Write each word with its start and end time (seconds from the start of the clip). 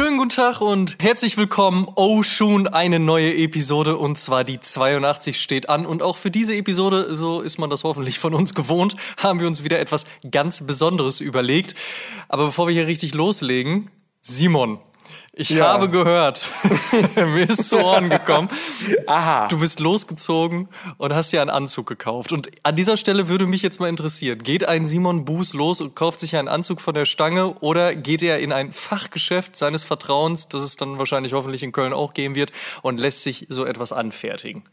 Schönen 0.00 0.16
guten 0.16 0.30
Tag 0.30 0.62
und 0.62 0.96
herzlich 0.98 1.36
willkommen. 1.36 1.86
Oh 1.94 2.22
schon 2.22 2.66
eine 2.66 2.98
neue 2.98 3.36
Episode 3.36 3.98
und 3.98 4.16
zwar 4.16 4.44
die 4.44 4.58
82 4.58 5.38
steht 5.38 5.68
an 5.68 5.84
und 5.84 6.02
auch 6.02 6.16
für 6.16 6.30
diese 6.30 6.54
Episode, 6.56 7.14
so 7.14 7.42
ist 7.42 7.58
man 7.58 7.68
das 7.68 7.84
hoffentlich 7.84 8.18
von 8.18 8.32
uns 8.32 8.54
gewohnt, 8.54 8.96
haben 9.18 9.40
wir 9.40 9.46
uns 9.46 9.62
wieder 9.62 9.78
etwas 9.78 10.06
ganz 10.30 10.66
Besonderes 10.66 11.20
überlegt. 11.20 11.74
Aber 12.28 12.46
bevor 12.46 12.66
wir 12.66 12.72
hier 12.72 12.86
richtig 12.86 13.12
loslegen, 13.12 13.90
Simon, 14.22 14.80
ich 15.32 15.50
ja. 15.50 15.72
habe 15.72 15.88
gehört, 15.88 16.48
mir 17.14 17.48
ist 17.48 17.68
zu 17.68 17.78
Ohren 17.78 18.10
gekommen. 18.10 18.48
Aha. 19.06 19.46
Du 19.46 19.60
bist 19.60 19.78
losgezogen 19.78 20.68
und 20.98 21.14
hast 21.14 21.32
dir 21.32 21.40
einen 21.40 21.50
Anzug 21.50 21.86
gekauft. 21.86 22.32
Und 22.32 22.50
an 22.64 22.74
dieser 22.74 22.96
Stelle 22.96 23.28
würde 23.28 23.46
mich 23.46 23.62
jetzt 23.62 23.78
mal 23.78 23.88
interessieren, 23.88 24.42
geht 24.42 24.68
ein 24.68 24.86
Simon 24.86 25.24
Buß 25.24 25.54
los 25.54 25.80
und 25.80 25.94
kauft 25.94 26.20
sich 26.20 26.36
einen 26.36 26.48
Anzug 26.48 26.80
von 26.80 26.94
der 26.94 27.04
Stange 27.04 27.54
oder 27.60 27.94
geht 27.94 28.22
er 28.22 28.40
in 28.40 28.52
ein 28.52 28.72
Fachgeschäft 28.72 29.54
seines 29.54 29.84
Vertrauens, 29.84 30.48
das 30.48 30.62
es 30.62 30.76
dann 30.76 30.98
wahrscheinlich 30.98 31.32
hoffentlich 31.32 31.62
in 31.62 31.70
Köln 31.70 31.92
auch 31.92 32.12
geben 32.12 32.34
wird, 32.34 32.50
und 32.82 32.98
lässt 32.98 33.22
sich 33.22 33.46
so 33.48 33.64
etwas 33.64 33.92
anfertigen? 33.92 34.64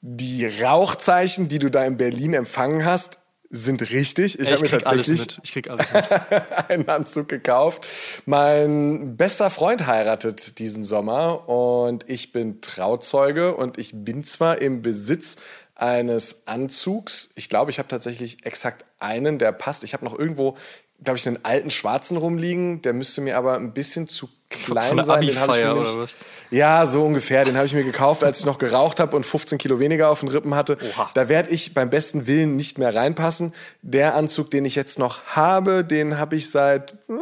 Die 0.00 0.46
Rauchzeichen, 0.46 1.48
die 1.48 1.58
du 1.58 1.70
da 1.70 1.84
in 1.84 1.98
Berlin 1.98 2.32
empfangen 2.32 2.84
hast, 2.84 3.21
sind 3.54 3.90
richtig. 3.90 4.40
Ich, 4.40 4.50
habe 4.50 4.62
mir 4.62 4.68
tatsächlich 4.70 4.88
alles 4.88 5.08
mit. 5.08 5.38
Ich 5.44 5.52
krieg 5.52 5.68
alles 5.68 5.92
mit. 5.92 6.04
einen 6.70 6.88
Anzug 6.88 7.28
gekauft. 7.28 7.86
Mein 8.24 9.18
bester 9.18 9.50
Freund 9.50 9.86
heiratet 9.86 10.58
diesen 10.58 10.84
Sommer 10.84 11.48
und 11.48 12.08
ich 12.08 12.32
bin 12.32 12.62
Trauzeuge 12.62 13.54
und 13.54 13.78
ich 13.78 13.92
bin 13.92 14.24
zwar 14.24 14.60
im 14.62 14.80
Besitz 14.80 15.36
eines 15.74 16.48
Anzugs. 16.48 17.30
Ich 17.34 17.50
glaube, 17.50 17.70
ich 17.70 17.78
habe 17.78 17.88
tatsächlich 17.88 18.46
exakt 18.46 18.86
einen, 19.00 19.38
der 19.38 19.52
passt. 19.52 19.84
Ich 19.84 19.92
habe 19.92 20.04
noch 20.06 20.18
irgendwo, 20.18 20.56
glaube 21.04 21.18
ich, 21.18 21.26
einen 21.28 21.44
alten 21.44 21.70
schwarzen 21.70 22.16
rumliegen. 22.16 22.80
Der 22.80 22.94
müsste 22.94 23.20
mir 23.20 23.36
aber 23.36 23.56
ein 23.56 23.74
bisschen 23.74 24.08
zu 24.08 24.30
klein 24.52 25.04
sein. 25.04 25.20
Den 25.20 25.30
ich 25.30 25.34
mir 25.36 25.98
was? 25.98 26.14
Ja, 26.50 26.84
so 26.84 27.02
ungefähr. 27.02 27.44
Den 27.44 27.56
habe 27.56 27.66
ich 27.66 27.72
mir 27.72 27.82
gekauft, 27.82 28.22
als 28.22 28.40
ich 28.40 28.46
noch 28.46 28.58
geraucht 28.58 29.00
habe 29.00 29.16
und 29.16 29.24
15 29.24 29.56
Kilo 29.56 29.80
weniger 29.80 30.10
auf 30.10 30.20
den 30.20 30.28
Rippen 30.28 30.54
hatte. 30.54 30.76
Oha. 30.96 31.10
Da 31.14 31.28
werde 31.30 31.50
ich 31.50 31.72
beim 31.72 31.88
besten 31.88 32.26
Willen 32.26 32.56
nicht 32.56 32.78
mehr 32.78 32.94
reinpassen. 32.94 33.54
Der 33.80 34.14
Anzug, 34.14 34.50
den 34.50 34.66
ich 34.66 34.74
jetzt 34.74 34.98
noch 34.98 35.20
habe, 35.24 35.82
den 35.82 36.18
habe 36.18 36.36
ich 36.36 36.50
seit, 36.50 36.92
äh, 37.08 37.14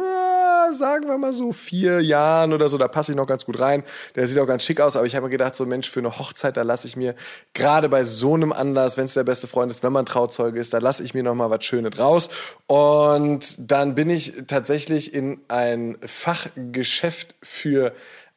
sagen 0.73 1.07
wir 1.07 1.17
mal 1.17 1.33
so, 1.33 1.51
vier 1.51 2.01
Jahren 2.01 2.53
oder 2.53 2.69
so. 2.69 2.77
Da 2.77 2.87
passe 2.87 3.11
ich 3.11 3.15
noch 3.15 3.27
ganz 3.27 3.45
gut 3.45 3.59
rein. 3.59 3.83
Der 4.15 4.27
sieht 4.27 4.39
auch 4.39 4.47
ganz 4.47 4.63
schick 4.63 4.81
aus. 4.81 4.95
Aber 4.95 5.05
ich 5.05 5.15
habe 5.15 5.25
mir 5.25 5.29
gedacht, 5.31 5.55
so 5.55 5.65
Mensch, 5.65 5.89
für 5.89 5.99
eine 5.99 6.17
Hochzeit, 6.17 6.57
da 6.57 6.63
lasse 6.63 6.87
ich 6.87 6.95
mir 6.95 7.15
gerade 7.53 7.89
bei 7.89 8.03
so 8.03 8.33
einem 8.33 8.51
Anlass, 8.51 8.97
wenn 8.97 9.05
es 9.05 9.13
der 9.13 9.23
beste 9.23 9.47
Freund 9.47 9.71
ist, 9.71 9.83
wenn 9.83 9.93
man 9.93 10.05
Trauzeuge 10.05 10.59
ist, 10.59 10.73
da 10.73 10.79
lasse 10.79 11.03
ich 11.03 11.13
mir 11.13 11.23
noch 11.23 11.35
mal 11.35 11.49
was 11.49 11.63
Schönes 11.63 11.97
raus. 11.97 12.29
Und 12.67 13.71
dann 13.71 13.95
bin 13.95 14.09
ich 14.09 14.33
tatsächlich 14.47 15.13
in 15.13 15.39
ein 15.47 15.97
Fachgeschäft 16.05 17.35
für 17.41 17.93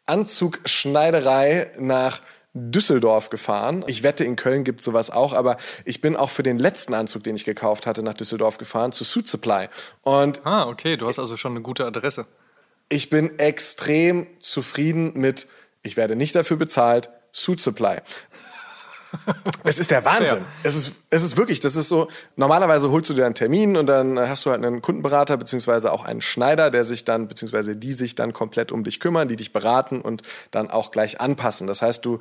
Anzugschneiderei 0.07 1.71
nach 1.79 2.21
Düsseldorf 2.55 3.31
gefahren. 3.31 3.85
Ich 3.89 4.05
wette, 4.05 4.25
in 4.25 4.37
Köln 4.37 4.63
gibt 4.63 4.83
sowas 4.83 5.11
auch, 5.11 5.33
aber 5.33 5.57
ich 5.85 6.01
bin 6.01 6.15
auch 6.15 6.31
für 6.31 6.45
den 6.45 6.59
letzten 6.59 6.95
Anzug, 6.95 7.25
den 7.25 7.35
ich 7.35 7.45
gekauft 7.45 7.87
hatte, 7.87 8.03
nach 8.03 8.15
Düsseldorf 8.15 8.59
gefahren, 8.59 8.93
zu 8.93 9.03
Suit 9.03 9.29
Supply. 9.29 9.69
Und 10.03 10.47
ah, 10.47 10.69
okay, 10.69 10.97
du 10.97 11.09
hast 11.09 11.19
also 11.19 11.37
schon 11.37 11.53
eine 11.53 11.63
gute 11.63 11.85
Adresse. 11.85 12.27
Ich 12.89 13.11
bin 13.11 13.39
extrem 13.41 14.29
zufrieden 14.39 15.13
mit, 15.15 15.49
ich 15.83 15.97
werde 15.97 16.15
nicht 16.15 16.37
dafür 16.37 16.57
bezahlt, 16.57 17.11
Suit 17.33 17.59
Supply. 17.59 17.99
es 19.65 19.79
ist 19.79 19.91
der 19.91 20.05
Wahnsinn. 20.05 20.45
Es 20.63 20.77
ist, 20.77 20.93
es 21.15 21.23
ist 21.23 21.37
wirklich, 21.37 21.61
das 21.61 21.77
ist 21.77 21.89
so, 21.89 22.09
normalerweise 22.35 22.91
holst 22.91 23.09
du 23.09 23.15
dir 23.15 23.25
einen 23.25 23.37
Termin 23.37 23.77
und 23.77 23.87
dann 23.87 24.19
hast 24.19 24.45
du 24.45 24.51
halt 24.51 24.65
einen 24.65 24.83
Kundenberater 24.83 25.37
beziehungsweise 25.37 25.93
auch 25.93 26.05
einen 26.05 26.21
Schneider, 26.21 26.73
der 26.73 26.83
sich 26.83 27.05
dann, 27.05 27.29
beziehungsweise 27.29 27.77
die 27.77 27.93
sich 27.93 28.17
dann 28.17 28.33
komplett 28.33 28.73
um 28.73 28.83
dich 28.83 28.99
kümmern, 28.99 29.29
die 29.29 29.37
dich 29.37 29.53
beraten 29.53 30.01
und 30.01 30.23
dann 30.51 30.71
auch 30.71 30.91
gleich 30.91 31.21
anpassen. 31.21 31.69
Das 31.69 31.83
heißt, 31.83 32.05
du 32.05 32.19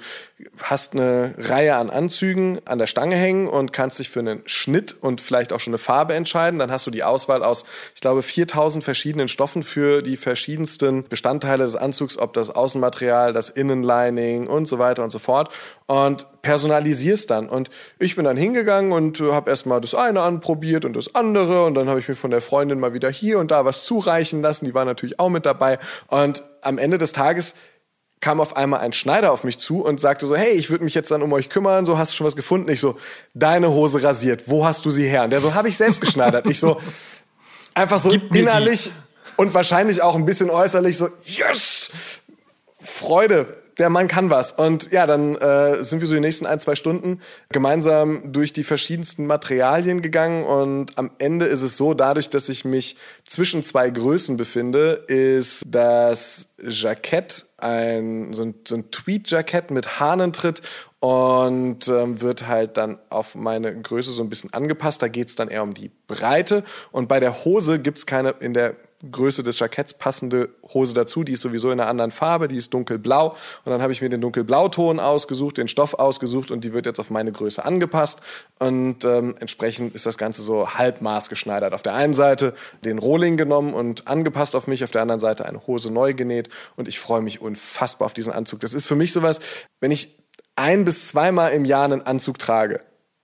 hast 0.61 0.93
eine 0.93 1.33
Reihe 1.39 1.75
an 1.75 1.89
Anzügen 1.89 2.59
an 2.65 2.77
der 2.77 2.85
Stange 2.85 3.15
hängen 3.15 3.47
und 3.47 3.73
kannst 3.73 3.97
dich 3.97 4.09
für 4.09 4.19
einen 4.19 4.43
Schnitt 4.45 4.95
und 5.01 5.21
vielleicht 5.21 5.53
auch 5.53 5.59
schon 5.59 5.71
eine 5.71 5.79
Farbe 5.79 6.13
entscheiden. 6.13 6.59
Dann 6.59 6.71
hast 6.71 6.85
du 6.85 6.91
die 6.91 7.03
Auswahl 7.03 7.43
aus, 7.43 7.65
ich 7.95 8.01
glaube, 8.01 8.21
4000 8.21 8.83
verschiedenen 8.83 9.27
Stoffen 9.27 9.63
für 9.63 10.03
die 10.03 10.17
verschiedensten 10.17 11.05
Bestandteile 11.09 11.63
des 11.63 11.75
Anzugs, 11.75 12.19
ob 12.19 12.33
das 12.33 12.51
Außenmaterial, 12.51 13.33
das 13.33 13.49
Innenlining 13.49 14.45
und 14.45 14.67
so 14.67 14.77
weiter 14.77 15.03
und 15.03 15.09
so 15.09 15.17
fort. 15.17 15.51
Und 15.87 16.27
personalisierst 16.43 17.31
dann. 17.31 17.49
Und 17.49 17.69
ich 17.97 18.15
bin 18.15 18.25
dann 18.25 18.37
hingegangen 18.37 18.82
und 18.91 19.19
äh, 19.19 19.31
habe 19.31 19.49
erstmal 19.49 19.81
das 19.81 19.95
eine 19.95 20.21
anprobiert 20.21 20.85
und 20.85 20.95
das 20.95 21.15
andere. 21.15 21.65
Und 21.65 21.75
dann 21.75 21.89
habe 21.89 21.99
ich 21.99 22.07
mir 22.07 22.15
von 22.15 22.31
der 22.31 22.41
Freundin 22.41 22.79
mal 22.79 22.93
wieder 22.93 23.09
hier 23.09 23.39
und 23.39 23.51
da 23.51 23.65
was 23.65 23.85
zureichen 23.85 24.41
lassen. 24.41 24.65
Die 24.65 24.73
war 24.73 24.85
natürlich 24.85 25.19
auch 25.19 25.29
mit 25.29 25.45
dabei. 25.45 25.79
Und 26.07 26.43
am 26.61 26.77
Ende 26.77 26.97
des 26.97 27.13
Tages 27.13 27.55
kam 28.19 28.39
auf 28.39 28.55
einmal 28.55 28.79
ein 28.79 28.93
Schneider 28.93 29.31
auf 29.31 29.43
mich 29.43 29.59
zu 29.59 29.83
und 29.83 29.99
sagte 29.99 30.25
so, 30.25 30.35
hey, 30.35 30.51
ich 30.51 30.69
würde 30.69 30.83
mich 30.83 30.93
jetzt 30.93 31.11
dann 31.11 31.21
um 31.21 31.33
euch 31.33 31.49
kümmern, 31.49 31.85
so 31.85 31.97
hast 31.97 32.11
du 32.11 32.15
schon 32.15 32.27
was 32.27 32.35
gefunden? 32.35 32.69
Ich 32.69 32.79
so, 32.79 32.97
deine 33.33 33.69
Hose 33.69 34.01
rasiert, 34.01 34.43
wo 34.47 34.65
hast 34.65 34.85
du 34.85 34.91
sie 34.91 35.07
her? 35.07 35.23
Und 35.23 35.31
der 35.31 35.41
so, 35.41 35.53
habe 35.53 35.67
ich 35.67 35.77
selbst 35.77 35.99
geschneidert. 35.99 36.49
ich 36.49 36.59
so, 36.59 36.79
einfach 37.73 37.99
so 37.99 38.11
innerlich 38.33 38.91
und 39.35 39.53
wahrscheinlich 39.53 40.01
auch 40.01 40.15
ein 40.15 40.25
bisschen 40.25 40.49
äußerlich 40.49 40.97
so, 40.97 41.09
yes, 41.25 41.91
Freude 42.79 43.62
der 43.77 43.89
Mann 43.89 44.07
kann 44.07 44.29
was. 44.29 44.53
Und 44.53 44.91
ja, 44.91 45.05
dann 45.07 45.35
äh, 45.35 45.83
sind 45.83 46.01
wir 46.01 46.07
so 46.07 46.13
die 46.13 46.19
nächsten 46.19 46.45
ein, 46.45 46.59
zwei 46.59 46.75
Stunden 46.75 47.19
gemeinsam 47.49 48.31
durch 48.31 48.53
die 48.53 48.63
verschiedensten 48.63 49.25
Materialien 49.25 50.01
gegangen. 50.01 50.45
Und 50.45 50.97
am 50.97 51.11
Ende 51.17 51.45
ist 51.45 51.61
es 51.61 51.77
so, 51.77 51.93
dadurch, 51.93 52.29
dass 52.29 52.49
ich 52.49 52.65
mich 52.65 52.97
zwischen 53.25 53.63
zwei 53.63 53.89
Größen 53.89 54.37
befinde, 54.37 55.03
ist 55.07 55.63
das 55.65 56.55
Jackett 56.61 57.45
ein, 57.57 58.33
so 58.33 58.43
ein, 58.43 58.55
so 58.67 58.75
ein 58.75 58.91
Tweed-Jackett 58.91 59.71
mit 59.71 59.99
Hahnentritt 59.99 60.61
und 60.99 61.87
ähm, 61.89 62.21
wird 62.21 62.47
halt 62.47 62.77
dann 62.77 62.97
auf 63.09 63.35
meine 63.35 63.77
Größe 63.81 64.11
so 64.11 64.23
ein 64.23 64.29
bisschen 64.29 64.53
angepasst. 64.53 65.01
Da 65.01 65.09
geht's 65.09 65.35
dann 65.35 65.49
eher 65.49 65.63
um 65.63 65.73
die 65.73 65.91
Breite. 66.07 66.63
Und 66.91 67.09
bei 67.09 67.19
der 67.19 67.43
Hose 67.43 67.79
gibt's 67.79 68.05
keine 68.05 68.35
in 68.39 68.53
der 68.53 68.75
Größe 69.11 69.43
des 69.43 69.59
Jacketts 69.59 69.93
passende 69.93 70.49
Hose 70.73 70.93
dazu. 70.93 71.23
Die 71.23 71.33
ist 71.33 71.41
sowieso 71.41 71.71
in 71.71 71.79
einer 71.79 71.89
anderen 71.89 72.11
Farbe, 72.11 72.47
die 72.47 72.57
ist 72.57 72.73
dunkelblau. 72.73 73.29
Und 73.29 73.71
dann 73.71 73.81
habe 73.81 73.91
ich 73.91 74.01
mir 74.01 74.09
den 74.09 74.21
dunkelblauton 74.21 74.99
ausgesucht, 74.99 75.57
den 75.57 75.67
Stoff 75.67 75.95
ausgesucht 75.95 76.51
und 76.51 76.63
die 76.63 76.73
wird 76.73 76.85
jetzt 76.85 76.99
auf 76.99 77.09
meine 77.09 77.31
Größe 77.31 77.63
angepasst. 77.63 78.21
Und 78.59 79.03
ähm, 79.05 79.35
entsprechend 79.39 79.93
ist 79.93 80.05
das 80.05 80.17
Ganze 80.17 80.41
so 80.41 80.69
halb 80.75 81.01
maßgeschneidert. 81.01 81.73
Auf 81.73 81.83
der 81.83 81.93
einen 81.95 82.13
Seite 82.13 82.53
den 82.85 82.97
Rohling 82.97 83.37
genommen 83.37 83.73
und 83.73 84.07
angepasst 84.07 84.55
auf 84.55 84.67
mich, 84.67 84.83
auf 84.83 84.91
der 84.91 85.01
anderen 85.01 85.19
Seite 85.19 85.45
eine 85.45 85.67
Hose 85.67 85.91
neu 85.91 86.13
genäht. 86.13 86.49
Und 86.75 86.87
ich 86.87 86.99
freue 86.99 87.21
mich 87.21 87.41
unfassbar 87.41 88.05
auf 88.05 88.13
diesen 88.13 88.31
Anzug. 88.31 88.61
Das 88.61 88.73
ist 88.73 88.85
für 88.85 88.95
mich 88.95 89.11
sowas, 89.11 89.41
wenn 89.79 89.91
ich 89.91 90.17
ein 90.55 90.85
bis 90.85 91.07
zweimal 91.09 91.51
im 91.51 91.65
Jahr 91.65 91.85
einen 91.85 92.03
Anzug 92.03 92.39
trage, 92.39 92.81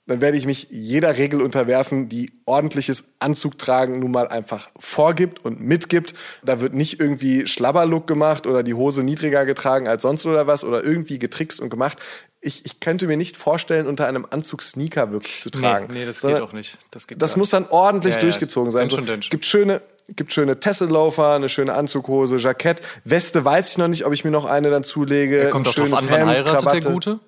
dann 0.10 0.22
werde 0.22 0.38
ich 0.40 0.48
mich 0.48 0.68
jeder 0.72 1.18
Regel 1.20 1.40
unterwerfen, 1.40 2.10
die 2.10 2.32
ordentliches 2.46 3.14
Anzugtragen 3.20 4.00
nun 4.00 4.10
mal 4.10 4.28
einfach 4.28 4.68
vorgibt 4.80 5.46
und 5.46 5.62
mitgibt. 5.62 6.16
Da 6.44 6.62
wird 6.62 6.74
nicht 6.74 7.00
irgendwie 7.00 7.46
Schlabberlook 7.46 8.08
gemacht 8.08 8.48
oder 8.48 8.64
die 8.64 8.74
Hose 8.74 9.04
niedriger 9.04 9.46
getragen 9.46 9.88
als 9.88 10.02
sonst 10.02 10.26
oder 10.26 10.48
was 10.48 10.64
oder 10.64 10.84
irgendwie 10.84 11.20
getrickst 11.20 11.60
und 11.60 11.70
gemacht. 11.70 12.00
Ich, 12.42 12.66
ich 12.66 12.80
könnte 12.80 13.06
mir 13.06 13.18
nicht 13.18 13.38
vorstellen, 13.38 13.86
unter 13.86 14.08
einem 14.08 14.26
Anzug 14.28 14.64
Sneaker 14.64 15.12
wirklich 15.12 15.42
zu 15.42 15.52
tragen. 15.52 15.90
Nee, 15.92 16.00
nee 16.00 16.06
das 16.08 16.22
Sondern 16.22 16.40
geht 16.40 16.50
auch 16.50 16.54
nicht. 16.54 16.80
Das, 16.90 17.06
geht 17.06 17.22
das 17.22 17.36
muss 17.36 17.52
dann 17.52 17.68
ordentlich 17.70 18.16
ja, 18.16 18.22
durchgezogen 18.22 18.72
sein. 18.72 18.90
So, 18.90 19.04
gibt 19.30 19.46
schöne, 19.46 19.80
gibt 20.16 20.34
schöne 20.34 20.60
Tesseloafer, 20.60 21.36
eine 21.36 21.50
schöne 21.50 21.76
Anzughose, 21.76 22.38
Jackett. 22.38 22.82
Weste 23.04 23.46
weiß 23.46 23.70
ich 23.70 23.78
noch 23.78 23.88
nicht, 23.88 24.08
ob 24.08 24.14
ich 24.14 24.24
mir 24.26 24.32
noch 24.32 24.46
eine 24.46 24.72
dann 24.72 24.84
zulege. 24.84 25.38
Er 25.38 25.50
kommt 25.52 25.68
ein 25.68 25.74
doch 25.76 25.88
drauf 25.88 26.00
an, 26.00 26.06
wann 26.10 26.30
heiratet 26.30 26.46
Krawatte. 26.46 26.80
der 26.80 26.92
Gute? 26.92 27.20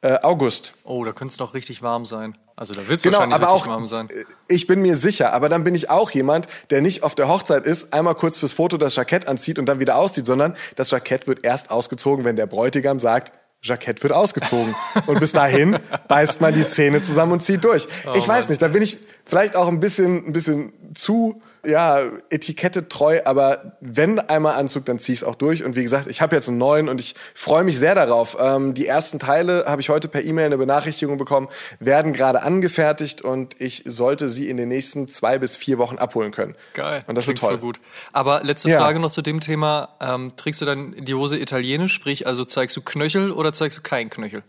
Äh, 0.00 0.18
August. 0.22 0.74
Oh, 0.84 1.04
da 1.04 1.12
könnte 1.12 1.32
es 1.32 1.40
noch 1.40 1.54
richtig 1.54 1.82
warm 1.82 2.04
sein. 2.04 2.38
Also 2.54 2.72
da 2.72 2.86
wird 2.86 2.98
es 2.98 3.02
genau, 3.02 3.18
wahrscheinlich 3.18 3.34
aber 3.34 3.54
richtig 3.54 3.62
auch, 3.62 3.66
warm 3.66 3.86
sein. 3.86 4.08
Äh, 4.10 4.24
ich 4.48 4.66
bin 4.66 4.80
mir 4.80 4.94
sicher, 4.94 5.32
aber 5.32 5.48
dann 5.48 5.64
bin 5.64 5.74
ich 5.74 5.90
auch 5.90 6.10
jemand, 6.12 6.46
der 6.70 6.82
nicht 6.82 7.02
auf 7.02 7.14
der 7.14 7.28
Hochzeit 7.28 7.66
ist, 7.66 7.92
einmal 7.92 8.14
kurz 8.14 8.38
fürs 8.38 8.52
Foto 8.52 8.76
das 8.76 8.94
Jackett 8.94 9.26
anzieht 9.26 9.58
und 9.58 9.66
dann 9.66 9.80
wieder 9.80 9.96
auszieht, 9.96 10.26
sondern 10.26 10.56
das 10.76 10.90
Jackett 10.92 11.26
wird 11.26 11.44
erst 11.44 11.70
ausgezogen, 11.70 12.24
wenn 12.24 12.36
der 12.36 12.46
Bräutigam 12.46 13.00
sagt, 13.00 13.32
Jackett 13.60 14.02
wird 14.04 14.12
ausgezogen. 14.12 14.74
und 15.06 15.18
bis 15.18 15.32
dahin 15.32 15.78
beißt 16.08 16.40
man 16.40 16.54
die 16.54 16.66
Zähne 16.66 17.02
zusammen 17.02 17.32
und 17.32 17.42
zieht 17.42 17.64
durch. 17.64 17.88
Oh, 18.06 18.12
ich 18.14 18.26
weiß 18.26 18.44
Mann. 18.44 18.50
nicht, 18.50 18.62
da 18.62 18.68
bin 18.68 18.82
ich 18.82 18.98
vielleicht 19.24 19.56
auch 19.56 19.66
ein 19.66 19.80
bisschen, 19.80 20.28
ein 20.28 20.32
bisschen 20.32 20.72
zu 20.94 21.42
ja, 21.64 22.00
Etikette 22.30 22.88
treu, 22.88 23.20
aber 23.24 23.76
wenn 23.80 24.18
einmal 24.18 24.54
Anzug, 24.54 24.84
dann 24.86 24.98
zieh 24.98 25.12
ich 25.12 25.18
es 25.20 25.24
auch 25.24 25.34
durch. 25.34 25.64
Und 25.64 25.76
wie 25.76 25.82
gesagt, 25.82 26.06
ich 26.06 26.20
habe 26.22 26.34
jetzt 26.36 26.48
einen 26.48 26.58
neuen 26.58 26.88
und 26.88 27.00
ich 27.00 27.14
freue 27.34 27.64
mich 27.64 27.78
sehr 27.78 27.94
darauf. 27.94 28.36
Ähm, 28.40 28.74
die 28.74 28.86
ersten 28.86 29.18
Teile 29.18 29.64
habe 29.66 29.80
ich 29.80 29.88
heute 29.88 30.08
per 30.08 30.24
E-Mail 30.24 30.46
eine 30.46 30.58
Benachrichtigung 30.58 31.18
bekommen, 31.18 31.48
werden 31.80 32.12
gerade 32.12 32.42
angefertigt 32.42 33.22
und 33.22 33.60
ich 33.60 33.82
sollte 33.86 34.28
sie 34.28 34.48
in 34.48 34.56
den 34.56 34.68
nächsten 34.68 35.08
zwei 35.10 35.38
bis 35.38 35.56
vier 35.56 35.78
Wochen 35.78 35.96
abholen 35.98 36.30
können. 36.30 36.54
Geil. 36.74 37.04
Und 37.06 37.16
das 37.18 37.24
Klingt 37.24 37.42
wird 37.42 37.50
toll. 37.52 37.58
gut. 37.58 37.80
Aber 38.12 38.42
letzte 38.42 38.68
Ja. 38.70 38.78
Frage 38.80 38.98
noch 39.00 39.10
zu 39.10 39.22
dem 39.22 39.40
Thema. 39.40 39.90
Ähm, 40.00 40.32
trägst 40.36 40.60
du 40.60 40.64
dann 40.64 40.94
die 40.98 41.14
Hose 41.14 41.38
italienisch, 41.38 41.92
sprich 41.92 42.26
also 42.26 42.44
zeigst 42.44 42.76
du 42.76 42.82
Knöchel 42.82 43.32
oder 43.32 43.52
zeigst 43.52 43.78
du 43.78 43.82
keinen 43.82 44.10
Knöchel? 44.10 44.42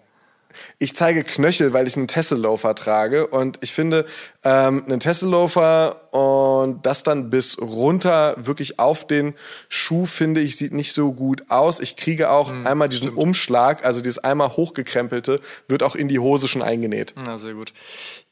Ich 0.77 0.95
zeige 0.95 1.23
Knöchel, 1.23 1.73
weil 1.73 1.87
ich 1.87 1.95
einen 1.95 2.07
Tesseloafer 2.07 2.75
trage 2.75 3.27
und 3.27 3.57
ich 3.61 3.73
finde 3.73 4.05
ähm, 4.43 4.83
einen 4.85 4.99
Tesseloafer 4.99 6.13
und 6.13 6.85
das 6.85 7.03
dann 7.03 7.29
bis 7.29 7.59
runter 7.61 8.35
wirklich 8.37 8.79
auf 8.79 9.05
den 9.05 9.35
Schuh 9.67 10.05
finde 10.05 10.41
ich 10.41 10.57
sieht 10.57 10.73
nicht 10.73 10.93
so 10.93 11.13
gut 11.13 11.43
aus. 11.49 11.79
Ich 11.79 11.95
kriege 11.95 12.29
auch 12.29 12.51
einmal 12.65 12.89
diesen 12.89 13.11
Umschlag, 13.11 13.85
also 13.85 14.01
dieses 14.01 14.19
einmal 14.19 14.55
hochgekrempelte, 14.55 15.39
wird 15.67 15.83
auch 15.83 15.95
in 15.95 16.07
die 16.07 16.19
Hose 16.19 16.47
schon 16.47 16.61
eingenäht. 16.61 17.13
Na, 17.15 17.37
sehr 17.37 17.53
gut. 17.53 17.73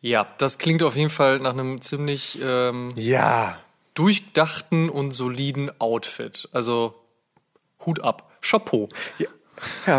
Ja, 0.01 0.27
das 0.37 0.57
klingt 0.57 0.83
auf 0.83 0.95
jeden 0.95 1.09
Fall 1.09 1.39
nach 1.39 1.53
einem 1.53 1.81
ziemlich 1.81 2.39
ähm, 2.43 2.89
Ja, 2.95 3.57
durchdachten 3.93 4.89
und 4.89 5.11
soliden 5.11 5.71
Outfit. 5.79 6.49
Also 6.51 6.93
Hut 7.85 8.01
ab. 8.01 8.31
Chapeau. 8.41 8.87
ja, 9.17 9.27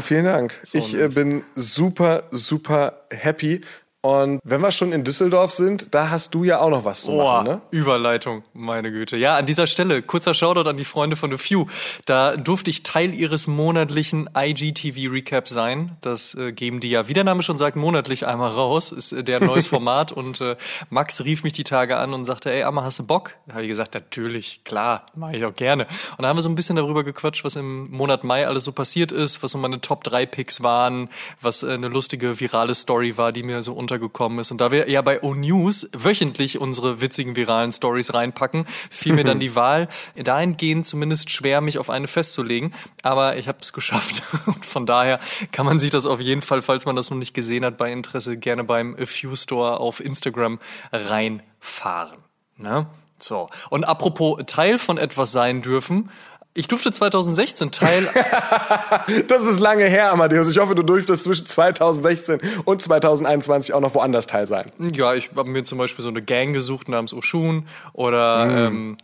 vielen 0.02 0.24
Dank. 0.24 0.60
ich 0.72 0.94
äh, 0.94 1.08
bin 1.08 1.44
super, 1.54 2.24
super 2.30 3.04
happy. 3.10 3.60
Und 4.00 4.38
wenn 4.44 4.60
wir 4.60 4.70
schon 4.70 4.92
in 4.92 5.02
Düsseldorf 5.02 5.52
sind, 5.52 5.92
da 5.92 6.08
hast 6.10 6.32
du 6.32 6.44
ja 6.44 6.60
auch 6.60 6.70
noch 6.70 6.84
was 6.84 7.02
zu 7.02 7.10
Boah, 7.10 7.42
machen, 7.42 7.54
ne? 7.54 7.62
Überleitung, 7.72 8.44
meine 8.52 8.92
Güte. 8.92 9.16
Ja, 9.16 9.36
an 9.36 9.44
dieser 9.44 9.66
Stelle, 9.66 10.02
kurzer 10.02 10.34
Shoutout 10.34 10.70
an 10.70 10.76
die 10.76 10.84
Freunde 10.84 11.16
von 11.16 11.32
The 11.32 11.36
Few. 11.36 11.66
Da 12.04 12.36
durfte 12.36 12.70
ich 12.70 12.84
Teil 12.84 13.12
ihres 13.12 13.48
monatlichen 13.48 14.30
IGTV-Recap 14.36 15.48
sein. 15.48 15.96
Das 16.00 16.34
äh, 16.34 16.52
geben 16.52 16.78
die 16.78 16.90
ja, 16.90 17.08
wie 17.08 17.12
der 17.12 17.24
Name 17.24 17.42
schon 17.42 17.58
sagt, 17.58 17.74
monatlich 17.74 18.24
einmal 18.24 18.52
raus. 18.52 18.92
Ist 18.92 19.10
äh, 19.10 19.24
der 19.24 19.42
neues 19.42 19.66
Format. 19.68 20.12
und 20.12 20.40
äh, 20.40 20.54
Max 20.90 21.24
rief 21.24 21.42
mich 21.42 21.54
die 21.54 21.64
Tage 21.64 21.96
an 21.96 22.14
und 22.14 22.24
sagte, 22.24 22.52
ey, 22.52 22.62
Amma, 22.62 22.84
hast 22.84 23.00
du 23.00 23.06
Bock? 23.06 23.34
Da 23.46 23.54
habe 23.54 23.64
ich 23.64 23.68
gesagt, 23.68 23.94
natürlich, 23.94 24.62
klar, 24.62 25.06
mache 25.16 25.36
ich 25.36 25.44
auch 25.44 25.54
gerne. 25.54 25.88
Und 26.16 26.22
da 26.22 26.28
haben 26.28 26.36
wir 26.36 26.42
so 26.42 26.48
ein 26.48 26.54
bisschen 26.54 26.76
darüber 26.76 27.02
gequatscht, 27.02 27.44
was 27.44 27.56
im 27.56 27.90
Monat 27.90 28.22
Mai 28.22 28.46
alles 28.46 28.62
so 28.62 28.70
passiert 28.70 29.10
ist, 29.10 29.42
was 29.42 29.50
so 29.50 29.58
meine 29.58 29.80
Top 29.80 30.04
3 30.04 30.24
Picks 30.26 30.62
waren, 30.62 31.08
was 31.40 31.64
äh, 31.64 31.72
eine 31.72 31.88
lustige 31.88 32.38
virale 32.38 32.76
Story 32.76 33.16
war, 33.16 33.32
die 33.32 33.42
mir 33.42 33.60
so 33.60 33.72
untergekommen 33.88 34.38
ist. 34.38 34.50
Und 34.50 34.60
da 34.60 34.70
wir 34.70 34.90
ja 34.90 35.00
bei 35.00 35.22
O-News 35.22 35.88
wöchentlich 35.92 36.60
unsere 36.60 37.00
witzigen 37.00 37.36
viralen 37.36 37.72
Stories 37.72 38.12
reinpacken, 38.12 38.66
fiel 38.90 39.14
mir 39.14 39.24
dann 39.24 39.38
die 39.40 39.56
Wahl, 39.56 39.88
dahingehend 40.16 40.86
zumindest 40.86 41.30
schwer, 41.30 41.60
mich 41.60 41.78
auf 41.78 41.88
eine 41.88 42.06
festzulegen. 42.06 42.74
Aber 43.02 43.36
ich 43.36 43.48
habe 43.48 43.58
es 43.60 43.72
geschafft. 43.72 44.22
Und 44.46 44.64
von 44.64 44.84
daher 44.84 45.18
kann 45.52 45.64
man 45.64 45.78
sich 45.78 45.90
das 45.90 46.04
auf 46.04 46.20
jeden 46.20 46.42
Fall, 46.42 46.60
falls 46.60 46.84
man 46.84 46.96
das 46.96 47.10
noch 47.10 47.16
nicht 47.16 47.34
gesehen 47.34 47.64
hat, 47.64 47.78
bei 47.78 47.90
Interesse 47.90 48.36
gerne 48.36 48.64
beim 48.64 48.94
A 49.00 49.06
Few 49.06 49.34
Store 49.34 49.80
auf 49.80 50.00
Instagram 50.00 50.58
reinfahren. 50.92 52.16
Ne? 52.56 52.86
So. 53.18 53.48
Und 53.70 53.84
apropos 53.84 54.42
Teil 54.46 54.78
von 54.78 54.98
etwas 54.98 55.32
sein 55.32 55.62
dürfen. 55.62 56.10
Ich 56.54 56.66
durfte 56.66 56.90
2016 56.90 57.70
Teil 57.70 58.08
Das 59.28 59.42
ist 59.42 59.60
lange 59.60 59.84
her, 59.84 60.12
Amadeus. 60.12 60.50
Ich 60.50 60.58
hoffe, 60.58 60.74
du 60.74 60.82
durftest 60.82 61.24
zwischen 61.24 61.46
2016 61.46 62.40
und 62.64 62.82
2021 62.82 63.74
auch 63.74 63.80
noch 63.80 63.94
woanders 63.94 64.26
teil 64.26 64.46
sein. 64.46 64.70
Ja, 64.78 65.14
ich 65.14 65.30
habe 65.36 65.48
mir 65.48 65.64
zum 65.64 65.78
Beispiel 65.78 66.02
so 66.02 66.08
eine 66.08 66.22
Gang 66.22 66.52
gesucht 66.52 66.88
namens 66.88 67.14
Oshun 67.14 67.68
oder 67.92 68.46
ähm, 68.48 68.96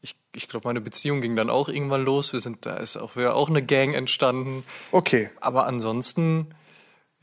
ich, 0.00 0.16
ich 0.34 0.48
glaube, 0.48 0.68
meine 0.68 0.80
Beziehung 0.80 1.20
ging 1.20 1.36
dann 1.36 1.50
auch 1.50 1.68
irgendwann 1.68 2.04
los. 2.04 2.32
Wir 2.32 2.40
sind, 2.40 2.66
da 2.66 2.76
ist 2.76 2.96
auch 2.96 3.16
wieder 3.16 3.34
auch 3.34 3.48
eine 3.48 3.64
Gang 3.64 3.94
entstanden. 3.94 4.64
Okay. 4.90 5.30
Aber 5.40 5.66
ansonsten, 5.66 6.48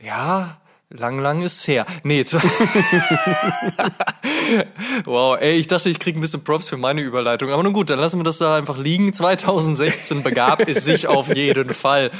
ja, 0.01 0.59
lang, 0.89 1.19
lang 1.19 1.41
ist 1.41 1.67
her. 1.67 1.85
Nee, 2.03 2.25
wow, 5.05 5.37
ey, 5.39 5.57
ich 5.57 5.67
dachte, 5.67 5.89
ich 5.89 5.99
krieg 5.99 6.15
ein 6.15 6.21
bisschen 6.21 6.43
Props 6.43 6.69
für 6.69 6.77
meine 6.77 7.01
Überleitung. 7.01 7.51
Aber 7.51 7.63
nun 7.63 7.73
gut, 7.73 7.89
dann 7.89 7.99
lassen 7.99 8.19
wir 8.19 8.23
das 8.23 8.39
da 8.39 8.55
einfach 8.55 8.77
liegen. 8.77 9.13
2016 9.13 10.23
begab 10.23 10.67
es 10.67 10.85
sich 10.85 11.07
auf 11.07 11.35
jeden 11.35 11.73
Fall, 11.73 12.11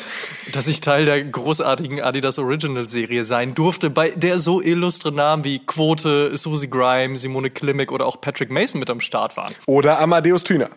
dass 0.51 0.67
ich 0.67 0.81
Teil 0.81 1.05
der 1.05 1.23
großartigen 1.23 2.01
Adidas 2.01 2.39
Original 2.39 2.87
Serie 2.87 3.25
sein 3.25 3.55
durfte, 3.55 3.89
bei 3.89 4.09
der 4.09 4.39
so 4.39 4.61
illustre 4.61 5.11
Namen 5.11 5.43
wie 5.43 5.59
Quote, 5.59 6.35
Susie 6.37 6.69
Grimes, 6.69 7.21
Simone 7.21 7.49
Klimek 7.49 7.91
oder 7.91 8.05
auch 8.05 8.21
Patrick 8.21 8.51
Mason 8.51 8.79
mit 8.79 8.89
am 8.89 9.01
Start 9.01 9.37
waren. 9.37 9.53
Oder 9.65 9.99
Amadeus 9.99 10.43
Thüner. 10.43 10.69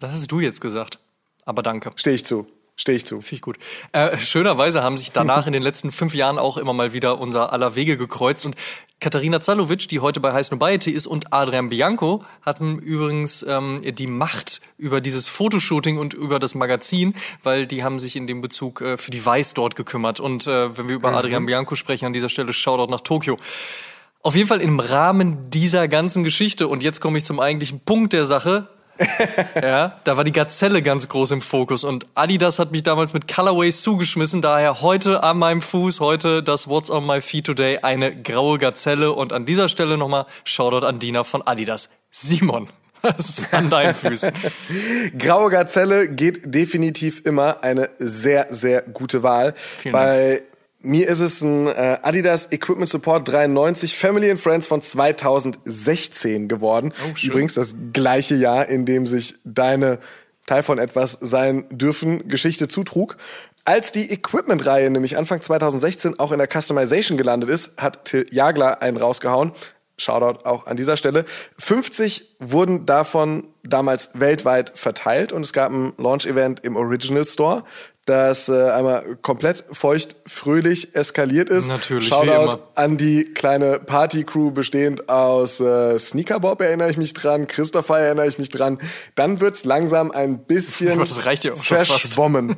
Das 0.00 0.12
hast 0.12 0.30
du 0.30 0.40
jetzt 0.40 0.60
gesagt. 0.60 0.98
Aber 1.44 1.62
danke. 1.62 1.90
Stehe 1.96 2.16
ich 2.16 2.24
zu. 2.24 2.46
Stehe 2.78 2.98
ich 2.98 3.06
zu. 3.06 3.22
Finde 3.22 3.34
ich 3.36 3.40
gut. 3.40 3.56
Äh, 3.92 4.18
schönerweise 4.18 4.82
haben 4.82 4.98
sich 4.98 5.10
danach 5.10 5.46
in 5.46 5.54
den 5.54 5.62
letzten 5.62 5.90
fünf 5.90 6.14
Jahren 6.14 6.38
auch 6.38 6.58
immer 6.58 6.74
mal 6.74 6.92
wieder 6.92 7.18
unser 7.18 7.52
aller 7.52 7.74
Wege 7.74 7.96
gekreuzt 7.96 8.44
und 8.44 8.54
Katharina 8.98 9.40
Zalovic, 9.40 9.88
die 9.88 10.00
heute 10.00 10.20
bei 10.20 10.32
High 10.32 10.46
Snobiety 10.46 10.90
ist, 10.90 11.06
und 11.06 11.32
Adrian 11.32 11.68
Bianco 11.68 12.24
hatten 12.42 12.78
übrigens 12.78 13.44
ähm, 13.46 13.80
die 13.82 14.06
Macht 14.06 14.62
über 14.78 15.02
dieses 15.02 15.28
Fotoshooting 15.28 15.98
und 15.98 16.14
über 16.14 16.38
das 16.38 16.54
Magazin, 16.54 17.14
weil 17.42 17.66
die 17.66 17.84
haben 17.84 17.98
sich 17.98 18.16
in 18.16 18.26
dem 18.26 18.40
Bezug 18.40 18.80
äh, 18.80 18.96
für 18.96 19.10
die 19.10 19.24
Weiß 19.24 19.52
dort 19.54 19.76
gekümmert. 19.76 20.18
Und 20.18 20.46
äh, 20.46 20.76
wenn 20.76 20.88
wir 20.88 20.96
über 20.96 21.12
Adrian 21.12 21.44
Bianco 21.44 21.74
sprechen, 21.74 22.06
an 22.06 22.14
dieser 22.14 22.30
Stelle 22.30 22.52
Shoutout 22.52 22.90
nach 22.90 23.02
Tokio. 23.02 23.38
Auf 24.22 24.34
jeden 24.34 24.48
Fall 24.48 24.60
im 24.60 24.80
Rahmen 24.80 25.50
dieser 25.50 25.88
ganzen 25.88 26.24
Geschichte, 26.24 26.66
und 26.66 26.82
jetzt 26.82 27.00
komme 27.00 27.18
ich 27.18 27.24
zum 27.24 27.38
eigentlichen 27.38 27.80
Punkt 27.80 28.12
der 28.14 28.24
Sache, 28.24 28.68
ja, 29.62 29.98
da 30.04 30.16
war 30.16 30.24
die 30.24 30.32
Gazelle 30.32 30.82
ganz 30.82 31.08
groß 31.08 31.32
im 31.32 31.40
Fokus 31.40 31.84
und 31.84 32.06
Adidas 32.14 32.58
hat 32.58 32.72
mich 32.72 32.82
damals 32.82 33.12
mit 33.14 33.28
Colorways 33.28 33.82
zugeschmissen, 33.82 34.42
daher 34.42 34.80
heute 34.80 35.22
an 35.22 35.38
meinem 35.38 35.60
Fuß, 35.60 36.00
heute 36.00 36.42
das 36.42 36.68
What's 36.68 36.90
on 36.90 37.06
my 37.06 37.20
feet 37.20 37.46
today, 37.46 37.78
eine 37.78 38.14
graue 38.22 38.58
Gazelle 38.58 39.12
und 39.12 39.32
an 39.32 39.46
dieser 39.46 39.68
Stelle 39.68 39.98
nochmal 39.98 40.26
Shoutout 40.44 40.86
an 40.86 40.98
Dina 40.98 41.24
von 41.24 41.42
Adidas. 41.42 41.90
Simon, 42.10 42.68
was 43.02 43.38
ist 43.38 43.54
an 43.54 43.70
deinen 43.70 43.94
Füßen? 43.94 44.32
Graue 45.18 45.50
Gazelle 45.50 46.08
geht 46.08 46.54
definitiv 46.54 47.24
immer 47.24 47.62
eine 47.62 47.90
sehr, 47.98 48.46
sehr 48.50 48.82
gute 48.82 49.22
Wahl. 49.22 49.54
Vielen 49.56 49.92
Bei 49.92 50.42
mir 50.86 51.08
ist 51.08 51.20
es 51.20 51.42
ein 51.42 51.66
äh, 51.66 51.98
Adidas 52.02 52.52
Equipment 52.52 52.88
Support 52.88 53.28
93 53.28 53.98
Family 53.98 54.30
and 54.30 54.40
Friends 54.40 54.66
von 54.68 54.80
2016 54.80 56.48
geworden. 56.48 56.92
Oh. 57.04 57.14
Übrigens 57.26 57.54
das 57.54 57.74
gleiche 57.92 58.36
Jahr, 58.36 58.68
in 58.68 58.86
dem 58.86 59.06
sich 59.06 59.34
deine 59.44 59.98
Teil 60.46 60.62
von 60.62 60.78
etwas 60.78 61.18
sein 61.20 61.66
dürfen 61.70 62.28
Geschichte 62.28 62.68
zutrug. 62.68 63.16
Als 63.64 63.90
die 63.90 64.12
Equipment-Reihe 64.12 64.90
nämlich 64.90 65.18
Anfang 65.18 65.42
2016 65.42 66.20
auch 66.20 66.30
in 66.30 66.38
der 66.38 66.48
Customization 66.48 67.18
gelandet 67.18 67.50
ist, 67.50 67.82
hat 67.82 68.04
Till 68.04 68.24
Jagler 68.30 68.80
einen 68.80 68.96
rausgehauen. 68.96 69.50
Shoutout 69.98 70.44
auch 70.44 70.66
an 70.66 70.76
dieser 70.76 70.96
Stelle. 70.96 71.24
50 71.58 72.36
wurden 72.38 72.86
davon 72.86 73.48
damals 73.64 74.10
weltweit 74.14 74.70
verteilt 74.78 75.32
und 75.32 75.42
es 75.42 75.52
gab 75.52 75.72
ein 75.72 75.94
Launch-Event 75.96 76.64
im 76.64 76.76
Original 76.76 77.24
Store, 77.24 77.64
das 78.06 78.48
äh, 78.48 78.70
einmal 78.70 79.16
komplett 79.20 79.64
feucht 79.72 80.16
fröhlich 80.26 80.94
eskaliert 80.94 81.50
ist. 81.50 81.68
Natürlich, 81.68 82.08
Shoutout 82.08 82.58
an 82.76 82.96
die 82.96 83.24
kleine 83.24 83.80
Party-Crew 83.80 84.52
bestehend 84.52 85.08
aus 85.08 85.60
äh, 85.60 85.98
Sneaker 85.98 86.38
Bob 86.38 86.60
erinnere 86.60 86.88
ich 86.88 86.96
mich 86.96 87.14
dran, 87.14 87.48
Christopher 87.48 87.98
erinnere 87.98 88.28
ich 88.28 88.38
mich 88.38 88.48
dran. 88.48 88.78
Dann 89.16 89.40
wird's 89.40 89.64
langsam 89.64 90.12
ein 90.12 90.38
bisschen 90.38 90.92
Aber 90.92 91.00
das 91.04 91.26
reicht 91.26 91.44
ja 91.44 91.56
verschwommen. 91.56 92.56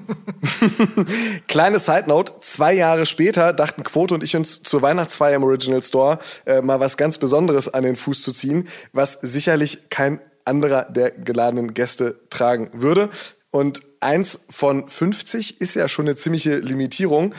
Kleine 1.48 1.78
Side 1.78 2.04
Note: 2.06 2.34
Zwei 2.42 2.74
Jahre 2.74 3.06
später 3.06 3.54
dachten 3.54 3.84
Quote 3.84 4.14
und 4.14 4.22
ich 4.22 4.36
uns 4.36 4.62
zur 4.62 4.82
Weihnachtsfeier 4.82 5.36
im 5.36 5.44
Original 5.44 5.82
Store 5.82 6.18
äh, 6.44 6.60
mal 6.60 6.78
was 6.78 6.98
ganz 6.98 7.16
Besonderes 7.16 7.72
an 7.72 7.84
den 7.84 7.96
Fuß 7.96 8.20
zu 8.20 8.32
ziehen, 8.32 8.68
was 8.92 9.14
sicherlich 9.14 9.88
kein 9.88 10.20
anderer 10.44 10.84
der 10.84 11.10
geladenen 11.10 11.74
Gäste 11.74 12.18
tragen 12.30 12.70
würde. 12.72 13.10
Und 13.50 13.82
eins 14.00 14.46
von 14.50 14.86
50 14.88 15.60
ist 15.60 15.74
ja 15.74 15.88
schon 15.88 16.06
eine 16.06 16.16
ziemliche 16.16 16.58
Limitierung. 16.58 17.34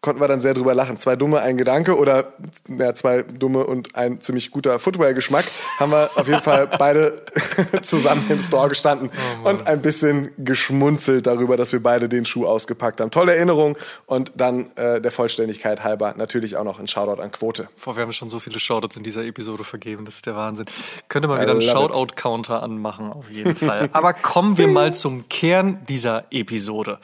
Konnten 0.00 0.20
wir 0.20 0.28
dann 0.28 0.40
sehr 0.40 0.54
drüber 0.54 0.74
lachen. 0.74 0.98
Zwei 0.98 1.16
dumme, 1.16 1.40
ein 1.40 1.56
Gedanke 1.56 1.96
oder 1.96 2.34
ja, 2.68 2.94
zwei 2.94 3.22
dumme 3.22 3.64
und 3.64 3.96
ein 3.96 4.20
ziemlich 4.20 4.50
guter 4.50 4.78
Footwear-Geschmack 4.78 5.44
haben 5.78 5.90
wir 5.90 6.10
auf 6.14 6.28
jeden 6.28 6.42
Fall 6.42 6.68
beide 6.78 7.24
zusammen 7.82 8.24
im 8.28 8.38
Store 8.38 8.68
gestanden 8.68 9.10
und 9.42 9.66
ein 9.66 9.82
bisschen 9.82 10.30
geschmunzelt 10.38 11.26
darüber, 11.26 11.56
dass 11.56 11.72
wir 11.72 11.82
beide 11.82 12.08
den 12.08 12.26
Schuh 12.26 12.46
ausgepackt 12.46 13.00
haben. 13.00 13.10
Tolle 13.10 13.34
Erinnerung 13.34 13.76
und 14.06 14.32
dann 14.36 14.70
äh, 14.76 15.00
der 15.00 15.10
Vollständigkeit 15.10 15.82
halber 15.82 16.14
natürlich 16.16 16.56
auch 16.56 16.64
noch 16.64 16.78
ein 16.78 16.86
Shoutout 16.86 17.20
an 17.20 17.30
Quote. 17.32 17.68
Boah, 17.84 17.96
wir 17.96 18.02
haben 18.02 18.12
schon 18.12 18.28
so 18.28 18.38
viele 18.38 18.60
Shoutouts 18.60 18.96
in 18.96 19.02
dieser 19.02 19.24
Episode 19.24 19.64
vergeben, 19.64 20.04
das 20.04 20.16
ist 20.16 20.26
der 20.26 20.36
Wahnsinn. 20.36 20.66
Könnte 21.08 21.28
man 21.28 21.40
wieder 21.40 21.52
einen. 21.52 21.62
Shoutout-Counter 21.62 22.62
anmachen, 22.62 23.12
auf 23.12 23.30
jeden 23.30 23.56
Fall. 23.56 23.88
Aber 23.92 24.12
kommen 24.12 24.58
wir 24.58 24.68
mal 24.76 24.94
zum 24.94 25.28
Kern 25.28 25.80
dieser 25.88 26.24
Episode. 26.30 26.98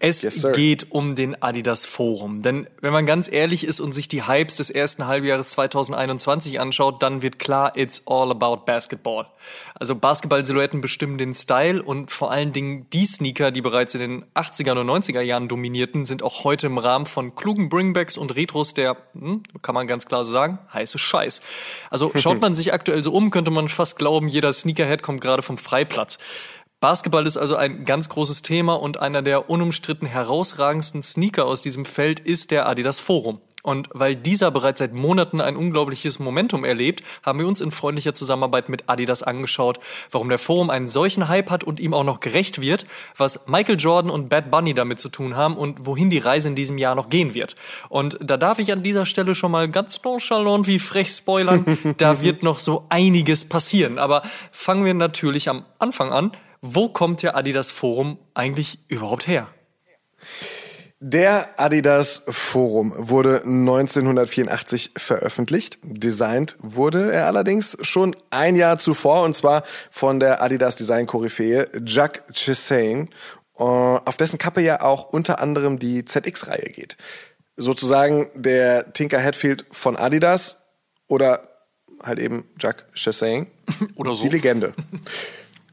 Es 0.00 0.22
Yes, 0.22 0.46
geht 0.54 0.92
um 0.92 1.16
den 1.16 1.42
Adidas 1.42 1.84
Forum. 1.84 2.42
Denn 2.42 2.68
wenn 2.80 2.92
man 2.92 3.04
ganz 3.04 3.30
ehrlich 3.30 3.64
ist 3.64 3.80
und 3.80 3.92
sich 3.92 4.06
die 4.06 4.28
Hypes 4.28 4.56
des 4.56 4.70
ersten 4.70 5.08
Halbjahres 5.08 5.50
2021 5.50 6.60
anschaut, 6.60 7.02
dann 7.02 7.20
wird 7.20 7.40
klar, 7.40 7.76
it's 7.76 8.02
all 8.06 8.30
about 8.30 8.64
basketball. 8.64 9.26
Also 9.74 9.96
Basketball-Silhouetten 9.96 10.80
bestimmen 10.80 11.18
den 11.18 11.34
Style 11.34 11.82
und 11.82 12.12
vor 12.12 12.30
allen 12.30 12.52
Dingen 12.52 12.86
die 12.92 13.06
Sneaker, 13.06 13.50
die 13.50 13.60
bereits 13.60 13.94
in 13.94 14.00
den 14.00 14.24
80er 14.34 14.78
und 14.78 14.88
90er 14.88 15.20
Jahren 15.20 15.48
dominierten, 15.48 16.04
sind 16.04 16.22
auch 16.22 16.44
heute 16.44 16.68
im 16.68 16.78
Rahmen 16.78 17.06
von 17.06 17.34
klugen 17.34 17.68
Bringbacks 17.68 18.16
und 18.16 18.36
Retros 18.36 18.74
der, 18.74 18.96
hm, 19.14 19.42
kann 19.62 19.74
man 19.74 19.88
ganz 19.88 20.06
klar 20.06 20.24
so 20.24 20.30
sagen, 20.30 20.60
heiße 20.72 20.98
Scheiß. 20.98 21.42
Also 21.90 22.12
schaut 22.16 22.40
man 22.40 22.54
sich 22.54 22.72
aktuell 22.72 23.02
so 23.02 23.12
um, 23.12 23.30
könnte 23.30 23.50
man 23.50 23.66
fast 23.66 23.98
glauben, 23.98 24.28
jeder 24.28 24.52
Sneakerhead 24.52 25.02
kommt 25.02 25.20
gerade 25.20 25.42
vom 25.42 25.56
Freiplatz. 25.56 26.18
Basketball 26.80 27.26
ist 27.26 27.36
also 27.36 27.56
ein 27.56 27.84
ganz 27.84 28.08
großes 28.08 28.42
Thema 28.42 28.74
und 28.74 29.00
einer 29.00 29.20
der 29.20 29.50
unumstritten 29.50 30.06
herausragendsten 30.06 31.02
Sneaker 31.02 31.44
aus 31.44 31.60
diesem 31.60 31.84
Feld 31.84 32.20
ist 32.20 32.52
der 32.52 32.68
Adidas 32.68 33.00
Forum. 33.00 33.40
Und 33.64 33.88
weil 33.92 34.14
dieser 34.14 34.52
bereits 34.52 34.78
seit 34.78 34.94
Monaten 34.94 35.40
ein 35.40 35.56
unglaubliches 35.56 36.20
Momentum 36.20 36.64
erlebt, 36.64 37.02
haben 37.24 37.40
wir 37.40 37.48
uns 37.48 37.60
in 37.60 37.72
freundlicher 37.72 38.14
Zusammenarbeit 38.14 38.68
mit 38.68 38.84
Adidas 38.88 39.24
angeschaut, 39.24 39.80
warum 40.12 40.28
der 40.28 40.38
Forum 40.38 40.70
einen 40.70 40.86
solchen 40.86 41.28
Hype 41.28 41.50
hat 41.50 41.64
und 41.64 41.80
ihm 41.80 41.92
auch 41.92 42.04
noch 42.04 42.20
gerecht 42.20 42.60
wird, 42.60 42.86
was 43.16 43.48
Michael 43.48 43.76
Jordan 43.76 44.12
und 44.12 44.28
Bad 44.28 44.52
Bunny 44.52 44.72
damit 44.72 45.00
zu 45.00 45.08
tun 45.08 45.34
haben 45.34 45.56
und 45.56 45.84
wohin 45.84 46.10
die 46.10 46.18
Reise 46.18 46.46
in 46.46 46.54
diesem 46.54 46.78
Jahr 46.78 46.94
noch 46.94 47.10
gehen 47.10 47.34
wird. 47.34 47.56
Und 47.88 48.18
da 48.22 48.36
darf 48.36 48.60
ich 48.60 48.70
an 48.70 48.84
dieser 48.84 49.04
Stelle 49.04 49.34
schon 49.34 49.50
mal 49.50 49.68
ganz 49.68 50.00
nonchalant 50.04 50.68
wie 50.68 50.78
frech 50.78 51.08
spoilern, 51.08 51.66
da 51.96 52.22
wird 52.22 52.44
noch 52.44 52.60
so 52.60 52.86
einiges 52.88 53.48
passieren. 53.48 53.98
Aber 53.98 54.22
fangen 54.52 54.84
wir 54.84 54.94
natürlich 54.94 55.48
am 55.48 55.64
Anfang 55.80 56.12
an. 56.12 56.30
Wo 56.60 56.88
kommt 56.88 57.22
der 57.22 57.36
Adidas 57.36 57.70
Forum 57.70 58.18
eigentlich 58.34 58.80
überhaupt 58.88 59.26
her? 59.26 59.48
Der 61.00 61.60
Adidas 61.60 62.24
Forum 62.28 62.92
wurde 62.96 63.42
1984 63.44 64.94
veröffentlicht. 64.96 65.78
Designt 65.84 66.56
wurde 66.58 67.12
er 67.12 67.26
allerdings 67.26 67.78
schon 67.82 68.16
ein 68.30 68.56
Jahr 68.56 68.78
zuvor 68.78 69.22
und 69.22 69.36
zwar 69.36 69.62
von 69.92 70.18
der 70.18 70.42
Adidas 70.42 70.74
Design 70.74 71.06
Koryphäe 71.06 71.68
Jacques 71.86 72.24
Chassain, 72.32 73.10
äh, 73.58 73.62
auf 73.62 74.16
dessen 74.16 74.38
Kappe 74.38 74.60
ja 74.60 74.80
auch 74.80 75.10
unter 75.10 75.38
anderem 75.38 75.78
die 75.78 76.04
ZX-Reihe 76.04 76.70
geht. 76.72 76.96
Sozusagen 77.56 78.28
der 78.34 78.92
Tinker 78.92 79.22
Hatfield 79.22 79.66
von 79.70 79.96
Adidas 79.96 80.66
oder 81.06 81.48
halt 82.02 82.18
eben 82.18 82.44
Jacques 82.58 82.84
Chassain. 82.94 83.46
Oder 83.96 84.14
so. 84.14 84.24
Die 84.24 84.30
Legende. 84.30 84.74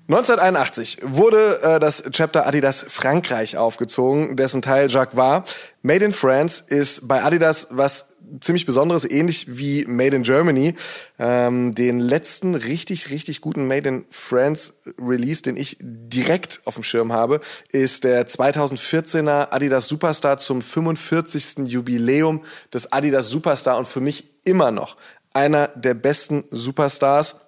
1981 0.08 1.00
wurde 1.02 1.62
äh, 1.64 1.80
das 1.80 2.04
Chapter 2.12 2.46
Adidas 2.46 2.86
Frankreich 2.88 3.58
aufgezogen, 3.58 4.36
dessen 4.36 4.62
Teil 4.62 4.88
Jacques 4.88 5.16
war. 5.16 5.46
Made 5.82 6.06
in 6.06 6.12
France 6.12 6.64
ist 6.68 7.08
bei 7.08 7.24
Adidas 7.24 7.70
was 7.72 8.16
ziemlich 8.40 8.68
Besonderes, 8.68 9.10
ähnlich 9.10 9.58
wie 9.58 9.86
Made 9.86 10.16
in 10.16 10.22
Germany. 10.22 10.76
Ähm, 11.18 11.74
den 11.74 12.00
letzten 12.00 12.54
richtig, 12.54 13.10
richtig 13.10 13.42
guten 13.42 13.68
Made 13.68 13.90
in 13.90 14.06
France 14.12 14.74
Release, 15.00 15.42
den 15.42 15.58
ich 15.58 15.78
direkt 15.80 16.62
auf 16.66 16.76
dem 16.76 16.84
Schirm 16.84 17.12
habe, 17.12 17.42
ist 17.70 18.04
der 18.04 18.28
2014er 18.28 19.52
Adidas 19.52 19.88
Superstar 19.88 20.38
zum 20.38 20.62
45. 20.62 21.68
Jubiläum 21.68 22.44
des 22.74 22.92
Adidas 22.92 23.30
Superstar 23.30 23.78
und 23.78 23.88
für 23.88 24.02
mich 24.02 24.36
immer 24.44 24.70
noch 24.70 24.98
einer 25.36 25.68
der 25.68 25.94
besten 25.94 26.46
Superstars, 26.50 27.42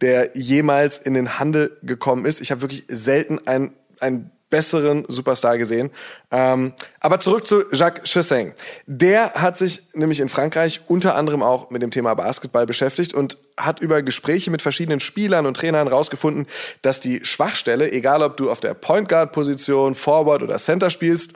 der 0.00 0.36
jemals 0.36 0.98
in 0.98 1.14
den 1.14 1.38
Handel 1.38 1.76
gekommen 1.82 2.24
ist. 2.24 2.40
Ich 2.40 2.50
habe 2.50 2.62
wirklich 2.62 2.84
selten 2.88 3.46
einen, 3.46 3.72
einen 4.00 4.30
besseren 4.50 5.04
Superstar 5.08 5.58
gesehen. 5.58 5.90
Ähm, 6.30 6.74
aber 7.00 7.18
zurück 7.18 7.46
zu 7.46 7.64
Jacques 7.72 8.12
Chassain. 8.12 8.52
Der 8.86 9.32
hat 9.34 9.58
sich 9.58 9.82
nämlich 9.94 10.20
in 10.20 10.28
Frankreich 10.28 10.82
unter 10.86 11.16
anderem 11.16 11.42
auch 11.42 11.70
mit 11.70 11.82
dem 11.82 11.90
Thema 11.90 12.14
Basketball 12.14 12.66
beschäftigt 12.66 13.14
und 13.14 13.36
hat 13.56 13.80
über 13.80 14.02
Gespräche 14.02 14.52
mit 14.52 14.62
verschiedenen 14.62 15.00
Spielern 15.00 15.46
und 15.46 15.56
Trainern 15.56 15.88
herausgefunden, 15.88 16.46
dass 16.82 17.00
die 17.00 17.24
Schwachstelle, 17.24 17.90
egal 17.90 18.22
ob 18.22 18.36
du 18.36 18.50
auf 18.50 18.60
der 18.60 18.74
Point 18.74 19.08
Guard 19.08 19.32
Position, 19.32 19.96
Forward 19.96 20.42
oder 20.42 20.58
Center 20.58 20.90
spielst, 20.90 21.32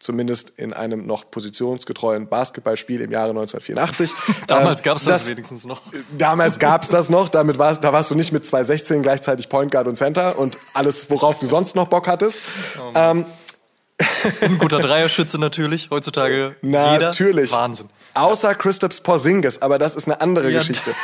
zumindest 0.00 0.50
in 0.50 0.72
einem 0.72 1.06
noch 1.06 1.30
positionsgetreuen 1.30 2.28
Basketballspiel 2.28 3.00
im 3.00 3.10
Jahre 3.10 3.30
1984. 3.30 4.10
Damals 4.46 4.80
Ähm, 4.80 4.84
gab 4.84 4.96
es 4.98 5.04
das, 5.04 5.28
wenigstens 5.28 5.64
noch. 5.66 5.80
Damals 6.16 6.58
gab's 6.58 6.88
das 6.88 7.10
noch, 7.10 7.28
damit 7.28 7.58
warst, 7.58 7.82
da 7.82 7.92
warst 7.92 8.10
du 8.10 8.14
nicht 8.14 8.32
mit 8.32 8.46
216 8.46 9.02
gleichzeitig 9.02 9.48
Point 9.48 9.72
Guard 9.72 9.88
und 9.88 9.96
Center 9.96 10.38
und 10.38 10.56
alles, 10.74 11.10
worauf 11.10 11.38
du 11.38 11.46
sonst 11.46 11.74
noch 11.74 11.88
Bock 11.88 12.06
hattest. 12.06 12.42
ähm, 12.94 13.26
Ein 14.40 14.58
guter 14.58 14.78
Dreierschütze 14.78 15.38
natürlich, 15.38 15.90
heutzutage 15.90 16.54
jeder. 16.62 16.98
natürlich. 17.00 17.50
Wahnsinn. 17.50 17.88
Außer 18.14 18.54
Christoph 18.54 19.02
Porzingis, 19.02 19.60
aber 19.60 19.78
das 19.80 19.96
ist 19.96 20.06
eine 20.06 20.20
andere 20.20 20.50
Ja, 20.52 20.60
Geschichte. 20.60 20.92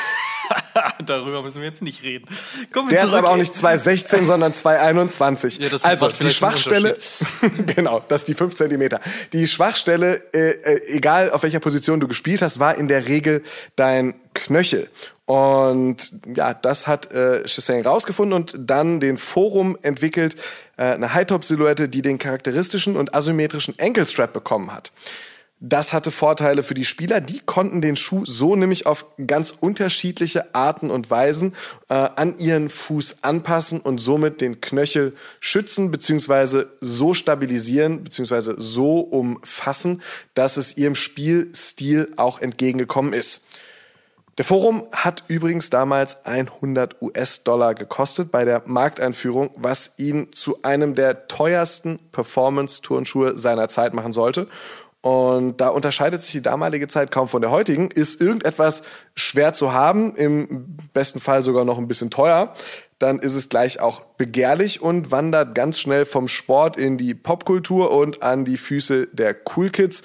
Darüber 1.06 1.42
müssen 1.42 1.60
wir 1.60 1.68
jetzt 1.68 1.82
nicht 1.82 2.02
reden. 2.02 2.26
Kommen 2.72 2.88
wir 2.88 2.96
Der 2.96 3.04
ist 3.04 3.10
zurück. 3.10 3.24
aber 3.24 3.30
auch 3.30 3.36
nicht 3.36 3.54
216, 3.54 4.26
sondern 4.26 4.54
221. 4.54 5.58
Ja, 5.58 5.68
das 5.68 5.84
also 5.84 6.08
die 6.08 6.30
Schwachstelle, 6.30 6.96
genau, 7.76 8.02
das 8.08 8.22
ist 8.22 8.28
die 8.28 8.34
5 8.34 8.54
Zentimeter. 8.54 9.00
Die 9.32 9.46
Schwachstelle, 9.46 10.22
äh, 10.32 10.50
äh, 10.50 10.96
egal 10.96 11.30
auf 11.30 11.42
welcher 11.42 11.60
Position 11.60 12.00
du 12.00 12.08
gespielt 12.08 12.42
hast, 12.42 12.58
war 12.58 12.76
in 12.76 12.88
der 12.88 13.08
Regel 13.08 13.42
dein 13.76 14.14
Knöchel. 14.34 14.88
Und 15.26 16.12
ja, 16.34 16.52
das 16.52 16.86
hat 16.86 17.12
äh, 17.12 17.44
Chassain 17.46 17.82
rausgefunden 17.86 18.34
und 18.34 18.54
dann 18.58 19.00
den 19.00 19.16
Forum 19.16 19.78
entwickelt, 19.80 20.36
äh, 20.76 20.82
eine 20.82 21.14
High-Top-Silhouette, 21.14 21.88
die 21.88 22.02
den 22.02 22.18
charakteristischen 22.18 22.96
und 22.96 23.14
asymmetrischen 23.14 23.74
Ankle-Strap 23.80 24.32
bekommen 24.32 24.72
hat. 24.72 24.92
Das 25.60 25.92
hatte 25.92 26.10
Vorteile 26.10 26.62
für 26.62 26.74
die 26.74 26.84
Spieler. 26.84 27.20
Die 27.20 27.40
konnten 27.40 27.80
den 27.80 27.96
Schuh 27.96 28.26
so 28.26 28.56
nämlich 28.56 28.86
auf 28.86 29.06
ganz 29.26 29.50
unterschiedliche 29.52 30.54
Arten 30.54 30.90
und 30.90 31.10
Weisen 31.10 31.54
äh, 31.88 31.94
an 31.94 32.36
ihren 32.38 32.68
Fuß 32.68 33.22
anpassen 33.22 33.80
und 33.80 33.98
somit 33.98 34.40
den 34.40 34.60
Knöchel 34.60 35.14
schützen 35.40 35.90
beziehungsweise 35.90 36.72
so 36.80 37.14
stabilisieren 37.14 38.04
beziehungsweise 38.04 38.56
so 38.58 38.98
umfassen, 39.00 40.02
dass 40.34 40.56
es 40.56 40.76
ihrem 40.76 40.96
Spielstil 40.96 42.12
auch 42.16 42.40
entgegengekommen 42.40 43.12
ist. 43.12 43.42
Der 44.36 44.44
Forum 44.44 44.88
hat 44.90 45.22
übrigens 45.28 45.70
damals 45.70 46.26
100 46.26 47.00
US-Dollar 47.00 47.74
gekostet 47.74 48.32
bei 48.32 48.44
der 48.44 48.62
Markteinführung, 48.66 49.50
was 49.54 49.96
ihn 49.96 50.32
zu 50.32 50.60
einem 50.64 50.96
der 50.96 51.28
teuersten 51.28 52.00
Performance-Turnschuhe 52.10 53.38
seiner 53.38 53.68
Zeit 53.68 53.94
machen 53.94 54.12
sollte. 54.12 54.48
Und 55.04 55.60
da 55.60 55.68
unterscheidet 55.68 56.22
sich 56.22 56.32
die 56.32 56.40
damalige 56.40 56.88
Zeit 56.88 57.10
kaum 57.10 57.28
von 57.28 57.42
der 57.42 57.50
heutigen. 57.50 57.90
Ist 57.90 58.22
irgendetwas 58.22 58.84
schwer 59.14 59.52
zu 59.52 59.74
haben, 59.74 60.16
im 60.16 60.78
besten 60.94 61.20
Fall 61.20 61.42
sogar 61.42 61.66
noch 61.66 61.76
ein 61.76 61.88
bisschen 61.88 62.10
teuer, 62.10 62.54
dann 62.98 63.18
ist 63.18 63.34
es 63.34 63.50
gleich 63.50 63.80
auch 63.80 64.00
begehrlich 64.16 64.80
und 64.80 65.10
wandert 65.10 65.54
ganz 65.54 65.78
schnell 65.78 66.06
vom 66.06 66.26
Sport 66.26 66.78
in 66.78 66.96
die 66.96 67.12
Popkultur 67.12 67.90
und 67.90 68.22
an 68.22 68.46
die 68.46 68.56
Füße 68.56 69.08
der 69.12 69.36
Cool 69.54 69.68
Kids 69.68 70.04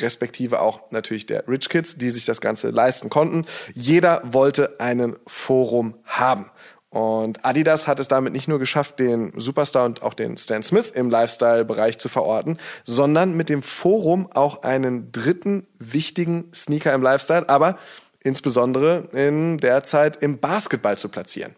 respektive 0.00 0.60
auch 0.60 0.90
natürlich 0.90 1.26
der 1.26 1.46
Rich 1.48 1.68
Kids, 1.68 1.96
die 1.96 2.10
sich 2.10 2.24
das 2.24 2.40
Ganze 2.40 2.70
leisten 2.70 3.10
konnten. 3.10 3.46
Jeder 3.74 4.22
wollte 4.24 4.80
einen 4.80 5.16
Forum 5.26 5.94
haben. 6.04 6.50
Und 6.90 7.44
Adidas 7.44 7.86
hat 7.86 8.00
es 8.00 8.08
damit 8.08 8.32
nicht 8.32 8.48
nur 8.48 8.58
geschafft, 8.58 8.98
den 8.98 9.32
Superstar 9.38 9.84
und 9.84 10.02
auch 10.02 10.14
den 10.14 10.38
Stan 10.38 10.62
Smith 10.62 10.90
im 10.90 11.10
Lifestyle-Bereich 11.10 11.98
zu 11.98 12.08
verorten, 12.08 12.58
sondern 12.84 13.36
mit 13.36 13.50
dem 13.50 13.62
Forum 13.62 14.28
auch 14.32 14.62
einen 14.62 15.12
dritten 15.12 15.66
wichtigen 15.78 16.50
Sneaker 16.54 16.94
im 16.94 17.02
Lifestyle, 17.02 17.48
aber 17.48 17.78
insbesondere 18.20 19.08
in 19.12 19.58
der 19.58 19.82
Zeit 19.82 20.22
im 20.22 20.38
Basketball 20.38 20.96
zu 20.96 21.10
platzieren. 21.10 21.54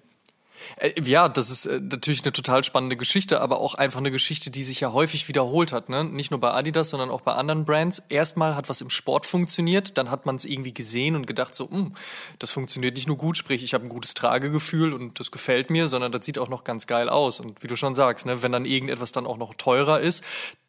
Äh, 0.76 0.92
Ja, 1.02 1.28
das 1.28 1.50
ist 1.50 1.66
äh, 1.66 1.80
natürlich 1.80 2.22
eine 2.24 2.32
total 2.32 2.64
spannende 2.64 2.96
Geschichte, 2.96 3.40
aber 3.40 3.60
auch 3.60 3.74
einfach 3.74 3.98
eine 4.00 4.10
Geschichte, 4.10 4.50
die 4.50 4.62
sich 4.62 4.80
ja 4.80 4.92
häufig 4.92 5.28
wiederholt 5.28 5.72
hat. 5.72 5.88
Ne? 5.88 6.04
Nicht 6.04 6.30
nur 6.30 6.40
bei 6.40 6.50
Adidas, 6.52 6.90
sondern 6.90 7.10
auch 7.10 7.20
bei 7.22 7.32
anderen 7.32 7.64
Brands. 7.64 8.02
Erstmal 8.08 8.56
hat 8.56 8.68
was 8.68 8.80
im 8.80 8.90
Sport 8.90 9.26
funktioniert, 9.26 9.98
dann 9.98 10.10
hat 10.10 10.26
man 10.26 10.36
es 10.36 10.44
irgendwie 10.44 10.74
gesehen 10.74 11.16
und 11.16 11.26
gedacht 11.26 11.54
so, 11.54 11.70
"Hm, 11.70 11.94
das 12.38 12.52
funktioniert 12.52 12.96
nicht 12.96 13.06
nur 13.08 13.16
gut, 13.16 13.36
sprich 13.36 13.62
ich 13.64 13.74
habe 13.74 13.84
ein 13.84 13.88
gutes 13.88 14.14
Tragegefühl 14.14 14.92
und 14.92 15.18
das 15.20 15.30
gefällt 15.30 15.70
mir, 15.70 15.88
sondern 15.88 16.12
das 16.12 16.24
sieht 16.26 16.38
auch 16.38 16.48
noch 16.48 16.64
ganz 16.64 16.86
geil 16.86 17.08
aus. 17.08 17.40
Und 17.40 17.62
wie 17.62 17.66
du 17.66 17.76
schon 17.76 17.94
sagst, 17.94 18.26
ne, 18.26 18.42
wenn 18.42 18.52
dann 18.52 18.64
irgendetwas 18.64 19.12
dann 19.12 19.26
auch 19.26 19.36
noch 19.38 19.54
teurer 19.54 20.00
ist, 20.00 20.24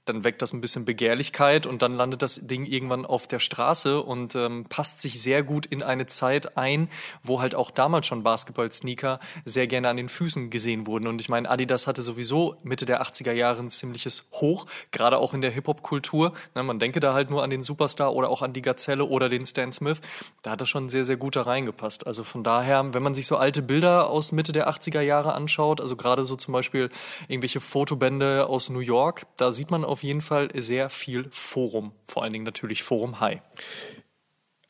dann 0.05 0.24
weckt 0.24 0.41
das 0.41 0.51
ein 0.51 0.62
bisschen 0.62 0.86
Begehrlichkeit 0.86 1.65
und 1.67 1.81
dann 1.81 1.96
landet 1.96 2.22
das 2.22 2.48
Ding 2.48 2.65
irgendwann 2.65 3.05
auf 3.05 3.27
der 3.27 3.39
Straße 3.39 4.01
und 4.01 4.36
ähm, 4.36 4.65
passt 4.67 5.01
sich 5.01 5.22
sehr 5.22 5.43
gut 5.43 5.65
in 5.65 5.84
eine 5.84 6.08
Zeit 6.08 6.58
ein, 6.58 6.89
wo 7.22 7.39
halt 7.39 7.53
auch 7.53 7.70
damals 7.70 8.08
schon 8.08 8.24
Basketball-Sneaker 8.24 9.20
sehr 9.46 9.67
gerne 9.67 9.89
an 9.89 9.98
den 9.98 10.10
Füßen 10.10 10.50
gesehen 10.50 10.88
wurden. 10.88 11.08
Und 11.08 11.22
ich 11.22 11.29
meine, 11.29 11.50
Adidas 11.50 11.86
hatte 11.86 12.01
sowieso 12.01 12.55
Mitte 12.63 12.86
der 12.86 13.03
80er 13.03 13.31
Jahre 13.31 13.60
ein 13.62 13.70
ziemliches 13.70 14.25
Hoch, 14.34 14.65
gerade 14.91 15.20
auch 15.20 15.36
in 15.36 15.41
der 15.41 15.51
Hip-Hop-Kultur. 15.51 16.34
Na, 16.55 16.63
man 16.63 16.79
denke 16.79 17.00
da 17.00 17.13
halt 17.13 17.29
nur 17.29 17.43
an 17.43 17.51
den 17.51 17.62
Superstar 17.62 18.13
oder 18.13 18.29
auch 18.29 18.41
an 18.41 18.53
die 18.53 18.63
Gazelle 18.63 19.05
oder 19.05 19.29
den 19.29 19.46
Stan 19.46 19.72
Smith. 19.72 20.00
Da 20.41 20.51
hat 20.51 20.62
das 20.62 20.70
schon 20.70 20.89
sehr, 20.89 21.05
sehr 21.05 21.17
gut 21.17 21.36
da 21.36 21.43
reingepasst. 21.43 22.08
Also 22.08 22.24
von 22.24 22.43
daher, 22.43 22.93
wenn 22.93 23.03
man 23.03 23.13
sich 23.13 23.27
so 23.27 23.38
alte 23.38 23.62
Bilder 23.62 24.10
aus 24.10 24.31
Mitte 24.31 24.51
der 24.51 24.67
80er 24.67 25.01
Jahre 25.01 25.34
anschaut, 25.34 25.79
also 25.79 25.96
gerade 25.96 26.25
so 26.25 26.36
zum 26.36 26.53
Beispiel 26.53 26.89
irgendwelche 27.27 27.60
Fotobände 27.60 28.48
aus 28.48 28.70
New 28.70 28.79
York, 28.79 29.27
da 29.38 29.51
sieht 29.51 29.70
man 29.70 29.86
auf 29.91 30.03
jeden 30.03 30.21
Fall 30.21 30.50
sehr 30.55 30.89
viel 30.89 31.27
Forum, 31.31 31.91
vor 32.07 32.24
allen 32.24 32.33
Dingen 32.33 32.45
natürlich 32.45 32.83
Forum 32.83 33.19
High. 33.19 33.41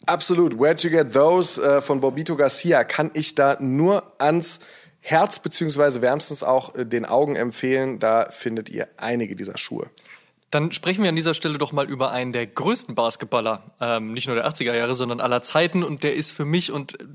Absolut. 0.05 0.59
Where'd 0.59 0.83
you 0.83 0.89
get 0.89 1.13
those 1.13 1.61
äh, 1.61 1.81
von 1.81 2.01
Bobito 2.01 2.35
Garcia 2.35 2.83
kann 2.83 3.11
ich 3.13 3.35
da 3.35 3.57
nur 3.59 4.13
ans 4.19 4.61
Herz 4.99 5.39
beziehungsweise 5.39 6.01
wärmstens 6.01 6.43
auch 6.43 6.75
äh, 6.75 6.85
den 6.85 7.05
Augen 7.05 7.35
empfehlen. 7.35 7.99
Da 7.99 8.29
findet 8.31 8.69
ihr 8.69 8.87
einige 8.97 9.35
dieser 9.35 9.57
Schuhe. 9.57 9.89
Dann 10.51 10.73
sprechen 10.73 11.01
wir 11.03 11.09
an 11.09 11.15
dieser 11.15 11.33
Stelle 11.33 11.57
doch 11.57 11.71
mal 11.71 11.89
über 11.89 12.11
einen 12.11 12.33
der 12.33 12.45
größten 12.45 12.93
Basketballer, 12.93 13.63
ähm, 13.79 14.11
nicht 14.11 14.27
nur 14.27 14.35
der 14.35 14.45
80er 14.45 14.75
Jahre, 14.75 14.95
sondern 14.95 15.21
aller 15.21 15.41
Zeiten. 15.41 15.81
Und 15.81 16.03
der 16.03 16.13
ist 16.13 16.33
für 16.33 16.43
mich, 16.43 16.73
und 16.73 16.99
äh, 16.99 17.05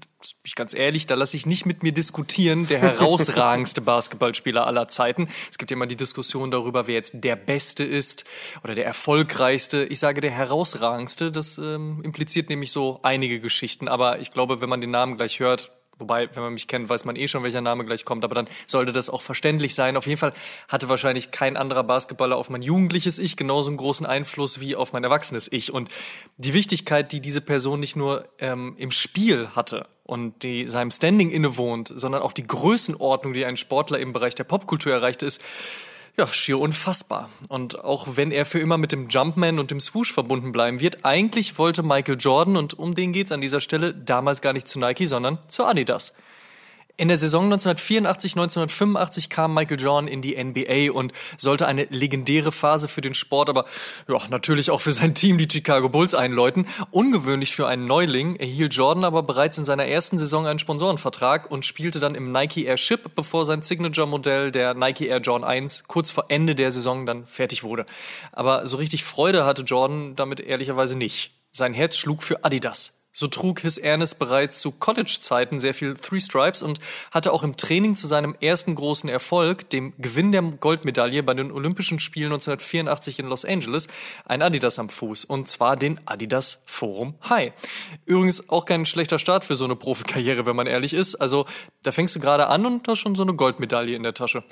ich 0.43 0.55
ganz 0.55 0.73
ehrlich, 0.73 1.07
da 1.07 1.17
lasse 1.17 1.37
ich 1.37 1.45
nicht 1.45 1.67
mit 1.67 1.83
mir 1.83 1.93
diskutieren, 1.93 2.67
der 2.67 2.79
herausragendste 2.81 3.83
Basketballspieler 3.83 4.67
aller 4.67 4.89
Zeiten. 4.89 5.29
Es 5.51 5.59
gibt 5.59 5.71
ja 5.71 5.77
immer 5.77 5.87
die 5.87 5.97
Diskussion 5.97 6.51
darüber, 6.51 6.87
wer 6.87 6.95
jetzt 6.95 7.13
der 7.25 7.37
Beste 7.37 7.85
ist 7.85 8.25
oder 8.65 8.75
der 8.75 8.87
erfolgreichste. 8.87 9.85
Ich 9.85 9.99
sage 9.99 10.23
der 10.23 10.31
herausragendste. 10.31 11.31
Das 11.31 11.59
ähm, 11.59 12.01
impliziert 12.03 12.49
nämlich 12.49 12.73
so 12.73 13.01
einige 13.03 13.41
Geschichten. 13.41 13.87
Aber 13.87 14.19
ich 14.19 14.33
glaube, 14.33 14.63
wenn 14.63 14.71
man 14.71 14.81
den 14.81 14.93
Namen 14.93 15.19
gleich 15.19 15.41
hört, 15.41 15.76
Wobei, 15.99 16.29
wenn 16.35 16.43
man 16.43 16.53
mich 16.53 16.69
kennt, 16.69 16.89
weiß 16.89 17.07
man 17.07 17.17
eh 17.17 17.27
schon, 17.27 17.43
welcher 17.43 17.63
Name 17.63 17.85
gleich 17.85 18.05
kommt, 18.05 18.23
aber 18.25 18.35
dann 18.35 18.49
sollte 18.67 18.93
das 18.93 19.09
auch 19.09 19.23
verständlich 19.23 19.75
sein. 19.75 19.97
Auf 19.97 20.07
jeden 20.07 20.19
Fall 20.19 20.35
hatte 20.69 20.89
wahrscheinlich 20.91 21.31
kein 21.31 21.57
anderer 21.57 21.85
Basketballer 21.85 22.37
auf 22.37 22.51
mein 22.51 22.61
jugendliches 22.61 23.19
Ich 23.19 23.37
genauso 23.37 23.71
einen 23.71 23.79
großen 23.79 24.05
Einfluss 24.05 24.61
wie 24.61 24.77
auf 24.77 24.93
mein 24.93 25.05
erwachsenes 25.05 25.51
Ich. 25.51 25.73
Und 25.73 25.89
die 26.37 26.53
Wichtigkeit, 26.53 27.13
die 27.13 27.21
diese 27.21 27.41
Person 27.41 27.81
nicht 27.81 27.97
nur 27.97 28.29
ähm, 28.39 28.75
im 28.77 28.91
Spiel 28.91 29.49
hatte 29.57 29.87
und 30.05 30.43
die 30.43 30.69
seinem 30.69 30.91
Standing 30.91 31.31
innewohnt, 31.31 31.91
sondern 31.95 32.23
auch 32.23 32.33
die 32.33 32.47
Größenordnung, 32.47 33.33
die 33.33 33.47
ein 33.47 33.57
Sportler 33.57 33.99
im 33.99 34.13
Bereich 34.13 34.35
der 34.35 34.45
Popkultur 34.45 34.93
erreicht 34.93 35.23
ist, 35.23 35.41
ja, 36.17 36.27
schier 36.33 36.59
unfassbar. 36.59 37.29
Und 37.49 37.85
auch 37.85 38.17
wenn 38.17 38.33
er 38.33 38.45
für 38.45 38.59
immer 38.59 38.79
mit 38.79 38.93
dem 38.93 39.09
Jumpman 39.09 39.59
und 39.59 39.71
dem 39.71 39.81
Swoosh 39.81 40.13
verbunden 40.13 40.53
bleiben 40.53 40.81
wird, 40.81 41.05
eigentlich 41.05 41.59
wollte 41.59 41.83
Michael 41.83 42.17
Jordan, 42.19 42.57
und 42.57 42.79
um 42.79 42.95
den 42.95 43.13
geht's 43.13 43.33
an 43.33 43.41
dieser 43.41 43.61
Stelle, 43.61 43.93
damals 43.95 44.41
gar 44.41 44.53
nicht 44.53 44.67
zu 44.67 44.79
Nike, 44.79 45.07
sondern 45.07 45.39
zu 45.49 45.65
Adidas. 45.65 46.15
In 46.99 47.09
der 47.09 47.19
Saison 47.19 47.45
1984, 47.45 48.33
1985 48.37 49.29
kam 49.29 49.53
Michael 49.53 49.79
Jordan 49.79 50.09
in 50.09 50.23
die 50.23 50.43
NBA 50.43 50.93
und 50.93 51.13
sollte 51.37 51.67
eine 51.67 51.85
legendäre 51.91 52.53
Phase 52.53 52.89
für 52.89 53.03
den 53.03 53.13
Sport, 53.13 53.51
aber 53.51 53.67
ja, 54.09 54.19
natürlich 54.31 54.71
auch 54.71 54.81
für 54.81 54.93
sein 54.93 55.15
Team, 55.15 55.37
die 55.37 55.47
Chicago 55.51 55.91
Bulls, 55.91 56.15
einläuten. 56.15 56.67
Ungewöhnlich 56.91 57.55
für 57.55 57.69
einen 57.69 57.85
Neuling 57.85 58.37
erhielt 58.37 58.73
Jordan 58.73 59.05
aber 59.05 59.23
bereits 59.23 59.59
in 59.59 59.67
seiner 59.67 59.85
ersten 59.85 60.17
Saison 60.17 60.47
einen 60.47 60.59
Sponsorenvertrag 60.59 61.51
und 61.51 61.67
spielte 61.67 62.01
dann 62.01 62.15
im 62.15 62.33
Nike 62.33 62.65
Air 62.65 62.79
Ship, 62.79 63.11
bevor 63.15 63.45
sein 63.45 63.61
Signature-Modell, 63.61 64.51
der 64.51 64.73
Nike 64.73 65.09
Air 65.09 65.21
Jordan 65.21 65.47
1, 65.47 65.89
kurz 65.89 66.11
vor 66.11 66.25
Ende 66.29 66.55
der 66.55 66.73
Saison 66.73 67.05
dann 67.05 67.27
fertig 67.27 67.63
wurde. 67.63 67.85
Aber 68.33 68.67
so 68.67 68.79
richtig 68.79 69.05
Freude 69.05 69.45
hatte 69.45 69.65
Jordan 69.65 70.17
damit 70.17 70.41
ehrlicherweise 70.41 70.97
nicht. 70.97 71.33
Sein 71.53 71.75
Herz 71.75 71.99
schlug 71.99 72.23
für 72.23 72.43
Adidas. 72.43 72.96
So 73.19 73.29
trug 73.29 73.61
His 73.61 73.79
Ernest 73.79 74.19
bereits 74.19 74.61
zu 74.61 74.73
College-Zeiten 74.73 75.59
sehr 75.59 75.73
viel 75.73 75.95
Three 75.95 76.21
Stripes 76.21 76.63
und 76.63 76.81
hatte 77.11 77.33
auch 77.33 77.43
im 77.45 77.57
Training 77.57 77.97
zu 77.97 78.07
seinem 78.07 78.37
ersten 78.43 78.75
großen 78.75 79.09
Erfolg, 79.09 79.71
dem 79.71 79.95
Gewinn 79.97 80.33
der 80.33 80.43
Goldmedaille 80.43 81.23
bei 81.23 81.33
den 81.33 81.51
Olympischen 81.51 81.99
Spielen 81.99 82.27
1984 82.27 83.21
in 83.21 83.27
Los 83.29 83.47
Angeles, 83.47 83.89
ein 84.27 84.43
Adidas 84.43 84.79
am 84.79 84.91
Fuß. 84.91 85.25
Und 85.25 85.49
zwar 85.49 85.77
den 85.77 85.99
Adidas 86.05 86.63
Forum 86.67 87.15
High. 87.27 87.55
Übrigens 88.05 88.51
auch 88.51 88.67
kein 88.67 88.85
schlechter 88.85 89.19
Start 89.19 89.45
für 89.45 89.57
so 89.57 89.65
eine 89.65 89.77
Profikarriere, 89.77 90.45
wenn 90.45 90.55
man 90.55 90.67
ehrlich 90.67 90.93
ist. 90.93 91.15
Also 91.15 91.47
da 91.85 91.93
fängst 91.93 92.15
du 92.17 92.21
gerade 92.21 92.49
an 92.49 92.67
und 92.67 92.87
hast 92.87 92.99
schon 92.99 93.15
so 93.15 93.23
eine 93.23 93.33
Goldmedaille 93.33 93.97
in 93.97 94.03
der 94.03 94.13
Tasche. 94.13 94.45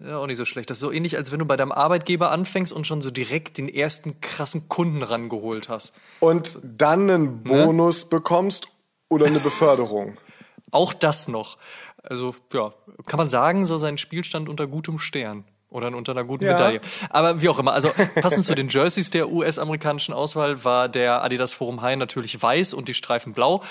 Ja, 0.00 0.18
auch 0.18 0.26
nicht 0.28 0.36
so 0.36 0.44
schlecht. 0.44 0.70
Das 0.70 0.76
ist 0.78 0.82
so 0.82 0.92
ähnlich, 0.92 1.16
als 1.16 1.32
wenn 1.32 1.40
du 1.40 1.44
bei 1.44 1.56
deinem 1.56 1.72
Arbeitgeber 1.72 2.30
anfängst 2.30 2.72
und 2.72 2.86
schon 2.86 3.02
so 3.02 3.10
direkt 3.10 3.58
den 3.58 3.68
ersten 3.68 4.20
krassen 4.20 4.68
Kunden 4.68 5.02
rangeholt 5.02 5.68
hast. 5.68 5.94
Und 6.20 6.58
dann 6.62 7.10
einen 7.10 7.42
ne? 7.42 7.64
Bonus 7.64 8.04
ne? 8.04 8.10
bekommst 8.10 8.68
oder 9.08 9.26
eine 9.26 9.40
Beförderung. 9.40 10.16
auch 10.70 10.92
das 10.92 11.26
noch. 11.26 11.58
Also, 12.02 12.34
ja, 12.52 12.70
kann 13.06 13.18
man 13.18 13.28
sagen, 13.28 13.66
so 13.66 13.76
sein 13.76 13.98
Spielstand 13.98 14.48
unter 14.48 14.68
gutem 14.68 14.98
Stern. 14.98 15.44
Oder 15.70 15.94
unter 15.94 16.12
einer 16.12 16.24
guten 16.24 16.46
ja. 16.46 16.52
Medaille. 16.52 16.80
Aber 17.10 17.42
wie 17.42 17.48
auch 17.50 17.58
immer, 17.58 17.74
also 17.74 17.90
passend 18.22 18.46
zu 18.46 18.54
den 18.54 18.70
Jerseys 18.70 19.10
der 19.10 19.30
US-amerikanischen 19.30 20.14
Auswahl 20.14 20.64
war 20.64 20.88
der 20.88 21.22
Adidas 21.22 21.52
Forum 21.52 21.82
High 21.82 21.96
natürlich 21.98 22.40
weiß 22.40 22.72
und 22.72 22.88
die 22.88 22.94
Streifen 22.94 23.34
blau 23.34 23.62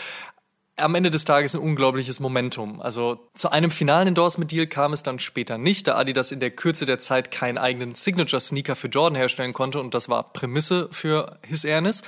am 0.78 0.96
Ende 0.96 1.10
des 1.10 1.26
Tages 1.26 1.56
ein 1.56 1.62
unglaubliches 1.62 2.20
Momentum. 2.20 2.82
Also 2.82 3.20
zu 3.34 3.52
einem 3.52 3.72
finalen 3.72 4.10
Endorsement-Deal 4.10 4.68
kam 4.68 4.94
es 4.94 5.04
dann 5.04 5.20
später 5.20 5.58
nicht, 5.58 5.88
da 5.88 5.96
Adidas 5.96 6.32
in 6.32 6.40
der 6.40 6.52
Kürze 6.52 6.86
der 6.86 7.00
Zeit 7.00 7.32
keinen 7.32 7.58
eigenen 7.58 7.96
Signature-Sneaker 7.96 8.76
für 8.76 8.88
Jordan 8.88 9.16
herstellen 9.16 9.54
konnte 9.54 9.80
und 9.80 9.94
das 9.94 10.08
war 10.08 10.32
Prämisse 10.34 10.88
für 10.92 11.38
His 11.42 11.64
Airness. 11.66 12.04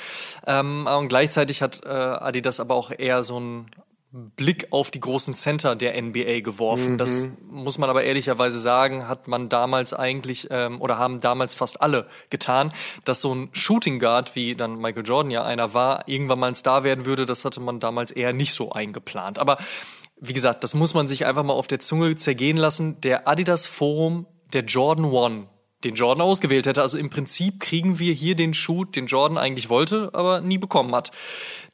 Ähm, 0.45 0.87
und 0.87 1.09
gleichzeitig 1.09 1.61
hat 1.61 1.81
äh, 1.83 1.89
Adidas 1.89 2.59
aber 2.59 2.75
auch 2.75 2.91
eher 2.95 3.23
so 3.23 3.39
ein 3.39 3.65
Blick 4.11 4.67
auf 4.71 4.89
die 4.89 4.99
großen 4.99 5.35
Center 5.35 5.75
der 5.75 6.01
NBA 6.01 6.39
geworfen. 6.39 6.93
Mhm. 6.93 6.97
Das 6.97 7.27
muss 7.49 7.77
man 7.77 7.89
aber 7.89 8.03
ehrlicherweise 8.03 8.59
sagen, 8.59 9.07
hat 9.07 9.27
man 9.27 9.49
damals 9.49 9.93
eigentlich 9.93 10.47
ähm, 10.49 10.81
oder 10.81 10.97
haben 10.97 11.21
damals 11.21 11.53
fast 11.53 11.81
alle 11.81 12.07
getan, 12.31 12.71
dass 13.05 13.21
so 13.21 13.33
ein 13.35 13.49
Shooting 13.51 13.99
Guard, 13.99 14.35
wie 14.35 14.55
dann 14.55 14.77
Michael 14.77 15.05
Jordan 15.05 15.31
ja 15.31 15.43
einer 15.43 15.75
war, 15.75 16.07
irgendwann 16.07 16.39
mal 16.39 16.47
ein 16.47 16.55
Star 16.55 16.83
werden 16.83 17.05
würde. 17.05 17.27
Das 17.27 17.45
hatte 17.45 17.59
man 17.59 17.79
damals 17.79 18.11
eher 18.11 18.33
nicht 18.33 18.53
so 18.53 18.71
eingeplant. 18.71 19.37
Aber 19.37 19.57
wie 20.19 20.33
gesagt, 20.33 20.63
das 20.63 20.73
muss 20.73 20.95
man 20.95 21.07
sich 21.07 21.25
einfach 21.27 21.43
mal 21.43 21.53
auf 21.53 21.67
der 21.67 21.79
Zunge 21.79 22.15
zergehen 22.15 22.57
lassen. 22.57 22.99
Der 23.01 23.27
Adidas 23.27 23.67
Forum, 23.67 24.25
der 24.53 24.63
Jordan 24.63 25.05
One, 25.05 25.47
den 25.83 25.95
Jordan 25.95 26.21
ausgewählt 26.21 26.65
hätte. 26.65 26.81
Also 26.81 26.97
im 26.97 27.09
Prinzip 27.09 27.59
kriegen 27.59 27.99
wir 27.99 28.13
hier 28.13 28.35
den 28.35 28.53
Schuh, 28.53 28.85
den 28.85 29.07
Jordan 29.07 29.37
eigentlich 29.37 29.69
wollte, 29.69 30.09
aber 30.13 30.41
nie 30.41 30.57
bekommen 30.57 30.93
hat. 30.93 31.11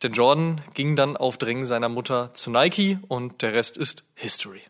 Denn 0.03 0.13
Jordan 0.13 0.61
ging 0.73 0.95
dann 0.95 1.17
auf 1.17 1.37
Drängen 1.37 1.65
seiner 1.65 1.89
Mutter 1.89 2.33
zu 2.33 2.51
Nike 2.51 2.99
und 3.07 3.41
der 3.41 3.53
Rest 3.53 3.77
ist 3.77 4.03
History. 4.15 4.61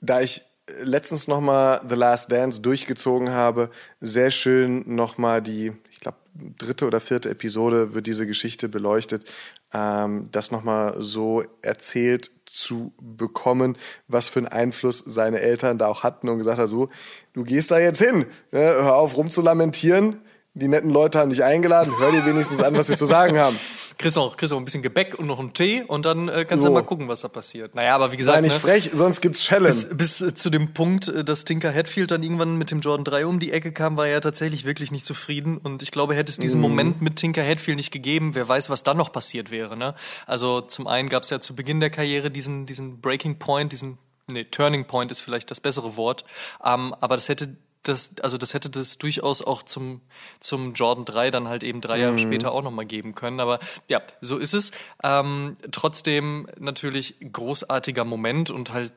Da 0.00 0.20
ich 0.20 0.42
letztens 0.82 1.28
nochmal 1.28 1.80
The 1.88 1.94
Last 1.94 2.30
Dance 2.30 2.60
durchgezogen 2.60 3.30
habe, 3.30 3.70
sehr 4.00 4.30
schön 4.30 4.82
nochmal 4.94 5.40
die, 5.40 5.72
ich 5.90 6.00
glaube, 6.00 6.18
dritte 6.58 6.86
oder 6.86 7.00
vierte 7.00 7.30
Episode 7.30 7.94
wird 7.94 8.06
diese 8.06 8.26
Geschichte 8.26 8.68
beleuchtet, 8.68 9.30
ähm, 9.72 10.28
das 10.32 10.50
nochmal 10.50 10.94
so 10.98 11.44
erzählt 11.62 12.30
zu 12.56 12.92
bekommen, 13.00 13.76
was 14.08 14.28
für 14.28 14.40
einen 14.40 14.48
Einfluss 14.48 14.98
seine 14.98 15.40
Eltern 15.40 15.78
da 15.78 15.86
auch 15.88 16.02
hatten 16.02 16.28
und 16.28 16.38
gesagt 16.38 16.58
hat, 16.58 16.68
so, 16.68 16.88
du 17.32 17.44
gehst 17.44 17.70
da 17.70 17.78
jetzt 17.78 18.02
hin, 18.02 18.26
ne? 18.50 18.60
hör 18.60 18.96
auf 18.96 19.16
rumzulamentieren, 19.16 20.20
die 20.56 20.68
netten 20.68 20.90
Leute 20.90 21.18
haben 21.18 21.30
dich 21.30 21.44
eingeladen, 21.44 21.92
hör 21.98 22.10
dir 22.12 22.24
wenigstens 22.24 22.62
an, 22.62 22.74
was 22.74 22.86
sie 22.86 22.96
zu 22.96 23.04
sagen 23.04 23.38
haben. 23.38 23.58
Kriegst 23.98 24.16
noch, 24.16 24.36
kriegst 24.36 24.52
noch 24.52 24.58
ein 24.58 24.64
bisschen 24.64 24.82
Gebäck 24.82 25.18
und 25.18 25.26
noch 25.26 25.38
einen 25.38 25.54
Tee 25.54 25.82
und 25.82 26.04
dann 26.04 26.28
äh, 26.28 26.44
kannst 26.46 26.64
so. 26.64 26.68
du 26.68 26.74
mal 26.74 26.82
gucken, 26.82 27.08
was 27.08 27.22
da 27.22 27.28
passiert. 27.28 27.74
Naja, 27.74 27.94
aber 27.94 28.12
wie 28.12 28.16
gesagt. 28.18 28.36
Sei 28.36 28.40
nicht 28.42 28.52
ne, 28.52 28.60
frech, 28.60 28.90
sonst 28.92 29.22
gibt's 29.22 29.42
Schellen. 29.42 29.64
Bis, 29.64 29.88
bis 29.96 30.20
äh, 30.20 30.34
zu 30.34 30.50
dem 30.50 30.74
Punkt, 30.74 31.08
äh, 31.08 31.24
dass 31.24 31.46
Tinker 31.46 31.72
Hatfield 31.72 32.10
dann 32.10 32.22
irgendwann 32.22 32.56
mit 32.56 32.70
dem 32.70 32.80
Jordan 32.80 33.04
3 33.04 33.26
um 33.26 33.40
die 33.40 33.52
Ecke 33.52 33.72
kam, 33.72 33.96
war 33.96 34.06
er 34.06 34.20
tatsächlich 34.20 34.66
wirklich 34.66 34.90
nicht 34.92 35.06
zufrieden. 35.06 35.56
Und 35.56 35.82
ich 35.82 35.92
glaube, 35.92 36.14
hätte 36.14 36.30
es 36.30 36.36
diesen 36.36 36.60
mm. 36.60 36.62
Moment 36.62 37.02
mit 37.02 37.16
Tinker 37.16 37.42
Hatfield 37.42 37.78
nicht 37.78 37.90
gegeben, 37.90 38.34
wer 38.34 38.46
weiß, 38.46 38.68
was 38.68 38.82
dann 38.82 38.98
noch 38.98 39.12
passiert 39.12 39.50
wäre. 39.50 39.78
Ne? 39.78 39.94
Also 40.26 40.60
zum 40.60 40.86
einen 40.86 41.08
gab 41.08 41.22
es 41.22 41.30
ja 41.30 41.40
zu 41.40 41.56
Beginn 41.56 41.80
der 41.80 41.90
Karriere 41.90 42.30
diesen, 42.30 42.66
diesen 42.66 43.00
Breaking 43.00 43.38
Point, 43.38 43.72
diesen 43.72 43.96
nee, 44.30 44.44
Turning 44.44 44.86
Point 44.86 45.10
ist 45.10 45.20
vielleicht 45.20 45.50
das 45.50 45.60
bessere 45.60 45.96
Wort. 45.96 46.24
Ähm, 46.64 46.94
aber 47.00 47.14
das 47.14 47.28
hätte 47.28 47.56
das, 47.88 48.12
also 48.22 48.38
das 48.38 48.54
hätte 48.54 48.70
das 48.70 48.98
durchaus 48.98 49.42
auch 49.42 49.62
zum, 49.62 50.00
zum 50.40 50.74
Jordan 50.74 51.04
3 51.04 51.30
dann 51.30 51.48
halt 51.48 51.64
eben 51.64 51.80
drei 51.80 51.98
Jahre 51.98 52.12
mhm. 52.12 52.18
später 52.18 52.52
auch 52.52 52.62
nochmal 52.62 52.86
geben 52.86 53.14
können. 53.14 53.40
Aber 53.40 53.58
ja, 53.88 54.02
so 54.20 54.38
ist 54.38 54.54
es. 54.54 54.72
Ähm, 55.02 55.56
trotzdem 55.72 56.48
natürlich 56.58 57.16
großartiger 57.32 58.04
Moment 58.04 58.50
und 58.50 58.72
halt 58.72 58.92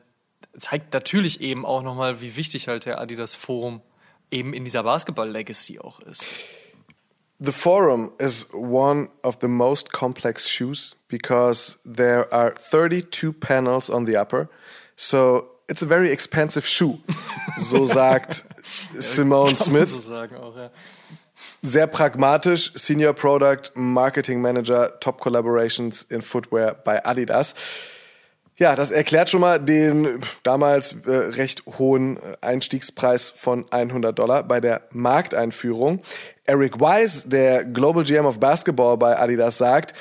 zeigt 0.58 0.92
natürlich 0.92 1.40
eben 1.40 1.64
auch 1.64 1.82
nochmal, 1.82 2.20
wie 2.20 2.36
wichtig 2.36 2.68
halt 2.68 2.86
der 2.86 3.00
Adidas 3.00 3.34
Forum 3.34 3.80
eben 4.30 4.52
in 4.52 4.64
dieser 4.64 4.82
Basketball-Legacy 4.82 5.80
auch 5.80 6.00
ist. 6.00 6.28
The 7.38 7.52
Forum 7.52 8.12
is 8.18 8.52
one 8.52 9.08
of 9.22 9.38
the 9.40 9.48
most 9.48 9.92
complex 9.92 10.48
shoes 10.48 10.94
because 11.08 11.78
there 11.84 12.30
are 12.32 12.52
32 12.54 13.32
panels 13.40 13.90
on 13.90 14.06
the 14.06 14.18
upper. 14.18 14.48
So 14.94 15.49
it's 15.70 15.82
a 15.82 15.86
very 15.86 16.10
expensive 16.10 16.66
shoe. 16.66 16.98
So 17.56 17.86
sagt 17.86 18.44
Simone 18.64 19.54
Smith. 19.54 19.90
So 19.90 20.00
sagen 20.00 20.36
auch, 20.36 20.56
ja. 20.56 20.70
Sehr 21.62 21.86
pragmatisch, 21.86 22.72
Senior 22.74 23.14
Product 23.14 23.74
Marketing 23.74 24.40
Manager, 24.40 24.98
Top 25.00 25.20
Collaborations 25.20 26.02
in 26.02 26.22
Footwear 26.22 26.74
bei 26.74 27.04
Adidas. 27.04 27.54
Ja, 28.56 28.76
das 28.76 28.90
erklärt 28.90 29.30
schon 29.30 29.40
mal 29.40 29.58
den 29.58 30.20
damals 30.42 30.94
äh, 31.06 31.10
recht 31.10 31.64
hohen 31.78 32.18
Einstiegspreis 32.42 33.30
von 33.30 33.64
100 33.70 34.18
Dollar 34.18 34.42
bei 34.42 34.60
der 34.60 34.82
Markteinführung. 34.90 36.02
Eric 36.46 36.78
Wise, 36.78 37.30
der 37.30 37.64
Global 37.64 38.04
GM 38.04 38.26
of 38.26 38.38
Basketball 38.38 38.98
bei 38.98 39.18
Adidas, 39.18 39.56
sagt, 39.56 39.94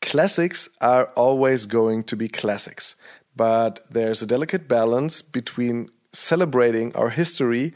Classics 0.00 0.70
are 0.80 1.10
always 1.14 1.68
going 1.68 2.06
to 2.06 2.16
be 2.16 2.28
classics. 2.28 2.96
But 3.36 3.80
there's 3.90 4.22
a 4.22 4.26
delicate 4.26 4.68
balance 4.68 5.22
between 5.22 5.90
celebrating 6.12 6.94
our 6.96 7.10
history 7.10 7.72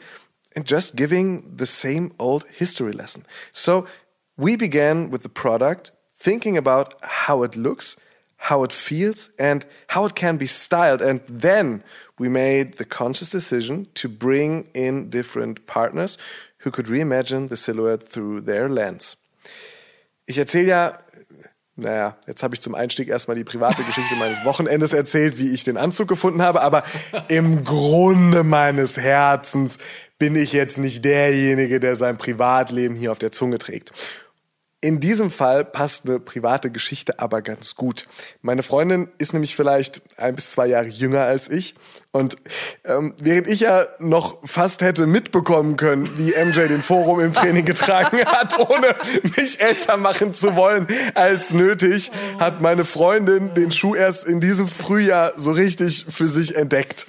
and 0.56 0.66
just 0.66 0.96
giving 0.96 1.56
the 1.56 1.66
same 1.66 2.12
old 2.18 2.44
history 2.52 2.92
lesson. 2.92 3.24
So 3.50 3.86
we 4.36 4.56
began 4.56 5.10
with 5.10 5.22
the 5.22 5.28
product, 5.28 5.90
thinking 6.16 6.56
about 6.56 6.94
how 7.02 7.42
it 7.42 7.56
looks, 7.56 8.00
how 8.36 8.64
it 8.64 8.72
feels, 8.72 9.30
and 9.38 9.64
how 9.88 10.06
it 10.06 10.14
can 10.14 10.36
be 10.36 10.46
styled. 10.46 11.00
And 11.00 11.20
then 11.28 11.82
we 12.18 12.28
made 12.28 12.74
the 12.74 12.84
conscious 12.84 13.30
decision 13.30 13.86
to 13.94 14.08
bring 14.08 14.68
in 14.74 15.10
different 15.10 15.66
partners 15.66 16.18
who 16.58 16.70
could 16.70 16.86
reimagine 16.86 17.48
the 17.48 17.56
silhouette 17.56 18.08
through 18.08 18.42
their 18.42 18.68
lens. 18.68 19.16
Ich 20.26 20.38
erzähle 20.38 20.68
ja 20.68 20.98
naja, 21.76 22.16
jetzt 22.28 22.42
habe 22.44 22.54
ich 22.54 22.60
zum 22.60 22.74
Einstieg 22.74 23.08
erstmal 23.08 23.36
die 23.36 23.42
private 23.42 23.82
Geschichte 23.82 24.14
meines 24.16 24.44
Wochenendes 24.44 24.92
erzählt, 24.92 25.38
wie 25.38 25.52
ich 25.52 25.64
den 25.64 25.76
Anzug 25.76 26.06
gefunden 26.06 26.40
habe, 26.40 26.60
aber 26.60 26.84
im 27.28 27.64
Grunde 27.64 28.44
meines 28.44 28.96
Herzens 28.96 29.78
bin 30.18 30.36
ich 30.36 30.52
jetzt 30.52 30.78
nicht 30.78 31.04
derjenige, 31.04 31.80
der 31.80 31.96
sein 31.96 32.16
Privatleben 32.16 32.94
hier 32.94 33.10
auf 33.10 33.18
der 33.18 33.32
Zunge 33.32 33.58
trägt. 33.58 33.92
In 34.84 35.00
diesem 35.00 35.30
Fall 35.30 35.64
passt 35.64 36.06
eine 36.06 36.20
private 36.20 36.70
Geschichte 36.70 37.18
aber 37.18 37.40
ganz 37.40 37.74
gut. 37.74 38.06
Meine 38.42 38.62
Freundin 38.62 39.08
ist 39.16 39.32
nämlich 39.32 39.56
vielleicht 39.56 40.02
ein 40.18 40.34
bis 40.34 40.50
zwei 40.50 40.66
Jahre 40.66 40.88
jünger 40.88 41.22
als 41.22 41.48
ich. 41.48 41.74
Und 42.12 42.36
ähm, 42.84 43.14
während 43.16 43.48
ich 43.48 43.60
ja 43.60 43.86
noch 43.98 44.46
fast 44.46 44.82
hätte 44.82 45.06
mitbekommen 45.06 45.78
können, 45.78 46.06
wie 46.18 46.34
MJ 46.38 46.68
den 46.68 46.82
Forum 46.82 47.20
im 47.20 47.32
Training 47.32 47.64
getragen 47.64 48.18
hat, 48.26 48.58
ohne 48.58 48.94
mich 49.38 49.58
älter 49.58 49.96
machen 49.96 50.34
zu 50.34 50.54
wollen 50.54 50.86
als 51.14 51.54
nötig, 51.54 52.12
hat 52.38 52.60
meine 52.60 52.84
Freundin 52.84 53.54
den 53.54 53.72
Schuh 53.72 53.94
erst 53.94 54.26
in 54.26 54.38
diesem 54.40 54.68
Frühjahr 54.68 55.32
so 55.38 55.52
richtig 55.52 56.04
für 56.10 56.28
sich 56.28 56.56
entdeckt. 56.56 57.06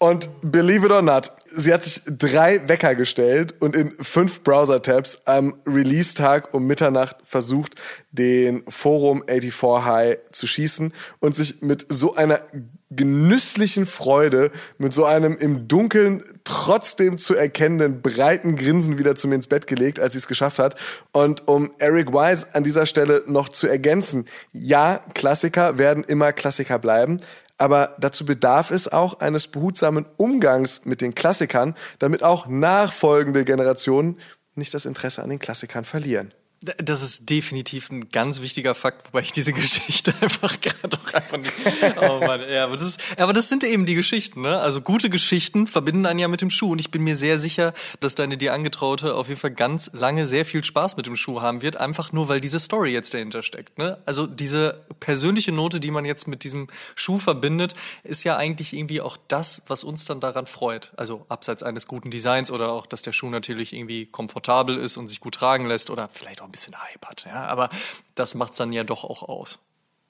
Und 0.00 0.28
believe 0.42 0.86
it 0.86 0.92
or 0.92 1.02
not, 1.02 1.32
sie 1.44 1.74
hat 1.74 1.82
sich 1.82 2.02
drei 2.06 2.68
Wecker 2.68 2.94
gestellt 2.94 3.56
und 3.58 3.74
in 3.74 3.90
fünf 3.90 4.44
Browser-Tabs 4.44 5.22
am 5.24 5.56
Release-Tag 5.66 6.54
um 6.54 6.68
Mitternacht 6.68 7.16
versucht, 7.24 7.74
den 8.12 8.62
Forum 8.68 9.24
84 9.26 9.84
High 9.84 10.18
zu 10.30 10.46
schießen 10.46 10.92
und 11.18 11.34
sich 11.34 11.62
mit 11.62 11.86
so 11.88 12.14
einer 12.14 12.42
genüsslichen 12.90 13.86
Freude, 13.86 14.52
mit 14.78 14.92
so 14.92 15.04
einem 15.04 15.36
im 15.36 15.66
Dunkeln 15.66 16.22
trotzdem 16.44 17.18
zu 17.18 17.34
erkennenden 17.34 18.00
breiten 18.00 18.54
Grinsen 18.54 18.98
wieder 18.98 19.16
zu 19.16 19.26
mir 19.26 19.34
ins 19.34 19.48
Bett 19.48 19.66
gelegt, 19.66 20.00
als 20.00 20.12
sie 20.12 20.20
es 20.20 20.28
geschafft 20.28 20.60
hat. 20.60 20.76
Und 21.12 21.48
um 21.48 21.72
Eric 21.78 22.12
Wise 22.12 22.46
an 22.54 22.62
dieser 22.62 22.86
Stelle 22.86 23.24
noch 23.26 23.48
zu 23.48 23.66
ergänzen, 23.66 24.26
ja, 24.52 25.00
Klassiker 25.14 25.76
werden 25.76 26.04
immer 26.04 26.32
Klassiker 26.32 26.78
bleiben, 26.78 27.18
aber 27.58 27.96
dazu 27.98 28.24
bedarf 28.24 28.70
es 28.70 28.88
auch 28.88 29.20
eines 29.20 29.48
behutsamen 29.48 30.08
Umgangs 30.16 30.86
mit 30.86 31.00
den 31.00 31.14
Klassikern, 31.14 31.74
damit 31.98 32.22
auch 32.22 32.46
nachfolgende 32.46 33.44
Generationen 33.44 34.18
nicht 34.54 34.72
das 34.74 34.86
Interesse 34.86 35.22
an 35.22 35.30
den 35.30 35.38
Klassikern 35.38 35.84
verlieren. 35.84 36.32
Das 36.60 37.02
ist 37.02 37.30
definitiv 37.30 37.88
ein 37.90 38.10
ganz 38.10 38.40
wichtiger 38.40 38.74
Fakt, 38.74 39.06
wobei 39.06 39.20
ich 39.20 39.30
diese 39.30 39.52
Geschichte 39.54 40.12
einfach 40.20 40.60
gerade 40.60 40.88
doch 40.88 41.14
einfach 41.14 41.36
nicht. 41.36 41.52
Oh 42.00 42.18
Mann, 42.18 42.40
ja, 42.50 42.64
aber 42.64 42.76
das, 42.76 42.88
ist, 42.88 43.00
aber 43.16 43.32
das 43.32 43.48
sind 43.48 43.62
eben 43.62 43.86
die 43.86 43.94
Geschichten, 43.94 44.42
ne? 44.42 44.58
Also 44.58 44.80
gute 44.80 45.08
Geschichten 45.08 45.68
verbinden 45.68 46.04
einen 46.04 46.18
ja 46.18 46.26
mit 46.26 46.40
dem 46.40 46.50
Schuh. 46.50 46.72
Und 46.72 46.80
ich 46.80 46.90
bin 46.90 47.04
mir 47.04 47.14
sehr 47.14 47.38
sicher, 47.38 47.74
dass 48.00 48.16
deine 48.16 48.36
dir 48.36 48.54
Angetraute 48.54 49.14
auf 49.14 49.28
jeden 49.28 49.38
Fall 49.38 49.52
ganz 49.52 49.90
lange 49.92 50.26
sehr 50.26 50.44
viel 50.44 50.64
Spaß 50.64 50.96
mit 50.96 51.06
dem 51.06 51.14
Schuh 51.14 51.42
haben 51.42 51.62
wird, 51.62 51.76
einfach 51.76 52.12
nur 52.12 52.28
weil 52.28 52.40
diese 52.40 52.58
Story 52.58 52.92
jetzt 52.92 53.14
dahinter 53.14 53.42
steckt. 53.42 53.78
Ne? 53.78 53.98
Also 54.04 54.26
diese 54.26 54.84
persönliche 54.98 55.52
Note, 55.52 55.78
die 55.78 55.92
man 55.92 56.04
jetzt 56.04 56.26
mit 56.26 56.42
diesem 56.42 56.66
Schuh 56.96 57.18
verbindet, 57.18 57.74
ist 58.02 58.24
ja 58.24 58.36
eigentlich 58.36 58.72
irgendwie 58.72 59.00
auch 59.00 59.16
das, 59.28 59.62
was 59.68 59.84
uns 59.84 60.06
dann 60.06 60.18
daran 60.18 60.46
freut. 60.46 60.90
Also 60.96 61.24
abseits 61.28 61.62
eines 61.62 61.86
guten 61.86 62.10
Designs 62.10 62.50
oder 62.50 62.72
auch, 62.72 62.86
dass 62.86 63.02
der 63.02 63.12
Schuh 63.12 63.30
natürlich 63.30 63.72
irgendwie 63.72 64.06
komfortabel 64.06 64.76
ist 64.76 64.96
und 64.96 65.06
sich 65.06 65.20
gut 65.20 65.36
tragen 65.36 65.66
lässt 65.66 65.90
oder 65.90 66.08
vielleicht 66.08 66.42
auch 66.42 66.47
ein 66.48 66.52
bisschen 66.52 66.80
Hype 66.80 67.06
hat. 67.06 67.24
Ja? 67.24 67.46
Aber 67.46 67.68
das 68.14 68.34
macht 68.34 68.52
es 68.52 68.58
dann 68.58 68.72
ja 68.72 68.84
doch 68.84 69.04
auch 69.04 69.22
aus. 69.22 69.58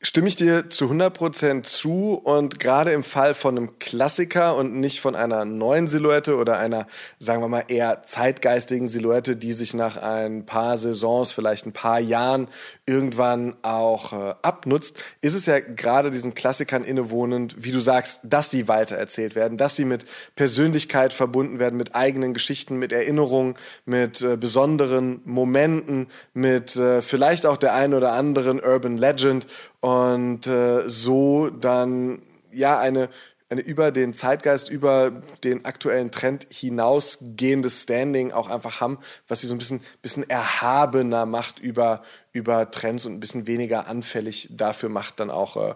Stimme 0.00 0.28
ich 0.28 0.36
dir 0.36 0.70
zu 0.70 0.84
100% 0.84 1.64
zu 1.64 2.14
und 2.14 2.60
gerade 2.60 2.92
im 2.92 3.02
Fall 3.02 3.34
von 3.34 3.56
einem 3.56 3.80
Klassiker 3.80 4.54
und 4.54 4.76
nicht 4.76 5.00
von 5.00 5.16
einer 5.16 5.44
neuen 5.44 5.88
Silhouette 5.88 6.36
oder 6.36 6.56
einer, 6.56 6.86
sagen 7.18 7.42
wir 7.42 7.48
mal, 7.48 7.64
eher 7.66 8.04
zeitgeistigen 8.04 8.86
Silhouette, 8.86 9.34
die 9.34 9.50
sich 9.50 9.74
nach 9.74 9.96
ein 9.96 10.46
paar 10.46 10.78
Saisons, 10.78 11.32
vielleicht 11.32 11.66
ein 11.66 11.72
paar 11.72 11.98
Jahren 11.98 12.46
irgendwann 12.86 13.56
auch 13.62 14.12
äh, 14.12 14.34
abnutzt, 14.40 14.96
ist 15.20 15.34
es 15.34 15.46
ja 15.46 15.58
gerade 15.58 16.12
diesen 16.12 16.32
Klassikern 16.32 16.84
innewohnend, 16.84 17.56
wie 17.58 17.72
du 17.72 17.80
sagst, 17.80 18.20
dass 18.22 18.52
sie 18.52 18.68
weitererzählt 18.68 19.34
werden, 19.34 19.58
dass 19.58 19.74
sie 19.74 19.84
mit 19.84 20.06
Persönlichkeit 20.36 21.12
verbunden 21.12 21.58
werden, 21.58 21.76
mit 21.76 21.96
eigenen 21.96 22.34
Geschichten, 22.34 22.78
mit 22.78 22.92
Erinnerungen, 22.92 23.54
mit 23.84 24.22
äh, 24.22 24.36
besonderen 24.36 25.22
Momenten, 25.24 26.06
mit 26.34 26.76
äh, 26.76 27.02
vielleicht 27.02 27.46
auch 27.46 27.56
der 27.56 27.74
einen 27.74 27.94
oder 27.94 28.12
anderen 28.12 28.60
Urban 28.60 28.96
Legend 28.96 29.48
und 29.80 30.46
äh, 30.46 30.88
so 30.88 31.50
dann 31.50 32.22
ja 32.50 32.78
eine 32.78 33.08
eine 33.50 33.62
über 33.62 33.90
den 33.90 34.12
Zeitgeist, 34.12 34.68
über 34.68 35.10
den 35.42 35.64
aktuellen 35.64 36.10
Trend 36.10 36.46
hinausgehende 36.50 37.70
Standing 37.70 38.32
auch 38.32 38.50
einfach 38.50 38.80
haben, 38.80 38.98
was 39.26 39.40
sie 39.40 39.46
so 39.46 39.54
ein 39.54 39.58
bisschen, 39.58 39.80
bisschen 40.02 40.28
erhabener 40.28 41.24
macht 41.24 41.58
über, 41.58 42.02
über 42.32 42.70
Trends 42.70 43.06
und 43.06 43.14
ein 43.14 43.20
bisschen 43.20 43.46
weniger 43.46 43.86
anfällig 43.86 44.48
dafür 44.50 44.90
macht, 44.90 45.20
dann 45.20 45.30
auch 45.30 45.56
äh, 45.56 45.74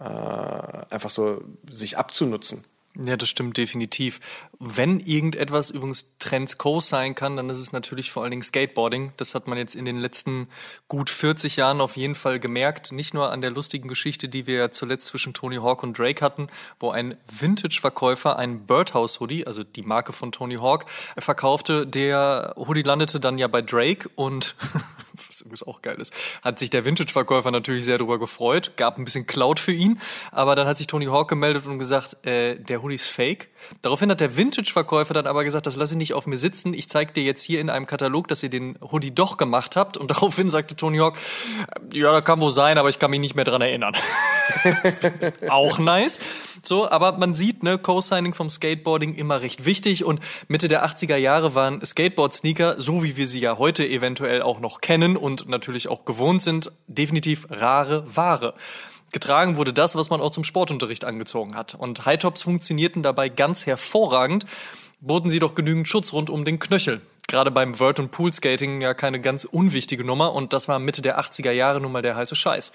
äh 0.00 0.84
einfach 0.90 1.10
so 1.10 1.42
sich 1.70 1.96
abzunutzen. 1.96 2.64
Ja, 2.96 3.16
das 3.16 3.28
stimmt 3.28 3.56
definitiv. 3.56 4.20
Wenn 4.60 5.00
irgendetwas 5.00 5.70
übrigens 5.70 6.16
Trends 6.20 6.58
Co 6.58 6.80
sein 6.80 7.16
kann, 7.16 7.36
dann 7.36 7.50
ist 7.50 7.58
es 7.58 7.72
natürlich 7.72 8.12
vor 8.12 8.22
allen 8.22 8.30
Dingen 8.30 8.42
Skateboarding. 8.42 9.12
Das 9.16 9.34
hat 9.34 9.48
man 9.48 9.58
jetzt 9.58 9.74
in 9.74 9.84
den 9.84 9.98
letzten 9.98 10.46
gut 10.86 11.10
40 11.10 11.56
Jahren 11.56 11.80
auf 11.80 11.96
jeden 11.96 12.14
Fall 12.14 12.38
gemerkt. 12.38 12.92
Nicht 12.92 13.12
nur 13.12 13.32
an 13.32 13.40
der 13.40 13.50
lustigen 13.50 13.88
Geschichte, 13.88 14.28
die 14.28 14.46
wir 14.46 14.58
ja 14.58 14.70
zuletzt 14.70 15.08
zwischen 15.08 15.34
Tony 15.34 15.56
Hawk 15.56 15.82
und 15.82 15.98
Drake 15.98 16.24
hatten, 16.24 16.46
wo 16.78 16.90
ein 16.90 17.16
Vintage-Verkäufer 17.26 18.38
einen 18.38 18.64
Birdhouse-Hoodie, 18.64 19.44
also 19.44 19.64
die 19.64 19.82
Marke 19.82 20.12
von 20.12 20.30
Tony 20.30 20.56
Hawk, 20.56 20.84
verkaufte. 21.18 21.88
Der 21.88 22.54
Hoodie 22.56 22.82
landete 22.82 23.18
dann 23.18 23.38
ja 23.38 23.48
bei 23.48 23.60
Drake 23.60 24.08
und 24.14 24.54
was 25.28 25.40
übrigens 25.40 25.62
auch 25.62 25.82
geil 25.82 25.96
ist, 25.98 26.12
hat 26.42 26.58
sich 26.58 26.70
der 26.70 26.84
Vintage-Verkäufer 26.84 27.50
natürlich 27.50 27.84
sehr 27.84 27.98
darüber 27.98 28.18
gefreut, 28.18 28.76
gab 28.76 28.98
ein 28.98 29.04
bisschen 29.04 29.26
Cloud 29.26 29.60
für 29.60 29.72
ihn, 29.72 30.00
aber 30.30 30.54
dann 30.54 30.66
hat 30.66 30.78
sich 30.78 30.86
Tony 30.86 31.06
Hawk 31.06 31.28
gemeldet 31.28 31.66
und 31.66 31.78
gesagt, 31.78 32.24
äh, 32.26 32.56
der 32.56 32.82
Hoodie 32.82 32.96
ist 32.96 33.08
fake. 33.08 33.48
Daraufhin 33.82 34.10
hat 34.10 34.20
der 34.20 34.36
Vintage-Verkäufer 34.36 35.14
dann 35.14 35.26
aber 35.26 35.44
gesagt, 35.44 35.66
das 35.66 35.76
lasse 35.76 35.94
ich 35.94 35.98
nicht 35.98 36.14
auf 36.14 36.26
mir 36.26 36.38
sitzen, 36.38 36.74
ich 36.74 36.88
zeige 36.88 37.12
dir 37.12 37.22
jetzt 37.22 37.42
hier 37.42 37.60
in 37.60 37.70
einem 37.70 37.86
Katalog, 37.86 38.28
dass 38.28 38.42
ihr 38.42 38.50
den 38.50 38.78
Hoodie 38.80 39.14
doch 39.14 39.36
gemacht 39.36 39.76
habt 39.76 39.96
und 39.96 40.10
daraufhin 40.10 40.50
sagte 40.50 40.76
Tony 40.76 40.98
Hawk, 40.98 41.16
ja, 41.92 42.12
da 42.12 42.20
kann 42.20 42.40
wohl 42.40 42.52
sein, 42.52 42.78
aber 42.78 42.88
ich 42.88 42.98
kann 42.98 43.10
mich 43.10 43.20
nicht 43.20 43.34
mehr 43.34 43.44
dran 43.44 43.62
erinnern. 43.62 43.94
auch 45.48 45.78
nice. 45.78 46.20
So, 46.62 46.90
aber 46.90 47.12
man 47.18 47.34
sieht, 47.34 47.62
ne, 47.62 47.78
Co-Signing 47.78 48.34
vom 48.34 48.48
Skateboarding 48.48 49.14
immer 49.14 49.42
recht 49.42 49.64
wichtig 49.64 50.04
und 50.04 50.20
Mitte 50.48 50.68
der 50.68 50.86
80er 50.86 51.16
Jahre 51.16 51.54
waren 51.54 51.84
Skateboard-Sneaker, 51.84 52.80
so 52.80 53.02
wie 53.02 53.16
wir 53.16 53.26
sie 53.26 53.40
ja 53.40 53.58
heute 53.58 53.86
eventuell 53.86 54.42
auch 54.42 54.60
noch 54.60 54.80
kennen 54.80 55.16
und 55.16 55.48
natürlich 55.48 55.88
auch 55.88 56.04
gewohnt 56.04 56.42
sind, 56.42 56.72
definitiv 56.86 57.46
rare 57.50 58.04
Ware. 58.16 58.54
Getragen 59.12 59.56
wurde 59.56 59.72
das, 59.72 59.94
was 59.94 60.10
man 60.10 60.20
auch 60.20 60.30
zum 60.30 60.42
Sportunterricht 60.42 61.04
angezogen 61.04 61.54
hat. 61.54 61.74
Und 61.74 62.04
Hightops 62.04 62.42
funktionierten 62.42 63.02
dabei 63.02 63.28
ganz 63.28 63.64
hervorragend, 63.64 64.44
boten 65.00 65.30
sie 65.30 65.38
doch 65.38 65.54
genügend 65.54 65.86
Schutz 65.86 66.12
rund 66.12 66.30
um 66.30 66.44
den 66.44 66.58
Knöchel. 66.58 67.00
Gerade 67.28 67.50
beim 67.50 67.74
Vert- 67.74 68.00
und 68.00 68.10
Poolskating 68.10 68.80
ja 68.80 68.92
keine 68.92 69.20
ganz 69.20 69.44
unwichtige 69.44 70.04
Nummer 70.04 70.32
und 70.34 70.52
das 70.52 70.68
war 70.68 70.78
Mitte 70.78 71.00
der 71.00 71.20
80er 71.20 71.52
Jahre 71.52 71.80
nun 71.80 71.92
mal 71.92 72.02
der 72.02 72.16
heiße 72.16 72.34
Scheiß. 72.34 72.72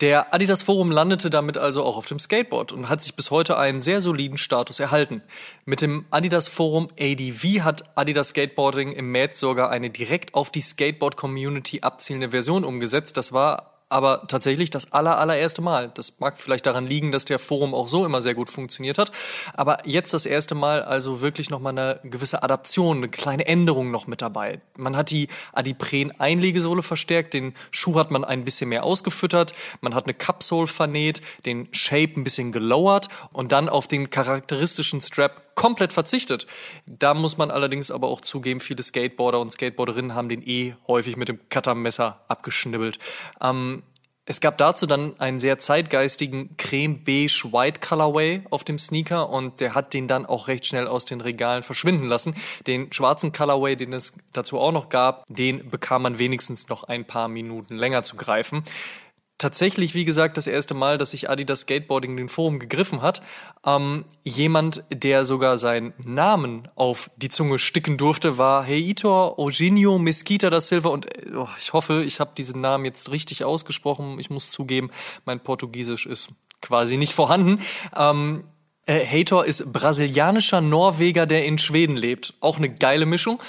Der 0.00 0.34
Adidas 0.34 0.62
Forum 0.62 0.90
landete 0.90 1.30
damit 1.30 1.56
also 1.56 1.84
auch 1.84 1.96
auf 1.96 2.06
dem 2.06 2.18
Skateboard 2.18 2.72
und 2.72 2.88
hat 2.88 3.02
sich 3.02 3.14
bis 3.14 3.30
heute 3.30 3.56
einen 3.56 3.80
sehr 3.80 4.00
soliden 4.00 4.38
Status 4.38 4.80
erhalten. 4.80 5.22
Mit 5.66 5.82
dem 5.82 6.04
Adidas 6.10 6.48
Forum 6.48 6.88
ADV 6.98 7.60
hat 7.60 7.84
Adidas 7.96 8.28
Skateboarding 8.28 8.92
im 8.92 9.12
März 9.12 9.38
sogar 9.38 9.70
eine 9.70 9.90
direkt 9.90 10.34
auf 10.34 10.50
die 10.50 10.60
Skateboard 10.60 11.16
Community 11.16 11.80
abzielende 11.82 12.30
Version 12.30 12.64
umgesetzt. 12.64 13.16
Das 13.16 13.32
war 13.32 13.73
aber 13.94 14.24
tatsächlich 14.26 14.70
das 14.70 14.92
aller, 14.92 15.18
allererste 15.18 15.62
Mal. 15.62 15.92
Das 15.94 16.18
mag 16.18 16.36
vielleicht 16.36 16.66
daran 16.66 16.84
liegen, 16.84 17.12
dass 17.12 17.26
der 17.26 17.38
Forum 17.38 17.74
auch 17.74 17.86
so 17.86 18.04
immer 18.04 18.22
sehr 18.22 18.34
gut 18.34 18.50
funktioniert 18.50 18.98
hat. 18.98 19.12
Aber 19.54 19.86
jetzt 19.86 20.12
das 20.12 20.26
erste 20.26 20.56
Mal 20.56 20.82
also 20.82 21.20
wirklich 21.20 21.48
nochmal 21.48 21.78
eine 21.78 22.00
gewisse 22.02 22.42
Adaption, 22.42 22.96
eine 22.96 23.08
kleine 23.08 23.46
Änderung 23.46 23.92
noch 23.92 24.08
mit 24.08 24.20
dabei. 24.20 24.58
Man 24.76 24.96
hat 24.96 25.12
die 25.12 25.28
Adipren-Einlegesohle 25.52 26.82
verstärkt, 26.82 27.34
den 27.34 27.54
Schuh 27.70 27.94
hat 27.94 28.10
man 28.10 28.24
ein 28.24 28.44
bisschen 28.44 28.68
mehr 28.68 28.82
ausgefüttert, 28.82 29.52
man 29.80 29.94
hat 29.94 30.06
eine 30.06 30.14
Cupsole 30.14 30.66
vernäht, 30.66 31.20
den 31.46 31.68
Shape 31.70 32.14
ein 32.16 32.24
bisschen 32.24 32.50
gelowert 32.50 33.08
und 33.32 33.52
dann 33.52 33.68
auf 33.68 33.86
den 33.86 34.10
charakteristischen 34.10 35.02
Strap 35.02 35.43
komplett 35.54 35.92
verzichtet. 35.92 36.46
Da 36.86 37.14
muss 37.14 37.36
man 37.36 37.50
allerdings 37.50 37.90
aber 37.90 38.08
auch 38.08 38.20
zugeben, 38.20 38.60
viele 38.60 38.82
Skateboarder 38.82 39.40
und 39.40 39.52
Skateboarderinnen 39.52 40.14
haben 40.14 40.28
den 40.28 40.42
eh 40.42 40.74
häufig 40.86 41.16
mit 41.16 41.28
dem 41.28 41.38
Cuttermesser 41.48 42.20
abgeschnibbelt. 42.28 42.98
Ähm, 43.40 43.82
Es 44.26 44.40
gab 44.40 44.56
dazu 44.56 44.86
dann 44.86 45.20
einen 45.20 45.38
sehr 45.38 45.58
zeitgeistigen 45.58 46.56
Creme 46.56 47.04
Beige 47.04 47.50
White 47.52 47.86
Colorway 47.86 48.42
auf 48.48 48.64
dem 48.64 48.78
Sneaker 48.78 49.28
und 49.28 49.60
der 49.60 49.74
hat 49.74 49.92
den 49.92 50.08
dann 50.08 50.24
auch 50.24 50.48
recht 50.48 50.64
schnell 50.64 50.86
aus 50.86 51.04
den 51.04 51.20
Regalen 51.20 51.62
verschwinden 51.62 52.08
lassen. 52.08 52.34
Den 52.66 52.90
schwarzen 52.90 53.32
Colorway, 53.32 53.76
den 53.76 53.92
es 53.92 54.14
dazu 54.32 54.58
auch 54.58 54.72
noch 54.72 54.88
gab, 54.88 55.26
den 55.28 55.68
bekam 55.68 56.02
man 56.04 56.18
wenigstens 56.18 56.68
noch 56.68 56.84
ein 56.84 57.04
paar 57.04 57.28
Minuten 57.28 57.76
länger 57.76 58.02
zu 58.02 58.16
greifen 58.16 58.64
tatsächlich, 59.44 59.94
wie 59.94 60.06
gesagt, 60.06 60.38
das 60.38 60.46
erste 60.46 60.72
Mal, 60.72 60.96
dass 60.96 61.10
sich 61.10 61.28
Adidas 61.28 61.60
Skateboarding 61.60 62.12
in 62.12 62.16
den 62.16 62.28
Forum 62.30 62.58
gegriffen 62.58 63.02
hat. 63.02 63.20
Ähm, 63.66 64.06
jemand, 64.22 64.84
der 64.90 65.26
sogar 65.26 65.58
seinen 65.58 65.92
Namen 65.98 66.68
auf 66.76 67.10
die 67.18 67.28
Zunge 67.28 67.58
sticken 67.58 67.98
durfte, 67.98 68.38
war 68.38 68.66
Heitor 68.66 69.38
Eugenio 69.38 69.98
Mesquita 69.98 70.48
da 70.48 70.62
Silva. 70.62 70.88
Und 70.88 71.08
oh, 71.36 71.46
ich 71.58 71.74
hoffe, 71.74 72.02
ich 72.06 72.20
habe 72.20 72.30
diesen 72.34 72.62
Namen 72.62 72.86
jetzt 72.86 73.10
richtig 73.10 73.44
ausgesprochen. 73.44 74.18
Ich 74.18 74.30
muss 74.30 74.50
zugeben, 74.50 74.90
mein 75.26 75.40
Portugiesisch 75.40 76.06
ist 76.06 76.30
quasi 76.62 76.96
nicht 76.96 77.12
vorhanden. 77.12 77.60
Ähm, 77.94 78.44
äh, 78.86 79.04
Hator 79.04 79.44
ist 79.44 79.70
brasilianischer 79.74 80.62
Norweger, 80.62 81.26
der 81.26 81.44
in 81.44 81.58
Schweden 81.58 81.98
lebt. 81.98 82.32
Auch 82.40 82.56
eine 82.56 82.70
geile 82.70 83.04
Mischung 83.04 83.42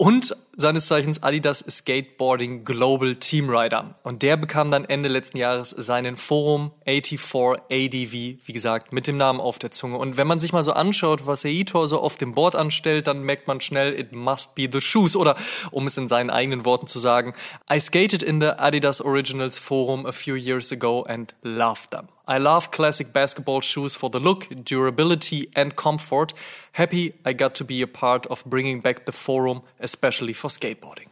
und 0.00 0.34
seines 0.56 0.86
Zeichens 0.86 1.22
Adidas 1.22 1.58
Skateboarding 1.58 2.64
Global 2.64 3.16
Team 3.16 3.50
Rider. 3.50 3.96
Und 4.02 4.22
der 4.22 4.38
bekam 4.38 4.70
dann 4.70 4.86
Ende 4.86 5.10
letzten 5.10 5.36
Jahres 5.36 5.68
seinen 5.68 6.16
Forum 6.16 6.70
84 6.86 7.60
ADV, 7.70 8.12
wie 8.46 8.52
gesagt, 8.54 8.94
mit 8.94 9.06
dem 9.06 9.18
Namen 9.18 9.40
auf 9.40 9.58
der 9.58 9.72
Zunge. 9.72 9.98
Und 9.98 10.16
wenn 10.16 10.26
man 10.26 10.40
sich 10.40 10.54
mal 10.54 10.64
so 10.64 10.72
anschaut, 10.72 11.26
was 11.26 11.44
Eitor 11.44 11.86
so 11.86 12.00
auf 12.00 12.16
dem 12.16 12.32
Board 12.32 12.56
anstellt, 12.56 13.08
dann 13.08 13.24
merkt 13.24 13.46
man 13.46 13.60
schnell, 13.60 13.92
it 13.92 14.14
must 14.14 14.54
be 14.54 14.70
the 14.72 14.80
shoes. 14.80 15.16
Oder 15.16 15.36
um 15.70 15.86
es 15.86 15.98
in 15.98 16.08
seinen 16.08 16.30
eigenen 16.30 16.64
Worten 16.64 16.86
zu 16.86 16.98
sagen, 16.98 17.34
I 17.70 17.78
skated 17.78 18.22
in 18.22 18.40
the 18.40 18.52
Adidas 18.58 19.02
Originals 19.02 19.58
Forum 19.58 20.06
a 20.06 20.12
few 20.12 20.34
years 20.34 20.72
ago 20.72 21.02
and 21.02 21.34
loved 21.42 21.90
them. 21.90 22.08
I 22.30 22.38
love 22.38 22.70
classic 22.70 23.12
basketball 23.12 23.60
shoes 23.60 23.96
for 23.96 24.08
the 24.08 24.20
look, 24.20 24.46
durability 24.64 25.48
and 25.56 25.74
comfort. 25.74 26.32
Happy 26.72 27.12
I 27.26 27.32
got 27.32 27.56
to 27.56 27.64
be 27.64 27.82
a 27.82 27.88
part 27.88 28.24
of 28.28 28.44
bringing 28.44 28.80
back 28.80 29.04
the 29.04 29.12
forum, 29.12 29.62
especially 29.80 30.32
for 30.32 30.48
skateboarding. 30.48 31.08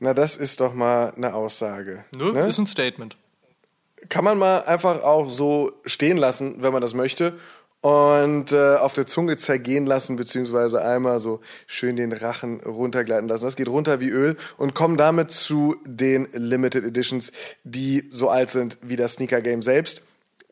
Na, 0.00 0.14
das 0.14 0.36
ist 0.36 0.58
doch 0.60 0.72
mal 0.72 1.12
eine 1.16 1.34
Aussage. 1.34 2.04
Nö, 2.16 2.32
ne? 2.32 2.46
ist 2.46 2.58
ein 2.58 2.66
Statement. 2.66 3.16
Kann 4.08 4.24
man 4.24 4.38
mal 4.38 4.62
einfach 4.64 5.02
auch 5.02 5.30
so 5.30 5.70
stehen 5.84 6.16
lassen, 6.16 6.62
wenn 6.62 6.72
man 6.72 6.80
das 6.80 6.94
möchte 6.94 7.34
und 7.82 8.52
äh, 8.52 8.76
auf 8.76 8.94
der 8.94 9.06
Zunge 9.06 9.36
zergehen 9.36 9.86
lassen, 9.86 10.16
beziehungsweise 10.16 10.82
einmal 10.82 11.18
so 11.18 11.40
schön 11.66 11.96
den 11.96 12.12
Rachen 12.12 12.60
runtergleiten 12.60 13.28
lassen. 13.28 13.44
Das 13.44 13.56
geht 13.56 13.68
runter 13.68 14.00
wie 14.00 14.08
Öl 14.08 14.36
und 14.56 14.74
kommen 14.74 14.96
damit 14.96 15.32
zu 15.32 15.76
den 15.84 16.28
Limited 16.32 16.84
Editions, 16.84 17.32
die 17.64 18.08
so 18.10 18.30
alt 18.30 18.50
sind 18.50 18.78
wie 18.82 18.96
das 18.96 19.14
Sneaker 19.14 19.40
Game 19.40 19.62
selbst. 19.62 20.02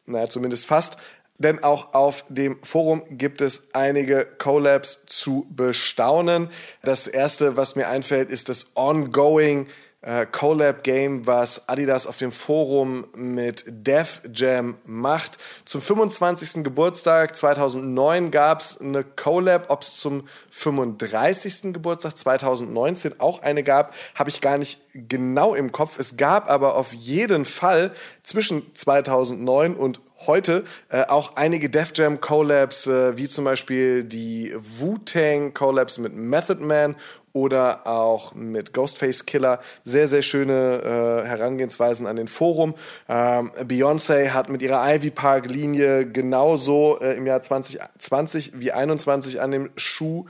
Naja, 0.06 0.26
zumindest 0.26 0.66
fast. 0.66 0.98
Denn 1.38 1.62
auch 1.62 1.94
auf 1.94 2.24
dem 2.28 2.58
Forum 2.62 3.02
gibt 3.10 3.40
es 3.40 3.74
einige 3.74 4.26
Collabs 4.26 5.04
zu 5.06 5.46
bestaunen. 5.50 6.50
Das 6.82 7.06
erste, 7.06 7.56
was 7.56 7.76
mir 7.76 7.88
einfällt, 7.88 8.28
ist 8.28 8.50
das 8.50 8.72
Ongoing 8.74 9.66
äh, 10.02 10.24
Collab-Game, 10.24 11.26
was 11.26 11.68
Adidas 11.68 12.06
auf 12.06 12.16
dem 12.16 12.32
Forum 12.32 13.06
mit 13.14 13.64
Def 13.66 14.22
Jam 14.32 14.76
macht. 14.84 15.38
Zum 15.64 15.82
25. 15.82 16.64
Geburtstag 16.64 17.36
2009 17.36 18.30
gab 18.30 18.60
es 18.60 18.80
eine 18.80 19.04
Collab. 19.04 19.66
Ob 19.68 19.82
es 19.82 19.98
zum 19.98 20.26
35. 20.50 21.74
Geburtstag 21.74 22.16
2019 22.16 23.20
auch 23.20 23.42
eine 23.42 23.62
gab, 23.62 23.94
habe 24.14 24.30
ich 24.30 24.40
gar 24.40 24.58
nicht 24.58 24.80
genau 24.94 25.54
im 25.54 25.70
Kopf. 25.72 25.98
Es 25.98 26.16
gab 26.16 26.48
aber 26.48 26.76
auf 26.76 26.92
jeden 26.92 27.44
Fall 27.44 27.92
zwischen 28.22 28.74
2009 28.74 29.74
und 29.74 30.00
heute 30.26 30.64
äh, 30.90 31.04
auch 31.06 31.36
einige 31.36 31.70
Def 31.70 31.92
Jam 31.94 32.20
Collabs, 32.20 32.86
äh, 32.86 33.16
wie 33.16 33.28
zum 33.28 33.44
Beispiel 33.44 34.04
die 34.04 34.54
Wu-Tang 34.56 35.54
Collabs 35.54 35.98
mit 35.98 36.14
Method 36.14 36.62
Man 36.62 36.96
oder 37.32 37.86
auch 37.86 38.34
mit 38.34 38.72
Ghostface 38.72 39.26
Killer. 39.26 39.60
Sehr, 39.84 40.08
sehr 40.08 40.22
schöne 40.22 41.22
äh, 41.24 41.26
Herangehensweisen 41.26 42.06
an 42.06 42.16
den 42.16 42.28
Forum. 42.28 42.74
Ähm, 43.08 43.50
Beyoncé 43.62 44.30
hat 44.30 44.48
mit 44.48 44.62
ihrer 44.62 44.82
Ivy 44.94 45.10
Park 45.10 45.46
Linie 45.46 46.06
genauso 46.06 46.98
äh, 47.00 47.16
im 47.16 47.26
Jahr 47.26 47.42
2020 47.42 48.60
wie 48.60 48.72
21 48.72 49.40
an 49.40 49.50
dem 49.50 49.70
Schuh 49.76 50.26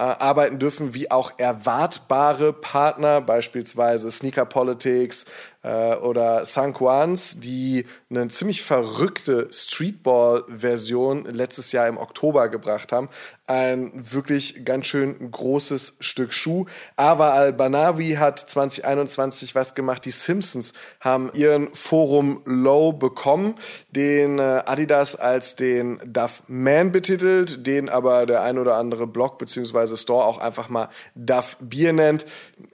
äh, 0.00 0.02
arbeiten 0.02 0.58
dürfen, 0.58 0.94
wie 0.94 1.10
auch 1.10 1.32
erwartbare 1.36 2.54
Partner, 2.54 3.20
beispielsweise 3.20 4.10
Sneaker 4.10 4.46
Politics, 4.46 5.26
äh, 5.62 5.94
oder 5.96 6.44
Sanquans, 6.44 7.40
die 7.40 7.84
eine 8.08 8.28
ziemlich 8.28 8.62
verrückte 8.62 9.48
Streetball-Version 9.52 11.24
letztes 11.26 11.72
Jahr 11.72 11.88
im 11.88 11.98
Oktober 11.98 12.48
gebracht 12.48 12.92
haben. 12.92 13.08
Ein 13.46 13.90
wirklich 13.94 14.64
ganz 14.64 14.86
schön 14.86 15.30
großes 15.30 15.96
Stück 16.00 16.32
Schuh. 16.32 16.66
Ava 16.96 17.32
Al-Banawi 17.32 18.12
hat 18.12 18.38
2021 18.38 19.56
was 19.56 19.74
gemacht. 19.74 20.04
Die 20.04 20.12
Simpsons 20.12 20.72
haben 21.00 21.30
ihren 21.34 21.74
Forum 21.74 22.42
Low 22.44 22.92
bekommen, 22.92 23.56
den 23.90 24.38
äh, 24.38 24.62
Adidas 24.66 25.16
als 25.16 25.56
den 25.56 25.98
Duff 26.06 26.44
Man 26.46 26.92
betitelt, 26.92 27.66
den 27.66 27.88
aber 27.88 28.24
der 28.24 28.42
ein 28.42 28.56
oder 28.56 28.76
andere 28.76 29.06
Blog 29.06 29.38
bzw. 29.38 29.96
Store 29.96 30.24
auch 30.24 30.38
einfach 30.38 30.68
mal 30.68 30.88
Duff 31.16 31.56
Bier 31.60 31.92
nennt. 31.92 32.26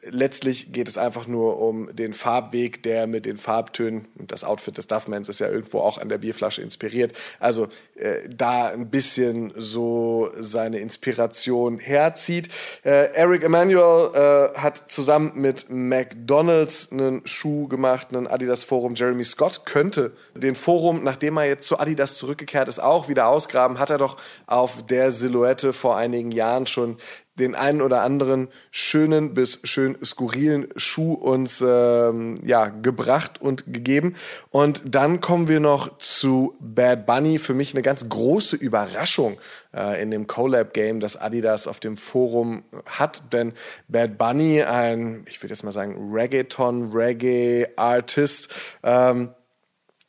Letztlich 0.03 0.73
geht 0.73 0.89
es 0.89 0.99
einfach 0.99 1.27
nur 1.27 1.59
um 1.59 1.95
den 1.97 2.13
Farbweg 2.13 2.76
der 2.83 3.07
mit 3.07 3.27
den 3.27 3.39
Farbtönen, 3.39 4.09
und 4.19 4.33
das 4.33 4.45
Outfit 4.45 4.77
des 4.79 4.87
Duffmans 4.87 5.29
ist 5.29 5.41
ja 5.41 5.49
irgendwo 5.49 5.81
auch 5.81 5.99
an 5.99 6.09
der 6.09 6.19
Bierflasche 6.19 6.63
inspiriert, 6.63 7.13
also 7.41 7.69
äh, 7.97 8.29
da 8.29 8.69
ein 8.69 8.91
bisschen 8.91 9.53
so 9.57 10.31
seine 10.39 10.79
Inspiration 10.79 11.79
herzieht. 11.79 12.49
Äh, 12.85 13.13
Eric 13.15 13.43
Emanuel 13.43 14.11
äh, 14.15 14.59
hat 14.59 14.85
zusammen 14.89 15.33
mit 15.35 15.67
McDonalds 15.71 16.93
einen 16.93 17.27
Schuh 17.27 17.69
gemacht, 17.69 18.09
einen 18.11 18.27
Adidas 18.27 18.63
Forum. 18.63 18.95
Jeremy 18.95 19.25
Scott 19.25 19.67
könnte 19.67 20.13
den 20.35 20.55
Forum, 20.55 21.03
nachdem 21.05 21.37
er 21.37 21.45
jetzt 21.45 21.67
zu 21.67 21.79
Adidas 21.79 22.17
zurückgekehrt 22.17 22.69
ist, 22.69 22.81
auch 22.81 23.09
wieder 23.09 23.29
ausgraben. 23.29 23.79
Hat 23.79 23.91
er 23.91 23.99
doch 23.99 24.17
auf 24.47 24.87
der 24.87 25.13
Silhouette 25.13 25.73
vor 25.73 25.97
einigen 25.97 26.31
Jahren 26.31 26.67
schon 26.67 26.97
den 27.39 27.55
einen 27.55 27.83
oder 27.83 28.03
anderen 28.03 28.49
schönen 28.71 29.35
bis 29.35 29.61
schön 29.65 29.97
skurrilen 30.05 30.69
Schuh 30.77 31.15
uns 31.15 31.63
ähm, 31.67 32.41
ja 32.45 32.69
gebracht 32.69 33.41
und 33.41 33.73
gegeben. 33.73 34.17
Und 34.51 34.83
dann 34.85 35.21
kommen 35.21 35.49
wir 35.49 35.61
noch 35.61 35.99
zu 35.99 36.57
Bad 36.61 37.07
Bunny. 37.07 37.39
Für 37.39 37.55
mich 37.55 37.75
eine 37.75 37.83
ganz 37.83 38.09
große 38.09 38.57
Überraschung 38.57 39.39
äh, 39.75 40.01
in 40.03 40.11
dem 40.11 40.27
Collab-Game, 40.27 41.01
das 41.01 41.17
Adidas 41.17 41.69
auf 41.69 41.81
dem 41.81 41.97
Forum 41.97 42.65
hat. 42.87 43.33
Denn 43.33 43.53
Bad 43.89 44.19
Bunny, 44.19 44.63
ein, 44.63 45.25
ich 45.29 45.43
würde 45.43 45.53
jetzt 45.53 45.63
mal 45.63 45.73
sagen, 45.73 46.13
Reggaeton, 46.13 46.93
Reggae-Artist, 46.93 48.49
ähm, 48.83 49.31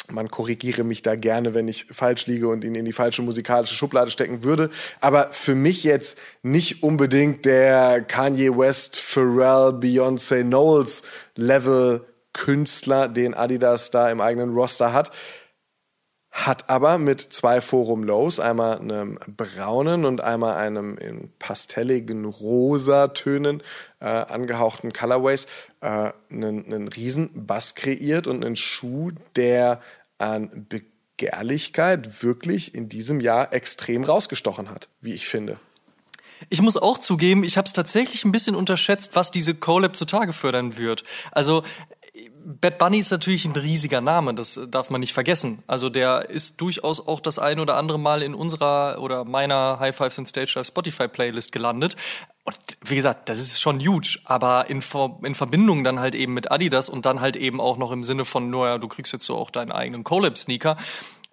man 0.10 0.30
korrigiere 0.32 0.84
mich 0.84 1.02
da 1.02 1.16
gerne, 1.16 1.54
wenn 1.54 1.68
ich 1.68 1.86
falsch 1.86 2.28
liege 2.28 2.48
und 2.48 2.64
ihn 2.64 2.76
in 2.76 2.86
die 2.86 2.94
falsche 2.94 3.22
musikalische 3.22 3.76
Schublade 3.76 4.12
stecken 4.12 4.44
würde. 4.44 4.70
Aber 5.02 5.30
für 5.32 5.56
mich 5.56 5.84
jetzt 5.84 6.18
nicht 6.44 6.84
unbedingt 6.84 7.46
der 7.46 8.02
Kanye 8.02 8.58
West, 8.58 8.96
Pharrell, 8.96 9.74
Beyoncé, 9.80 10.44
Knowles 10.44 11.04
Level 11.36 12.06
Künstler, 12.34 13.10
den 13.10 13.34
Adidas 13.34 13.92
da 13.92 14.10
im 14.10 14.22
eigenen 14.22 14.54
Roster 14.54 14.94
hat. 14.94 15.12
Hat 16.32 16.70
aber 16.70 17.00
mit 17.00 17.20
zwei 17.20 17.62
Forum 17.62 18.04
Lows, 18.04 18.40
einmal 18.40 18.78
einem 18.78 19.18
braunen 19.26 20.06
und 20.06 20.22
einmal 20.22 20.56
einem 20.56 20.96
in 20.98 21.32
pastelligen 21.40 22.26
Rosa-Tönen 22.26 23.64
äh, 24.00 24.06
angehauchten 24.06 24.94
Colorways, 24.94 25.48
äh, 25.82 26.12
einen, 26.30 26.66
einen 26.66 26.88
riesen 26.88 27.46
Bass 27.46 27.76
kreiert 27.76 28.28
und 28.28 28.44
einen 28.46 28.56
Schuh, 28.56 29.12
der 29.36 29.82
an 30.18 30.68
Begehrlichkeit 30.70 32.24
wirklich 32.24 32.76
in 32.76 32.90
diesem 32.90 33.20
Jahr 33.20 33.54
extrem 33.54 34.04
rausgestochen 34.04 34.70
hat, 34.70 34.90
wie 35.02 35.14
ich 35.14 35.28
finde. 35.28 35.58
Ich 36.50 36.62
muss 36.62 36.78
auch 36.78 37.00
zugeben, 37.00 37.44
ich 37.44 37.58
habe 37.58 37.66
es 37.66 37.74
tatsächlich 37.74 38.24
ein 38.24 38.32
bisschen 38.32 38.56
unterschätzt, 38.56 39.16
was 39.16 39.32
diese 39.32 39.56
Collab 39.56 39.96
zutage 39.96 40.34
fördern 40.34 40.78
wird. 40.78 41.04
Also 41.32 41.64
Bad 42.46 42.78
Bunny 42.78 43.00
ist 43.00 43.12
natürlich 43.12 43.46
ein 43.46 43.52
riesiger 43.52 44.00
Name, 44.00 44.34
das 44.34 44.60
darf 44.70 44.90
man 44.90 45.02
nicht 45.02 45.14
vergessen. 45.14 45.64
Also 45.68 45.90
der 45.90 46.30
ist 46.30 46.62
durchaus 46.62 47.06
auch 47.06 47.20
das 47.20 47.40
ein 47.40 47.60
oder 47.60 47.76
andere 47.76 48.00
Mal 48.00 48.24
in 48.24 48.34
unserer 48.34 49.00
oder 49.02 49.26
meiner 49.26 49.80
High 49.80 49.96
Fives 49.96 50.18
and 50.18 50.28
Stage 50.30 50.64
Spotify 50.64 51.08
Playlist 51.08 51.52
gelandet. 51.52 51.98
Und 52.48 52.78
wie 52.86 52.96
gesagt, 52.96 53.28
das 53.28 53.40
ist 53.40 53.60
schon 53.60 53.82
huge, 53.82 54.20
aber 54.24 54.70
in, 54.70 54.82
in 55.24 55.36
Verbindung 55.36 55.84
dann 55.84 56.00
halt 56.00 56.16
eben 56.16 56.34
mit 56.34 56.50
Adidas 56.50 56.88
und 56.88 57.06
dann 57.06 57.20
halt 57.20 57.36
eben 57.36 57.60
auch 57.60 57.76
noch 57.76 57.92
im 57.92 58.06
Sinne 58.06 58.24
von, 58.24 58.50
naja, 58.50 58.78
du 58.78 58.88
kriegst 58.88 59.12
jetzt 59.12 59.26
so 59.26 59.36
auch 59.36 59.50
deinen 59.50 59.74
eigenen 59.74 60.06
Collab-Sneaker. 60.06 60.78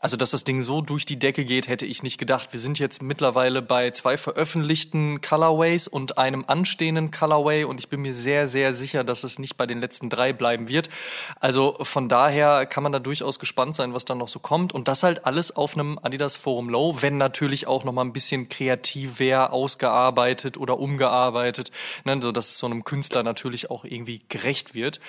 Also, 0.05 0.19
dass 0.19 0.33
das 0.33 0.45
Ding 0.45 0.61
so 0.61 0.83
durch 0.83 1.07
die 1.07 1.19
Decke 1.19 1.47
geht, 1.47 1.67
hätte 1.67 1.87
ich 1.87 2.03
nicht 2.03 2.19
gedacht. 2.19 2.51
Wir 2.53 2.61
sind 2.61 2.79
jetzt 2.79 3.03
mittlerweile 3.03 3.63
bei 3.63 3.91
zwei 3.91 4.19
veröffentlichten 4.19 5.23
Colorways 5.23 5.89
und 5.89 6.19
einem 6.19 6.45
anstehenden 6.47 7.11
Colorway 7.11 7.65
und 7.65 7.81
ich 7.81 7.89
bin 7.89 8.03
mir 8.03 8.15
sehr, 8.15 8.47
sehr 8.47 8.75
sicher, 8.75 9.03
dass 9.03 9.25
es 9.25 9.39
nicht 9.39 9.57
bei 9.57 9.65
den 9.65 9.81
letzten 9.81 10.11
drei 10.11 10.35
bleiben 10.35 10.69
wird. 10.69 10.91
Also 11.41 11.79
von 11.81 12.11
daher 12.11 12.67
kann 12.67 12.83
man 12.83 12.93
da 12.93 12.99
durchaus 12.99 13.39
gespannt 13.39 13.75
sein, 13.75 13.95
was 13.95 14.05
dann 14.05 14.19
noch 14.19 14.29
so 14.29 14.41
kommt 14.41 14.75
und 14.75 14.89
das 14.89 15.05
halt 15.05 15.25
alles 15.25 15.57
auf 15.57 15.75
einem 15.75 15.99
Adidas 16.03 16.37
Forum 16.37 16.69
Low, 16.69 17.01
wenn 17.01 17.17
natürlich 17.17 17.67
auch 17.67 17.85
noch 17.85 17.95
mal 17.95 18.05
ein 18.05 18.13
bisschen 18.13 18.51
kreativer 18.51 19.55
ausgearbeitet 19.55 20.59
oder 20.59 20.79
umgearbeitet, 20.81 21.71
ne, 22.05 22.19
so 22.21 22.31
dass 22.31 22.51
es 22.51 22.59
so 22.59 22.67
einem 22.67 22.85
Künstler 22.85 23.23
natürlich 23.23 23.71
auch 23.71 23.87
irgendwie 23.87 24.21
gerecht 24.29 24.75
wird. 24.75 25.01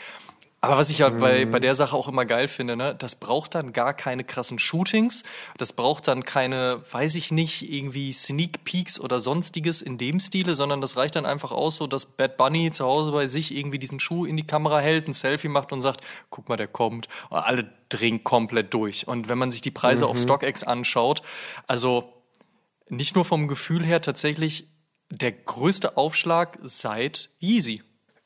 Aber 0.61 0.77
was 0.77 0.89
ich 0.89 0.99
ja 0.99 1.09
bei, 1.09 1.45
bei 1.45 1.59
der 1.59 1.75
Sache 1.75 1.95
auch 1.95 2.07
immer 2.07 2.25
geil 2.25 2.47
finde, 2.47 2.75
ne, 2.75 2.95
das 2.95 3.19
braucht 3.19 3.53
dann 3.53 3.71
gar 3.71 3.93
keine 3.93 4.23
krassen 4.23 4.57
Shootings, 4.57 5.23
das 5.57 5.73
braucht 5.73 6.07
dann 6.07 6.23
keine, 6.23 6.81
weiß 6.91 7.15
ich 7.15 7.31
nicht, 7.31 7.71
irgendwie 7.71 8.11
Sneak 8.11 8.63
Peeks 8.63 8.99
oder 8.99 9.19
sonstiges 9.19 9.83
in 9.83 9.99
dem 9.99 10.19
Stile, 10.19 10.55
sondern 10.55 10.81
das 10.81 10.97
reicht 10.97 11.17
dann 11.17 11.25
einfach 11.27 11.51
aus, 11.51 11.75
so 11.75 11.85
dass 11.85 12.05
Bad 12.05 12.37
Bunny 12.37 12.71
zu 12.71 12.85
Hause 12.85 13.11
bei 13.11 13.27
sich 13.27 13.55
irgendwie 13.55 13.77
diesen 13.77 13.99
Schuh 13.99 14.25
in 14.25 14.37
die 14.37 14.47
Kamera 14.47 14.79
hält, 14.79 15.07
ein 15.07 15.13
Selfie 15.13 15.49
macht 15.49 15.71
und 15.71 15.83
sagt, 15.83 16.01
guck 16.31 16.49
mal, 16.49 16.55
der 16.55 16.67
kommt. 16.67 17.09
Und 17.29 17.37
alle 17.37 17.69
drehen 17.89 18.23
komplett 18.23 18.73
durch. 18.73 19.07
Und 19.07 19.29
wenn 19.29 19.37
man 19.37 19.51
sich 19.51 19.61
die 19.61 19.71
Preise 19.71 20.05
mhm. 20.05 20.11
auf 20.11 20.17
StockX 20.17 20.63
anschaut, 20.63 21.21
also 21.67 22.11
nicht 22.89 23.15
nur 23.15 23.25
vom 23.25 23.47
Gefühl 23.47 23.85
her 23.85 24.01
tatsächlich 24.01 24.67
der 25.09 25.31
größte 25.31 25.97
Aufschlag 25.97 26.57
seit 26.63 27.29
Yeezy. 27.39 27.83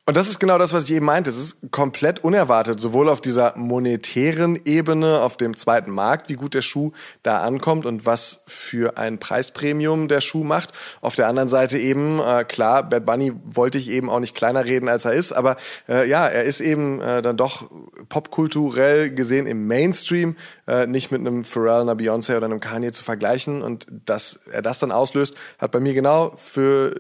Und 0.10 0.18
das 0.18 0.28
ist 0.28 0.40
genau 0.40 0.58
das, 0.58 0.74
was 0.74 0.86
ich 0.86 0.96
eben 0.96 1.06
meinte. 1.06 1.30
Es 1.30 1.38
ist 1.38 1.72
komplett 1.72 2.24
unerwartet, 2.24 2.80
sowohl 2.80 3.10
auf 3.10 3.22
dieser 3.22 3.56
monetären 3.56 4.60
Ebene, 4.66 5.22
auf 5.22 5.38
dem 5.38 5.56
zweiten 5.56 5.92
Markt, 5.92 6.30
wie 6.30 6.34
gut 6.34 6.56
der 6.56 6.64
Schuh 6.64 6.94
da 7.22 7.42
ankommt 7.42 7.86
und 7.86 8.08
was 8.08 8.44
für 8.48 8.98
ein 8.98 9.20
Preispremium 9.20 10.08
der 10.08 10.22
Schuh 10.22 10.44
macht. 10.44 10.72
Auf 11.02 11.14
der 11.14 11.28
anderen 11.28 11.48
Seite 11.48 11.78
eben, 11.78 12.20
äh, 12.20 12.44
klar, 12.44 12.90
Bad 12.90 13.06
Bunny 13.06 13.34
wollte 13.46 13.78
ich 13.78 13.92
eben 13.92 14.10
auch 14.10 14.20
nicht 14.20 14.34
kleiner 14.34 14.66
reden, 14.66 14.90
als 14.90 15.06
er 15.06 15.14
ist, 15.14 15.32
aber 15.32 15.58
äh, 15.88 16.10
ja, 16.10 16.26
er 16.26 16.44
ist 16.44 16.60
eben 16.60 17.00
äh, 17.02 17.22
dann 17.22 17.38
doch 17.38 17.70
popkulturell 18.10 19.12
gesehen 19.12 19.46
im 19.46 19.68
Mainstream 19.68 20.38
äh, 20.66 20.88
nicht 20.88 21.12
mit 21.12 21.22
einem 21.22 21.44
Pharrell, 21.44 21.82
einer 21.82 21.94
Beyoncé 21.94 22.36
oder 22.36 22.46
einem 22.46 22.60
Kanye 22.60 22.92
zu 22.92 23.04
vergleichen. 23.04 23.62
Und 23.62 23.86
dass 24.08 24.48
er 24.52 24.64
das 24.64 24.80
dann 24.80 24.92
auslöst, 24.92 25.36
hat 25.60 25.70
bei 25.70 25.80
mir 25.80 25.94
genau 25.94 26.34
für 26.36 26.96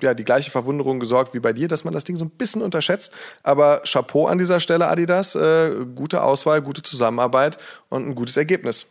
ja, 0.00 0.14
die 0.14 0.22
gleiche 0.22 0.52
Verwunderung 0.52 1.00
gesorgt 1.00 1.34
wie 1.34 1.40
bei 1.40 1.52
dir, 1.52 1.66
dass 1.66 1.82
man 1.82 1.92
das 1.92 2.04
Ding 2.04 2.14
so 2.14 2.24
ein 2.24 2.30
bisschen 2.30 2.43
bisschen 2.44 2.62
unterschätzt. 2.62 3.12
Aber 3.42 3.82
Chapeau 3.84 4.26
an 4.26 4.38
dieser 4.38 4.60
Stelle, 4.60 4.86
Adidas. 4.86 5.34
Äh, 5.34 5.86
gute 5.94 6.22
Auswahl, 6.22 6.60
gute 6.60 6.82
Zusammenarbeit 6.82 7.58
und 7.88 8.06
ein 8.06 8.14
gutes 8.14 8.36
Ergebnis. 8.36 8.86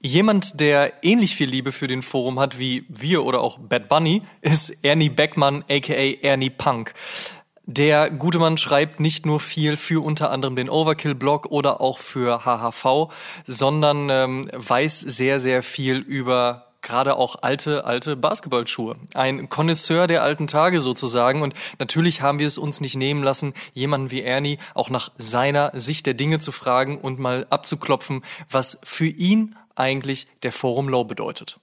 Jemand, 0.00 0.58
der 0.58 1.04
ähnlich 1.04 1.36
viel 1.36 1.48
Liebe 1.48 1.70
für 1.70 1.86
den 1.86 2.02
Forum 2.02 2.40
hat 2.40 2.58
wie 2.58 2.84
wir 2.88 3.24
oder 3.24 3.40
auch 3.40 3.58
Bad 3.58 3.88
Bunny, 3.88 4.22
ist 4.40 4.84
Ernie 4.84 5.10
Beckmann, 5.10 5.64
aka 5.68 5.92
Ernie 5.92 6.50
Punk. 6.50 6.94
Der 7.64 8.10
gute 8.10 8.40
Mann 8.40 8.56
schreibt 8.56 8.98
nicht 8.98 9.24
nur 9.26 9.38
viel 9.38 9.76
für 9.76 10.02
unter 10.02 10.32
anderem 10.32 10.56
den 10.56 10.68
Overkill-Blog 10.68 11.46
oder 11.50 11.80
auch 11.80 11.98
für 11.98 12.44
HHV, 12.44 13.12
sondern 13.46 14.08
ähm, 14.10 14.50
weiß 14.52 14.98
sehr, 14.98 15.38
sehr 15.38 15.62
viel 15.62 15.98
über 15.98 16.71
gerade 16.82 17.16
auch 17.16 17.36
alte, 17.42 17.86
alte 17.86 18.16
Basketballschuhe. 18.16 18.96
Ein 19.14 19.48
Connoisseur 19.48 20.06
der 20.06 20.22
alten 20.22 20.46
Tage 20.46 20.80
sozusagen. 20.80 21.42
Und 21.42 21.54
natürlich 21.78 22.20
haben 22.20 22.38
wir 22.38 22.46
es 22.46 22.58
uns 22.58 22.80
nicht 22.80 22.96
nehmen 22.96 23.22
lassen, 23.22 23.54
jemanden 23.72 24.10
wie 24.10 24.22
Ernie 24.22 24.58
auch 24.74 24.90
nach 24.90 25.10
seiner 25.16 25.70
Sicht 25.74 26.06
der 26.06 26.14
Dinge 26.14 26.38
zu 26.38 26.52
fragen 26.52 26.98
und 26.98 27.18
mal 27.18 27.46
abzuklopfen, 27.48 28.22
was 28.50 28.80
für 28.84 29.06
ihn 29.06 29.56
eigentlich 29.74 30.26
der 30.42 30.52
Forum 30.52 30.88
Low 30.88 31.04
bedeutet. 31.04 31.58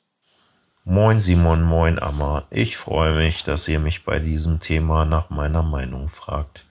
Moin 0.85 1.19
Simon, 1.19 1.61
moin 1.61 1.99
Amma. 1.99 2.45
Ich 2.49 2.77
freue 2.77 3.15
mich, 3.15 3.43
dass 3.43 3.67
ihr 3.67 3.79
mich 3.79 4.05
bei 4.05 4.17
diesem 4.17 4.59
Thema 4.59 5.05
nach 5.05 5.29
meiner 5.29 5.61
Meinung 5.61 6.09
fragt. 6.09 6.65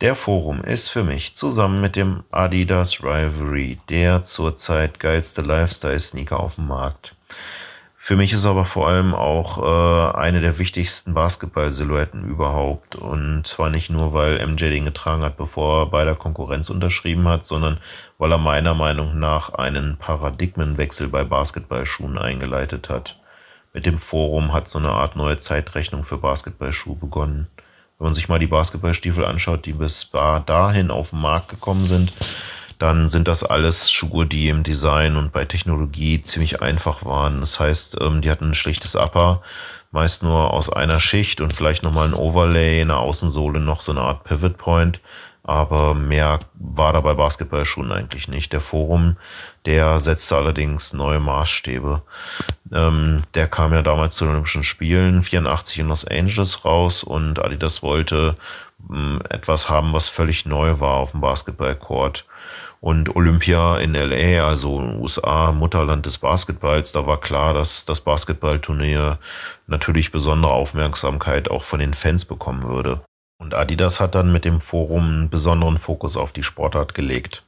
Der 0.00 0.14
Forum 0.14 0.62
ist 0.62 0.88
für 0.88 1.04
mich 1.04 1.36
zusammen 1.36 1.80
mit 1.80 1.94
dem 1.96 2.24
Adidas 2.30 3.02
Rivalry 3.02 3.78
der 3.88 4.24
zurzeit 4.24 4.98
geilste 4.98 5.42
Lifestyle-Sneaker 5.42 6.40
auf 6.40 6.54
dem 6.54 6.68
Markt. 6.68 7.16
Für 8.08 8.16
mich 8.16 8.32
ist 8.32 8.46
aber 8.46 8.64
vor 8.64 8.88
allem 8.88 9.14
auch 9.14 9.58
äh, 9.58 10.16
eine 10.16 10.40
der 10.40 10.58
wichtigsten 10.58 11.12
Basketball-Silhouetten 11.12 12.24
überhaupt. 12.24 12.96
Und 12.96 13.46
zwar 13.46 13.68
nicht 13.68 13.90
nur, 13.90 14.14
weil 14.14 14.38
MJ 14.46 14.70
den 14.70 14.86
getragen 14.86 15.22
hat, 15.22 15.36
bevor 15.36 15.82
er 15.82 15.86
bei 15.90 16.06
der 16.06 16.14
Konkurrenz 16.14 16.70
unterschrieben 16.70 17.28
hat, 17.28 17.44
sondern 17.44 17.76
weil 18.16 18.32
er 18.32 18.38
meiner 18.38 18.72
Meinung 18.72 19.18
nach 19.18 19.52
einen 19.52 19.98
Paradigmenwechsel 19.98 21.08
bei 21.08 21.22
Basketballschuhen 21.22 22.16
eingeleitet 22.16 22.88
hat. 22.88 23.18
Mit 23.74 23.84
dem 23.84 23.98
Forum 23.98 24.54
hat 24.54 24.70
so 24.70 24.78
eine 24.78 24.92
Art 24.92 25.14
neue 25.14 25.40
Zeitrechnung 25.40 26.04
für 26.04 26.16
Basketballschuhe 26.16 26.96
begonnen. 26.96 27.48
Wenn 27.98 28.06
man 28.06 28.14
sich 28.14 28.30
mal 28.30 28.38
die 28.38 28.46
Basketballstiefel 28.46 29.26
anschaut, 29.26 29.66
die 29.66 29.74
bis 29.74 30.10
dahin 30.10 30.90
auf 30.90 31.10
den 31.10 31.20
Markt 31.20 31.50
gekommen 31.50 31.84
sind, 31.84 32.14
dann 32.78 33.08
sind 33.08 33.28
das 33.28 33.42
alles 33.42 33.90
Schuhe, 33.90 34.26
die 34.26 34.48
im 34.48 34.62
Design 34.62 35.16
und 35.16 35.32
bei 35.32 35.44
Technologie 35.44 36.22
ziemlich 36.22 36.62
einfach 36.62 37.04
waren. 37.04 37.40
Das 37.40 37.58
heißt, 37.58 38.00
ähm, 38.00 38.22
die 38.22 38.30
hatten 38.30 38.46
ein 38.46 38.54
schlichtes 38.54 38.94
Upper, 38.94 39.42
meist 39.90 40.22
nur 40.22 40.52
aus 40.52 40.72
einer 40.72 41.00
Schicht 41.00 41.40
und 41.40 41.52
vielleicht 41.52 41.82
nochmal 41.82 42.08
ein 42.08 42.14
Overlay, 42.14 42.80
in 42.80 42.88
der 42.88 42.98
Außensohle 42.98 43.60
noch 43.60 43.82
so 43.82 43.92
eine 43.92 44.02
Art 44.02 44.24
Pivot 44.24 44.58
Point. 44.58 45.00
Aber 45.42 45.94
mehr 45.94 46.40
war 46.54 46.92
da 46.92 47.00
bei 47.00 47.14
Basketballschuhen 47.14 47.90
eigentlich 47.90 48.28
nicht. 48.28 48.52
Der 48.52 48.60
Forum, 48.60 49.16
der 49.64 49.98
setzte 49.98 50.36
allerdings 50.36 50.92
neue 50.92 51.20
Maßstäbe. 51.20 52.02
Ähm, 52.70 53.22
der 53.32 53.48
kam 53.48 53.72
ja 53.72 53.80
damals 53.80 54.14
zu 54.16 54.24
den 54.24 54.32
Olympischen 54.32 54.62
Spielen 54.62 55.22
84 55.22 55.78
in 55.78 55.88
Los 55.88 56.06
Angeles 56.06 56.66
raus 56.66 57.02
und 57.02 57.42
Adidas 57.42 57.82
wollte 57.82 58.34
ähm, 58.90 59.22
etwas 59.30 59.70
haben, 59.70 59.94
was 59.94 60.10
völlig 60.10 60.44
neu 60.44 60.80
war 60.80 60.96
auf 60.96 61.12
dem 61.12 61.22
Basketballcourt. 61.22 62.26
Und 62.80 63.16
Olympia 63.16 63.78
in 63.78 63.94
LA, 63.94 64.46
also 64.46 64.78
USA, 64.78 65.50
Mutterland 65.52 66.06
des 66.06 66.18
Basketballs, 66.18 66.92
da 66.92 67.06
war 67.06 67.20
klar, 67.20 67.54
dass 67.54 67.84
das 67.84 68.00
Basketballturnier 68.00 69.18
natürlich 69.66 70.12
besondere 70.12 70.52
Aufmerksamkeit 70.52 71.50
auch 71.50 71.64
von 71.64 71.80
den 71.80 71.94
Fans 71.94 72.24
bekommen 72.24 72.62
würde. 72.62 73.00
Und 73.38 73.54
Adidas 73.54 74.00
hat 74.00 74.14
dann 74.14 74.32
mit 74.32 74.44
dem 74.44 74.60
Forum 74.60 75.04
einen 75.04 75.30
besonderen 75.30 75.78
Fokus 75.78 76.16
auf 76.16 76.32
die 76.32 76.42
Sportart 76.42 76.94
gelegt. 76.94 77.44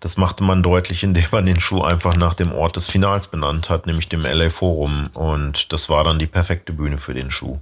Das 0.00 0.16
machte 0.16 0.42
man 0.42 0.62
deutlich, 0.62 1.04
indem 1.04 1.26
man 1.30 1.46
den 1.46 1.60
Schuh 1.60 1.82
einfach 1.82 2.16
nach 2.16 2.34
dem 2.34 2.52
Ort 2.52 2.76
des 2.76 2.90
Finals 2.90 3.28
benannt 3.28 3.70
hat, 3.70 3.86
nämlich 3.86 4.08
dem 4.08 4.22
LA 4.22 4.50
Forum. 4.50 5.08
Und 5.14 5.72
das 5.72 5.88
war 5.88 6.02
dann 6.02 6.18
die 6.18 6.26
perfekte 6.26 6.72
Bühne 6.72 6.98
für 6.98 7.14
den 7.14 7.30
Schuh. 7.30 7.58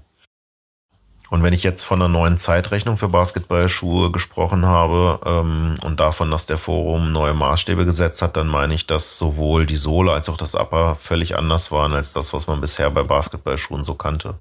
Und 1.31 1.45
wenn 1.45 1.53
ich 1.53 1.63
jetzt 1.63 1.85
von 1.85 2.03
einer 2.03 2.09
neuen 2.09 2.39
Zeitrechnung 2.39 2.97
für 2.97 3.09
Basketballschuhe 3.09 4.11
gesprochen 4.11 4.67
habe 4.67 5.21
ähm, 5.25 5.77
und 5.85 6.01
davon, 6.01 6.29
dass 6.29 6.47
der 6.47 6.59
Forum 6.59 7.13
neue 7.13 7.35
Maßstäbe 7.35 7.85
gesetzt 7.85 8.21
hat, 8.21 8.37
dann 8.37 8.49
meine 8.49 8.75
ich, 8.75 8.89
dass 8.89 9.17
sowohl 9.17 9.65
die 9.65 9.77
Sohle 9.77 10.11
als 10.13 10.29
auch 10.29 10.37
das 10.37 10.57
Upper 10.57 10.97
völlig 10.97 11.39
anders 11.39 11.71
waren 11.71 11.93
als 11.93 12.13
das, 12.13 12.33
was 12.33 12.49
man 12.49 12.61
bisher 12.61 12.91
bei 12.91 13.05
Basketballschuhen 13.05 13.85
so 13.85 13.95
kannte. 13.95 14.41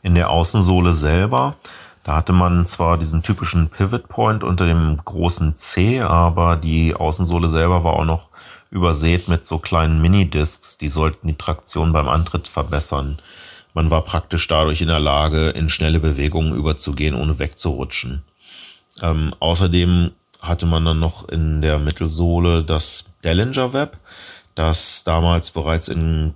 In 0.00 0.14
der 0.14 0.30
Außensohle 0.30 0.94
selber, 0.94 1.56
da 2.04 2.16
hatte 2.16 2.32
man 2.32 2.64
zwar 2.64 2.96
diesen 2.96 3.22
typischen 3.22 3.68
Pivot 3.68 4.08
Point 4.08 4.44
unter 4.44 4.64
dem 4.64 4.98
großen 5.04 5.56
C, 5.56 6.00
aber 6.00 6.56
die 6.56 6.94
Außensohle 6.94 7.50
selber 7.50 7.84
war 7.84 7.94
auch 7.94 8.06
noch 8.06 8.30
übersät 8.70 9.28
mit 9.28 9.46
so 9.46 9.58
kleinen 9.58 10.00
Mini-Discs, 10.00 10.78
die 10.78 10.88
sollten 10.88 11.28
die 11.28 11.36
Traktion 11.36 11.92
beim 11.92 12.08
Antritt 12.08 12.48
verbessern. 12.48 13.18
Man 13.76 13.90
war 13.90 14.00
praktisch 14.06 14.48
dadurch 14.48 14.80
in 14.80 14.88
der 14.88 15.00
Lage, 15.00 15.50
in 15.50 15.68
schnelle 15.68 16.00
Bewegungen 16.00 16.54
überzugehen, 16.54 17.14
ohne 17.14 17.38
wegzurutschen. 17.38 18.22
Ähm, 19.02 19.34
außerdem 19.38 20.12
hatte 20.40 20.64
man 20.64 20.86
dann 20.86 20.98
noch 20.98 21.28
in 21.28 21.60
der 21.60 21.78
Mittelsohle 21.78 22.64
das 22.64 23.04
Dellinger 23.22 23.74
Web, 23.74 23.98
das 24.54 25.04
damals 25.04 25.50
bereits 25.50 25.88
in 25.88 26.32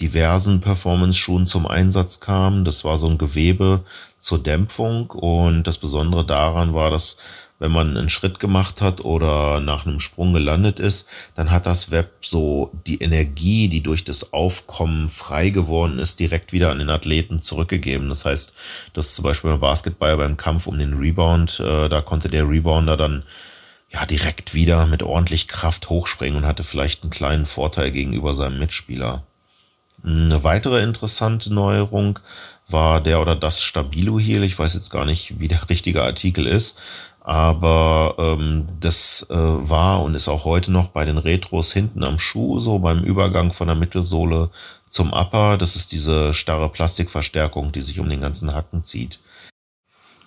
diversen 0.00 0.62
Performance-Schuhen 0.62 1.44
zum 1.44 1.66
Einsatz 1.66 2.18
kam. 2.18 2.64
Das 2.64 2.82
war 2.82 2.96
so 2.96 3.08
ein 3.08 3.18
Gewebe 3.18 3.84
zur 4.18 4.42
Dämpfung 4.42 5.10
und 5.10 5.64
das 5.64 5.76
Besondere 5.76 6.24
daran 6.24 6.72
war, 6.72 6.90
dass 6.90 7.18
wenn 7.58 7.72
man 7.72 7.96
einen 7.96 8.10
Schritt 8.10 8.38
gemacht 8.38 8.80
hat 8.80 9.04
oder 9.04 9.60
nach 9.60 9.84
einem 9.84 9.98
Sprung 9.98 10.32
gelandet 10.32 10.78
ist, 10.78 11.08
dann 11.34 11.50
hat 11.50 11.66
das 11.66 11.90
Web 11.90 12.12
so 12.20 12.70
die 12.86 13.00
Energie, 13.00 13.68
die 13.68 13.82
durch 13.82 14.04
das 14.04 14.32
Aufkommen 14.32 15.08
frei 15.08 15.50
geworden 15.50 15.98
ist, 15.98 16.20
direkt 16.20 16.52
wieder 16.52 16.70
an 16.70 16.78
den 16.78 16.90
Athleten 16.90 17.42
zurückgegeben. 17.42 18.08
Das 18.08 18.24
heißt, 18.24 18.54
dass 18.92 19.14
zum 19.14 19.24
Beispiel 19.24 19.50
beim 19.50 19.60
Basketball 19.60 20.16
beim 20.16 20.36
Kampf 20.36 20.66
um 20.66 20.78
den 20.78 20.94
Rebound, 20.94 21.58
äh, 21.60 21.88
da 21.88 22.00
konnte 22.00 22.28
der 22.28 22.48
Rebounder 22.48 22.96
dann 22.96 23.24
ja 23.90 24.06
direkt 24.06 24.54
wieder 24.54 24.86
mit 24.86 25.02
ordentlich 25.02 25.48
Kraft 25.48 25.88
hochspringen 25.88 26.36
und 26.36 26.46
hatte 26.46 26.62
vielleicht 26.62 27.02
einen 27.02 27.10
kleinen 27.10 27.46
Vorteil 27.46 27.90
gegenüber 27.90 28.34
seinem 28.34 28.58
Mitspieler. 28.58 29.24
Eine 30.04 30.44
weitere 30.44 30.82
interessante 30.82 31.52
Neuerung 31.52 32.20
war 32.68 33.00
der 33.00 33.20
oder 33.20 33.34
das 33.34 33.62
Stabilo 33.62 34.20
Heel. 34.20 34.44
Ich 34.44 34.58
weiß 34.58 34.74
jetzt 34.74 34.90
gar 34.90 35.04
nicht, 35.04 35.40
wie 35.40 35.48
der 35.48 35.68
richtige 35.70 36.04
Artikel 36.04 36.46
ist 36.46 36.78
Aber 37.28 38.14
ähm, 38.16 38.68
das 38.80 39.26
äh, 39.28 39.34
war 39.36 40.02
und 40.02 40.14
ist 40.14 40.28
auch 40.28 40.46
heute 40.46 40.72
noch 40.72 40.88
bei 40.88 41.04
den 41.04 41.18
Retros 41.18 41.74
hinten 41.74 42.02
am 42.02 42.18
Schuh, 42.18 42.58
so 42.58 42.78
beim 42.78 43.04
Übergang 43.04 43.52
von 43.52 43.66
der 43.66 43.76
Mittelsohle 43.76 44.48
zum 44.88 45.12
Upper. 45.12 45.58
Das 45.58 45.76
ist 45.76 45.92
diese 45.92 46.32
starre 46.32 46.70
Plastikverstärkung, 46.70 47.70
die 47.70 47.82
sich 47.82 48.00
um 48.00 48.08
den 48.08 48.22
ganzen 48.22 48.54
Hacken 48.54 48.82
zieht. 48.82 49.20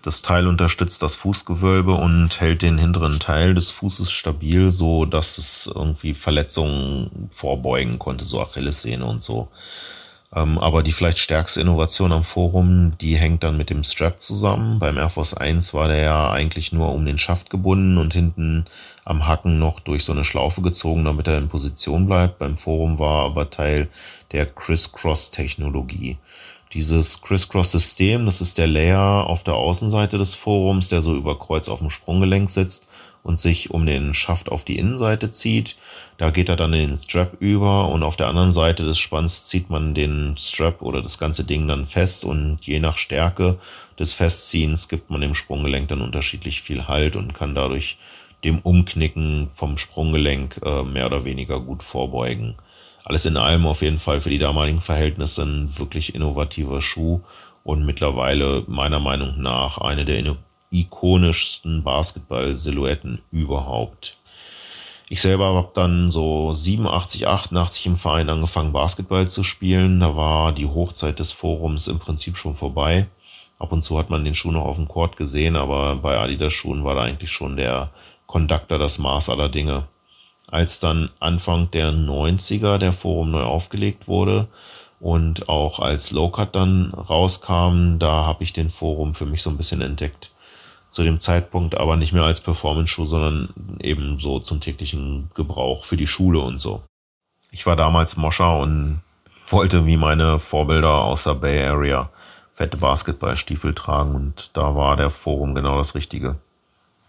Das 0.03 0.21
Teil 0.21 0.45
unterstützt 0.45 1.01
das 1.01 1.15
Fußgewölbe 1.15 1.95
und 1.95 2.39
hält 2.39 2.61
den 2.61 2.77
hinteren 2.77 3.19
Teil 3.19 3.55
des 3.55 3.71
Fußes 3.71 4.11
stabil, 4.11 4.71
so 4.71 5.05
dass 5.05 5.39
es 5.39 5.71
irgendwie 5.73 6.13
Verletzungen 6.13 7.31
vorbeugen 7.31 7.97
konnte, 7.97 8.25
so 8.25 8.39
Achillessehne 8.43 9.05
und 9.05 9.23
so. 9.23 9.47
Ähm, 10.33 10.57
aber 10.59 10.81
die 10.81 10.93
vielleicht 10.93 11.17
stärkste 11.17 11.59
Innovation 11.59 12.13
am 12.13 12.23
Forum, 12.23 12.97
die 12.99 13.17
hängt 13.17 13.43
dann 13.43 13.57
mit 13.57 13.69
dem 13.69 13.83
Strap 13.83 14.21
zusammen. 14.21 14.79
Beim 14.79 14.97
Air 14.97 15.09
Force 15.09 15.33
1 15.33 15.73
war 15.73 15.89
der 15.89 16.01
ja 16.01 16.31
eigentlich 16.31 16.71
nur 16.71 16.93
um 16.93 17.05
den 17.05 17.17
Schaft 17.17 17.49
gebunden 17.49 17.97
und 17.97 18.13
hinten 18.13 18.65
am 19.03 19.27
Hacken 19.27 19.59
noch 19.59 19.81
durch 19.81 20.05
so 20.05 20.13
eine 20.13 20.23
Schlaufe 20.23 20.61
gezogen, 20.61 21.03
damit 21.03 21.27
er 21.27 21.37
in 21.37 21.49
Position 21.49 22.05
bleibt. 22.05 22.39
Beim 22.39 22.57
Forum 22.57 22.97
war 22.97 23.25
aber 23.25 23.49
Teil 23.49 23.89
der 24.31 24.45
Criss-Cross-Technologie. 24.45 26.17
Dieses 26.71 27.21
Criss-Cross-System, 27.21 28.25
das 28.25 28.39
ist 28.39 28.57
der 28.57 28.67
Layer 28.67 29.27
auf 29.27 29.43
der 29.43 29.55
Außenseite 29.55 30.17
des 30.17 30.35
Forums, 30.35 30.87
der 30.87 31.01
so 31.01 31.13
über 31.13 31.37
Kreuz 31.37 31.67
auf 31.67 31.79
dem 31.79 31.89
Sprunggelenk 31.89 32.49
sitzt 32.49 32.87
und 33.23 33.37
sich 33.37 33.71
um 33.71 33.85
den 33.85 34.13
Schaft 34.13 34.51
auf 34.51 34.63
die 34.63 34.77
Innenseite 34.77 35.31
zieht. 35.31 35.75
Da 36.17 36.31
geht 36.31 36.49
er 36.49 36.55
dann 36.55 36.73
in 36.73 36.89
den 36.89 36.97
Strap 36.97 37.37
über 37.39 37.89
und 37.89 38.03
auf 38.03 38.17
der 38.17 38.27
anderen 38.27 38.51
Seite 38.51 38.83
des 38.83 38.97
Spanns 38.97 39.45
zieht 39.45 39.69
man 39.69 39.93
den 39.93 40.35
Strap 40.37 40.81
oder 40.81 41.01
das 41.01 41.17
ganze 41.17 41.43
Ding 41.43 41.67
dann 41.67 41.85
fest 41.85 42.25
und 42.25 42.59
je 42.61 42.79
nach 42.79 42.97
Stärke 42.97 43.59
des 43.99 44.13
Festziehens 44.13 44.87
gibt 44.87 45.09
man 45.09 45.21
dem 45.21 45.35
Sprunggelenk 45.35 45.87
dann 45.89 46.01
unterschiedlich 46.01 46.61
viel 46.61 46.87
Halt 46.87 47.15
und 47.15 47.33
kann 47.33 47.55
dadurch 47.55 47.97
dem 48.43 48.59
Umknicken 48.59 49.49
vom 49.53 49.77
Sprunggelenk 49.77 50.59
äh, 50.65 50.83
mehr 50.83 51.05
oder 51.05 51.25
weniger 51.25 51.59
gut 51.59 51.83
vorbeugen. 51.83 52.55
Alles 53.03 53.25
in 53.25 53.37
allem 53.37 53.65
auf 53.65 53.81
jeden 53.81 53.99
Fall 53.99 54.21
für 54.21 54.29
die 54.29 54.39
damaligen 54.39 54.81
Verhältnisse 54.81 55.43
ein 55.43 55.77
wirklich 55.77 56.15
innovativer 56.15 56.81
Schuh 56.81 57.21
und 57.63 57.85
mittlerweile 57.85 58.63
meiner 58.67 58.99
Meinung 58.99 59.41
nach 59.41 59.77
eine 59.77 60.05
der 60.05 60.17
ikonischsten 60.71 61.83
Basketball-Silhouetten 61.83 63.21
überhaupt. 63.31 64.17
Ich 65.09 65.21
selber 65.21 65.53
habe 65.53 65.71
dann 65.73 66.09
so 66.09 66.53
87, 66.53 67.27
88 67.27 67.85
im 67.85 67.97
Verein 67.97 68.29
angefangen, 68.29 68.71
Basketball 68.71 69.27
zu 69.27 69.43
spielen. 69.43 69.99
Da 69.99 70.15
war 70.15 70.53
die 70.53 70.67
Hochzeit 70.67 71.19
des 71.19 71.33
Forums 71.33 71.87
im 71.87 71.99
Prinzip 71.99 72.37
schon 72.37 72.55
vorbei. 72.55 73.07
Ab 73.59 73.73
und 73.73 73.81
zu 73.83 73.99
hat 73.99 74.09
man 74.09 74.23
den 74.23 74.35
Schuh 74.35 74.51
noch 74.51 74.63
auf 74.63 74.77
dem 74.77 74.87
Court 74.87 75.17
gesehen, 75.17 75.57
aber 75.57 75.97
bei 75.97 76.17
Adidas 76.17 76.53
Schuhen 76.53 76.85
war 76.85 76.95
da 76.95 77.01
eigentlich 77.01 77.29
schon 77.29 77.57
der 77.57 77.91
Conductor 78.25 78.79
das 78.79 78.97
Maß 78.97 79.29
aller 79.29 79.49
Dinge. 79.49 79.83
Als 80.49 80.79
dann 80.79 81.09
Anfang 81.19 81.69
der 81.71 81.91
90er 81.91 82.77
der 82.77 82.93
Forum 82.93 83.31
neu 83.31 83.43
aufgelegt 83.43 84.07
wurde 84.07 84.47
und 85.01 85.49
auch 85.49 85.79
als 85.79 86.11
Low 86.11 86.29
Cut 86.29 86.55
dann 86.55 86.93
rauskam, 86.93 87.99
da 87.99 88.25
habe 88.25 88.45
ich 88.45 88.53
den 88.53 88.69
Forum 88.69 89.13
für 89.13 89.25
mich 89.25 89.41
so 89.41 89.49
ein 89.49 89.57
bisschen 89.57 89.81
entdeckt 89.81 90.31
zu 90.91 91.03
dem 91.03 91.19
Zeitpunkt 91.19 91.75
aber 91.77 91.95
nicht 91.95 92.13
mehr 92.13 92.23
als 92.23 92.41
Performance-Schuh, 92.41 93.05
sondern 93.05 93.77
eben 93.79 94.19
so 94.19 94.39
zum 94.39 94.59
täglichen 94.59 95.31
Gebrauch 95.33 95.85
für 95.85 95.97
die 95.97 96.07
Schule 96.07 96.39
und 96.39 96.59
so. 96.59 96.83
Ich 97.49 97.65
war 97.65 97.75
damals 97.75 98.17
Moscher 98.17 98.59
und 98.59 99.01
wollte 99.47 99.85
wie 99.85 99.97
meine 99.97 100.39
Vorbilder 100.39 101.03
aus 101.03 101.23
der 101.23 101.35
Bay 101.35 101.65
Area 101.65 102.09
fette 102.53 102.77
Basketballstiefel 102.77 103.73
tragen 103.73 104.15
und 104.15 104.55
da 104.55 104.75
war 104.75 104.95
der 104.97 105.09
Forum 105.09 105.55
genau 105.55 105.77
das 105.77 105.95
Richtige. 105.95 106.35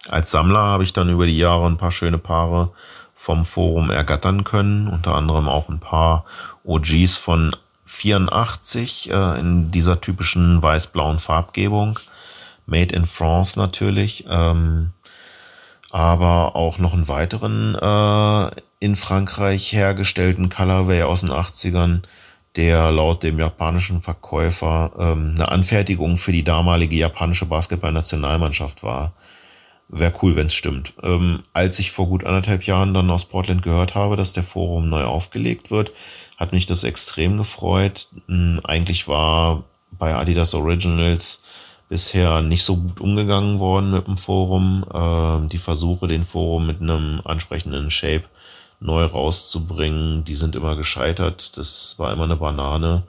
Als 0.09 0.31
Sammler 0.31 0.61
habe 0.61 0.85
ich 0.85 0.93
dann 0.93 1.09
über 1.09 1.27
die 1.27 1.37
Jahre 1.37 1.67
ein 1.67 1.77
paar 1.77 1.93
schöne 1.93 2.19
Paare 2.19 2.71
vom 3.15 3.45
Forum 3.45 3.91
ergattern 3.91 4.45
können, 4.45 4.89
unter 4.89 5.15
anderem 5.15 5.49
auch 5.49 5.69
ein 5.69 5.79
paar 5.79 6.25
OGs 6.65 7.17
von 7.17 7.55
84 7.85 9.11
äh, 9.11 9.39
in 9.39 9.71
dieser 9.71 10.01
typischen 10.01 10.63
weiß-blauen 10.63 11.19
Farbgebung 11.19 11.99
Made 12.67 12.95
in 12.95 13.07
France 13.07 13.59
natürlich, 13.59 14.25
ähm, 14.29 14.93
aber 15.91 16.57
auch 16.57 16.79
noch 16.79 16.95
einen 16.95 17.09
weiteren 17.09 17.75
äh, 17.75 18.51
in 18.81 18.97
Frankreich 18.97 19.73
hergestellten 19.73 20.49
Colorway 20.49 21.03
aus 21.03 21.21
den 21.21 21.31
80ern, 21.31 22.03
der 22.57 22.91
laut 22.91 23.23
dem 23.23 23.39
japanischen 23.39 24.03
Verkäufer 24.03 24.93
ähm, 24.99 25.33
eine 25.37 25.51
Anfertigung 25.51 26.19
für 26.19 26.33
die 26.33 26.45
damalige 26.45 26.97
japanische 26.97 27.47
Basketballnationalmannschaft 27.47 28.83
war. 28.83 29.13
Wäre 29.89 30.15
cool, 30.23 30.37
wenn 30.37 30.47
es 30.47 30.55
stimmt. 30.55 30.95
Ähm, 31.03 31.43
als 31.53 31.79
ich 31.79 31.91
vor 31.91 32.07
gut 32.07 32.25
anderthalb 32.25 32.65
Jahren 32.65 32.95
dann 32.95 33.11
aus 33.11 33.27
Portland 33.27 33.63
gehört 33.63 33.95
habe, 33.95 34.17
dass 34.17 34.33
der 34.33 34.43
Forum 34.43 34.89
neu 34.89 35.05
aufgelegt 35.05 35.71
wird, 35.71 35.93
hat 36.39 36.53
mich 36.53 36.67
das 36.67 36.83
extrem 36.83 37.37
gefreut. 37.37 38.09
Hm, 38.27 38.61
eigentlich 38.65 39.07
war 39.07 39.65
bei 39.91 40.15
Adidas 40.15 40.55
Originals 40.55 41.43
bisher 41.93 42.41
nicht 42.41 42.65
so 42.65 42.79
gut 42.79 43.03
umgegangen 43.03 43.59
worden 43.59 43.91
mit 43.91 44.07
dem 44.07 44.17
Forum. 44.17 44.83
Äh, 44.95 45.49
die 45.49 45.59
Versuche, 45.59 46.09
den 46.09 46.25
Forum 46.25 46.67
mit 46.67 46.81
einem 46.81 47.21
ansprechenden 47.23 47.91
Shape 47.91 48.25
neu 48.81 49.05
rauszubringen, 49.05 50.25
die 50.25 50.35
sind 50.35 50.57
immer 50.57 50.75
gescheitert. 50.75 51.59
Das 51.59 51.99
war 51.99 52.11
immer 52.11 52.25
eine 52.25 52.37
Banane, 52.37 53.03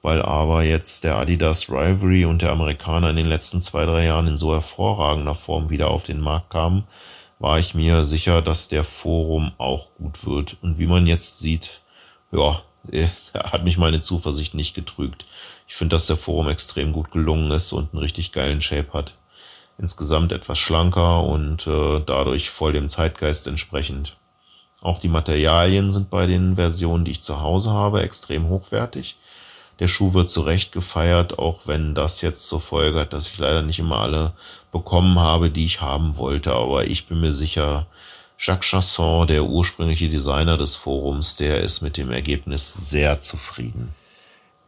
weil 0.00 0.22
aber 0.22 0.62
jetzt 0.62 1.04
der 1.04 1.16
Adidas 1.16 1.68
Rivalry 1.68 2.24
und 2.24 2.40
der 2.40 2.52
Amerikaner 2.52 3.10
in 3.10 3.16
den 3.16 3.28
letzten 3.28 3.60
zwei, 3.60 3.84
drei 3.84 4.06
Jahren 4.06 4.26
in 4.26 4.38
so 4.38 4.54
hervorragender 4.54 5.34
Form 5.34 5.68
wieder 5.68 5.90
auf 5.90 6.04
den 6.04 6.20
Markt 6.20 6.48
kamen, 6.48 6.84
war 7.40 7.58
ich 7.58 7.74
mir 7.74 8.04
sicher, 8.04 8.40
dass 8.40 8.68
der 8.68 8.84
Forum 8.84 9.52
auch 9.58 9.88
gut 9.98 10.24
wird. 10.24 10.56
Und 10.62 10.78
wie 10.78 10.86
man 10.86 11.06
jetzt 11.06 11.40
sieht, 11.40 11.82
ja, 12.32 12.62
hat 13.34 13.64
mich 13.64 13.76
meine 13.76 14.00
Zuversicht 14.00 14.54
nicht 14.54 14.72
getrügt. 14.74 15.26
Ich 15.70 15.76
finde, 15.76 15.94
dass 15.94 16.06
der 16.06 16.16
Forum 16.16 16.48
extrem 16.48 16.92
gut 16.92 17.12
gelungen 17.12 17.52
ist 17.52 17.72
und 17.72 17.92
einen 17.92 18.02
richtig 18.02 18.32
geilen 18.32 18.60
Shape 18.60 18.92
hat. 18.92 19.14
Insgesamt 19.78 20.32
etwas 20.32 20.58
schlanker 20.58 21.22
und 21.22 21.64
äh, 21.68 22.00
dadurch 22.04 22.50
voll 22.50 22.72
dem 22.72 22.88
Zeitgeist 22.88 23.46
entsprechend. 23.46 24.16
Auch 24.82 24.98
die 24.98 25.08
Materialien 25.08 25.92
sind 25.92 26.10
bei 26.10 26.26
den 26.26 26.56
Versionen, 26.56 27.04
die 27.04 27.12
ich 27.12 27.22
zu 27.22 27.40
Hause 27.40 27.70
habe, 27.70 28.02
extrem 28.02 28.48
hochwertig. 28.48 29.16
Der 29.78 29.86
Schuh 29.86 30.12
wird 30.12 30.28
zu 30.28 30.40
Recht 30.40 30.72
gefeiert, 30.72 31.38
auch 31.38 31.60
wenn 31.66 31.94
das 31.94 32.20
jetzt 32.20 32.48
zur 32.48 32.60
Folge 32.60 32.98
hat, 32.98 33.12
dass 33.12 33.28
ich 33.28 33.38
leider 33.38 33.62
nicht 33.62 33.78
immer 33.78 34.00
alle 34.00 34.32
bekommen 34.72 35.20
habe, 35.20 35.50
die 35.50 35.66
ich 35.66 35.80
haben 35.80 36.16
wollte. 36.16 36.52
Aber 36.52 36.88
ich 36.88 37.06
bin 37.06 37.20
mir 37.20 37.32
sicher, 37.32 37.86
Jacques 38.40 38.68
Chasson, 38.68 39.28
der 39.28 39.44
ursprüngliche 39.44 40.08
Designer 40.08 40.56
des 40.56 40.74
Forums, 40.74 41.36
der 41.36 41.60
ist 41.60 41.80
mit 41.80 41.96
dem 41.96 42.10
Ergebnis 42.10 42.74
sehr 42.74 43.20
zufrieden. 43.20 43.94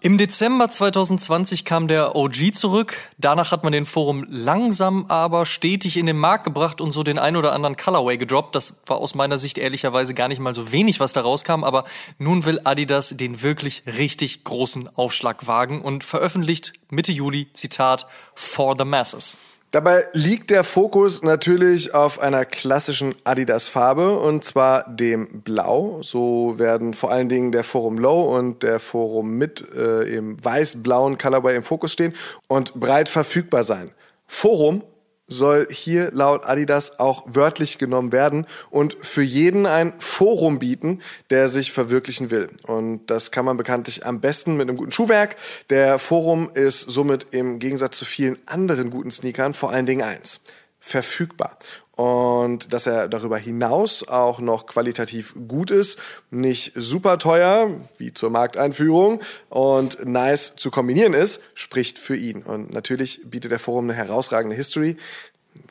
Im 0.05 0.19
Dezember 0.19 0.69
2020 0.69 1.65
kam 1.65 1.87
der 1.87 2.17
OG 2.17 2.55
zurück. 2.55 2.97
Danach 3.19 3.53
hat 3.53 3.63
man 3.63 3.73
den 3.73 3.87
Forum 3.87 4.27
langsam 4.29 5.07
aber 5.07 5.47
stetig 5.47 5.97
in 5.97 6.07
den 6.07 6.17
Markt 6.17 6.43
gebracht 6.43 6.81
und 6.81 6.91
so 6.91 7.05
den 7.05 7.21
ein 7.21 7.37
oder 7.37 7.53
anderen 7.53 7.77
Colorway 7.77 8.17
gedroppt. 8.17 8.57
Das 8.57 8.83
war 8.87 8.97
aus 8.97 9.15
meiner 9.15 9.39
Sicht 9.39 9.59
ehrlicherweise 9.59 10.13
gar 10.13 10.27
nicht 10.27 10.41
mal 10.41 10.57
so 10.57 10.73
wenig, 10.73 10.99
was 10.99 11.13
da 11.13 11.21
rauskam. 11.21 11.63
Aber 11.63 11.85
nun 12.19 12.45
will 12.45 12.61
Adidas 12.65 13.11
den 13.11 13.43
wirklich 13.43 13.85
richtig 13.87 14.43
großen 14.43 14.89
Aufschlag 14.97 15.47
wagen 15.47 15.81
und 15.81 16.03
veröffentlicht 16.03 16.73
Mitte 16.91 17.13
Juli, 17.13 17.53
Zitat, 17.53 18.07
For 18.35 18.75
the 18.77 18.85
Masses. 18.85 19.37
Dabei 19.73 20.05
liegt 20.13 20.51
der 20.51 20.65
Fokus 20.65 21.23
natürlich 21.23 21.95
auf 21.95 22.21
einer 22.21 22.45
klassischen 22.45 23.15
Adidas-Farbe 23.25 24.19
und 24.19 24.45
zwar 24.45 24.87
dem 24.87 25.41
Blau. 25.41 26.03
So 26.03 26.59
werden 26.59 26.93
vor 26.93 27.11
allen 27.11 27.31
Dingen 27.31 27.53
der 27.53 27.65
Forum 27.65 27.97
Low 27.97 28.37
und 28.37 28.63
der 28.63 28.79
Forum 28.79 29.39
Mid 29.39 29.65
äh, 29.75 30.03
im 30.15 30.45
weiß-blauen 30.45 31.17
Colorway 31.17 31.57
im 31.57 31.63
Fokus 31.63 31.95
stehen 31.95 32.13
und 32.49 32.75
breit 32.75 33.09
verfügbar 33.09 33.65
sein. 33.65 33.93
Forum 34.27 34.85
soll 35.33 35.67
hier 35.71 36.11
laut 36.13 36.45
Adidas 36.45 36.99
auch 37.01 37.25
wörtlich 37.27 37.79
genommen 37.79 38.13
werden 38.13 38.47
und 38.71 38.97
für 39.01 39.23
jeden 39.23 39.67
ein 39.67 39.95
Forum 39.99 40.59
bieten, 40.59 41.01
der 41.31 41.49
sich 41.49 41.73
verwirklichen 41.73 42.31
will. 42.31 42.49
Und 42.67 43.07
das 43.07 43.31
kann 43.31 43.45
man 43.45 43.57
bekanntlich 43.57 44.07
am 44.07 44.21
besten 44.21 44.57
mit 44.57 44.69
einem 44.69 44.77
guten 44.77 44.93
Schuhwerk. 44.93 45.37
Der 45.71 45.99
Forum 45.99 46.51
ist 46.55 46.83
somit 46.83 47.35
im 47.35 47.59
Gegensatz 47.59 47.99
zu 47.99 48.05
vielen 48.05 48.39
anderen 48.47 48.91
guten 48.91 49.11
Sneakern 49.11 49.55
vor 49.55 49.71
allen 49.71 49.87
Dingen 49.87 50.03
eins. 50.03 50.41
Verfügbar 50.79 51.59
und 51.97 52.73
dass 52.73 52.87
er 52.87 53.09
darüber 53.09 53.37
hinaus 53.37 54.09
auch 54.09 54.41
noch 54.41 54.67
qualitativ 54.67 55.35
gut 55.47 55.71
ist, 55.71 55.99
nicht 56.31 56.73
super 56.75 57.19
teuer, 57.19 57.71
wie 57.99 58.15
zur 58.15 58.31
Markteinführung 58.31 59.21
und 59.51 60.05
nice 60.07 60.57
zu 60.57 60.71
kombinieren 60.71 61.13
ist, 61.13 61.43
spricht 61.55 61.99
für 61.99 62.17
ihn. 62.17 62.43
Und 62.43 62.73
natürlich 62.73 63.31
bietet 63.31 63.51
der 63.51 63.59
Forum 63.59 63.85
eine 63.85 63.95
herausragende 63.95 64.57
History, 64.57 64.97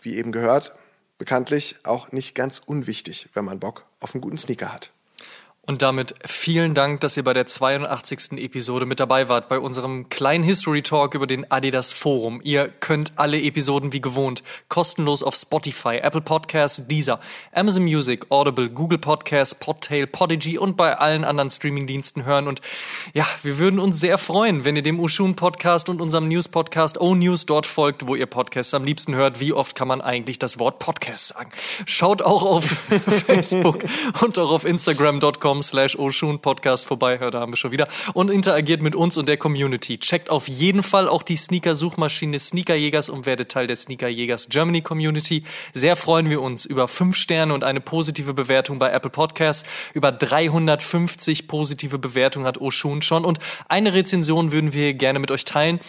wie 0.03 0.17
eben 0.17 0.31
gehört, 0.31 0.73
bekanntlich 1.17 1.75
auch 1.83 2.11
nicht 2.11 2.35
ganz 2.35 2.59
unwichtig, 2.59 3.29
wenn 3.33 3.45
man 3.45 3.59
Bock 3.59 3.85
auf 3.99 4.13
einen 4.13 4.21
guten 4.21 4.37
Sneaker 4.37 4.71
hat. 4.71 4.91
Und 5.67 5.83
damit 5.83 6.15
vielen 6.25 6.73
Dank, 6.73 7.01
dass 7.01 7.15
ihr 7.17 7.23
bei 7.23 7.33
der 7.33 7.45
82. 7.45 8.39
Episode 8.39 8.87
mit 8.87 8.99
dabei 8.99 9.29
wart, 9.29 9.47
bei 9.47 9.59
unserem 9.59 10.09
kleinen 10.09 10.43
History 10.43 10.81
Talk 10.81 11.13
über 11.13 11.27
den 11.27 11.51
Adidas 11.51 11.93
Forum. 11.93 12.41
Ihr 12.43 12.67
könnt 12.67 13.19
alle 13.19 13.39
Episoden 13.39 13.93
wie 13.93 14.01
gewohnt 14.01 14.41
kostenlos 14.69 15.21
auf 15.21 15.35
Spotify, 15.35 15.97
Apple 15.97 16.21
Podcasts, 16.21 16.87
Deezer, 16.87 17.19
Amazon 17.53 17.83
Music, 17.83 18.25
Audible, 18.31 18.71
Google 18.71 18.97
Podcasts, 18.97 19.53
Podtail, 19.53 20.07
Podigy 20.07 20.57
und 20.57 20.77
bei 20.77 20.97
allen 20.97 21.23
anderen 21.23 21.51
Streamingdiensten 21.51 22.25
hören. 22.25 22.47
Und 22.47 22.61
ja, 23.13 23.27
wir 23.43 23.59
würden 23.59 23.79
uns 23.79 23.99
sehr 23.99 24.17
freuen, 24.17 24.65
wenn 24.65 24.75
ihr 24.75 24.81
dem 24.81 24.99
Ushun 24.99 25.35
Podcast 25.35 25.89
und 25.89 26.01
unserem 26.01 26.27
News 26.27 26.47
Podcast 26.47 26.99
O 26.99 27.13
News 27.13 27.45
dort 27.45 27.67
folgt, 27.67 28.07
wo 28.07 28.15
ihr 28.15 28.25
Podcasts 28.25 28.73
am 28.73 28.83
liebsten 28.83 29.13
hört. 29.13 29.39
Wie 29.39 29.53
oft 29.53 29.75
kann 29.75 29.87
man 29.87 30.01
eigentlich 30.01 30.39
das 30.39 30.57
Wort 30.57 30.79
Podcast 30.79 31.27
sagen? 31.27 31.51
Schaut 31.85 32.23
auch 32.23 32.41
auf 32.41 32.65
Facebook 33.27 33.83
und 34.21 34.39
auch 34.39 34.49
auf 34.49 34.65
Instagram.com 34.65 35.50
patreon.com 35.51 35.61
slash 35.63 35.97
Podcast 36.41 36.85
vorbei, 36.85 37.17
da 37.17 37.39
haben 37.39 37.51
wir 37.51 37.57
schon 37.57 37.71
wieder, 37.71 37.87
und 38.13 38.31
interagiert 38.31 38.81
mit 38.81 38.95
uns 38.95 39.17
und 39.17 39.27
der 39.27 39.37
Community. 39.37 39.97
Checkt 39.97 40.29
auf 40.29 40.47
jeden 40.47 40.83
Fall 40.83 41.07
auch 41.07 41.23
die 41.23 41.35
Sneaker-Suchmaschine 41.35 42.39
Sneakerjägers 42.39 43.09
und 43.09 43.25
werdet 43.25 43.49
Teil 43.49 43.67
der 43.67 43.75
Sneakerjägers 43.75 44.49
Germany 44.49 44.81
Community. 44.81 45.43
Sehr 45.73 45.95
freuen 45.95 46.29
wir 46.29 46.41
uns 46.41 46.65
über 46.65 46.87
fünf 46.87 47.17
Sterne 47.17 47.53
und 47.53 47.63
eine 47.63 47.81
positive 47.81 48.33
Bewertung 48.33 48.79
bei 48.79 48.91
Apple 48.91 49.09
Podcasts. 49.09 49.67
Über 49.93 50.11
350 50.11 51.47
positive 51.47 51.99
Bewertungen 51.99 52.45
hat 52.45 52.59
Oshun 52.59 53.01
schon 53.01 53.25
und 53.25 53.39
eine 53.67 53.93
Rezension 53.93 54.51
würden 54.51 54.73
wir 54.73 54.93
gerne 54.93 55.19
mit 55.19 55.31
euch 55.31 55.45
teilen. 55.45 55.79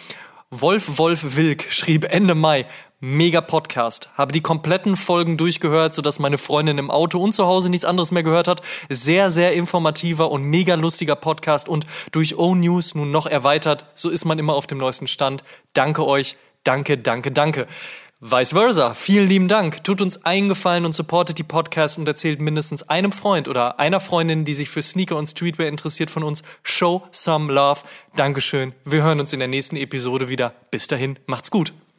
Wolf 0.51 0.97
Wolf 0.99 1.35
Wilk 1.35 1.71
schrieb 1.71 2.05
Ende 2.13 2.35
Mai, 2.35 2.67
mega 3.03 3.41
Podcast. 3.41 4.07
Habe 4.17 4.31
die 4.31 4.39
kompletten 4.39 4.95
Folgen 4.95 5.35
durchgehört, 5.35 5.93
sodass 5.93 6.19
meine 6.19 6.37
Freundin 6.37 6.77
im 6.77 6.89
Auto 6.89 7.21
und 7.21 7.33
zu 7.33 7.45
Hause 7.45 7.69
nichts 7.69 7.83
anderes 7.83 8.11
mehr 8.11 8.23
gehört 8.23 8.47
hat. 8.47 8.61
Sehr, 8.87 9.29
sehr 9.29 9.53
informativer 9.53 10.31
und 10.31 10.43
mega 10.43 10.75
lustiger 10.75 11.17
Podcast 11.17 11.67
und 11.67 11.85
durch 12.13 12.37
O-News 12.37 12.95
nun 12.95 13.11
noch 13.11 13.25
erweitert. 13.25 13.85
So 13.93 14.09
ist 14.09 14.23
man 14.23 14.39
immer 14.39 14.53
auf 14.53 14.67
dem 14.67 14.77
neuesten 14.77 15.07
Stand. 15.07 15.43
Danke 15.73 16.07
euch. 16.07 16.37
Danke, 16.63 16.97
danke, 16.97 17.31
danke. 17.31 17.67
Vice 18.21 18.53
versa. 18.53 18.93
Vielen 18.93 19.27
lieben 19.27 19.47
Dank. 19.49 19.83
Tut 19.83 19.99
uns 19.99 20.23
eingefallen 20.23 20.85
und 20.85 20.95
supportet 20.95 21.37
die 21.37 21.43
Podcast 21.43 21.97
und 21.97 22.07
erzählt 22.07 22.39
mindestens 22.39 22.83
einem 22.83 23.11
Freund 23.11 23.49
oder 23.49 23.81
einer 23.81 23.99
Freundin, 23.99 24.45
die 24.45 24.53
sich 24.53 24.69
für 24.69 24.81
Sneaker 24.81 25.17
und 25.17 25.27
Streetwear 25.27 25.67
interessiert 25.67 26.09
von 26.09 26.23
uns. 26.23 26.41
Show 26.63 27.03
some 27.11 27.51
love. 27.51 27.81
Dankeschön. 28.15 28.71
Wir 28.85 29.03
hören 29.03 29.19
uns 29.19 29.33
in 29.33 29.39
der 29.39 29.49
nächsten 29.49 29.75
Episode 29.75 30.29
wieder. 30.29 30.53
Bis 30.71 30.87
dahin, 30.87 31.19
macht's 31.25 31.51
gut. 31.51 31.73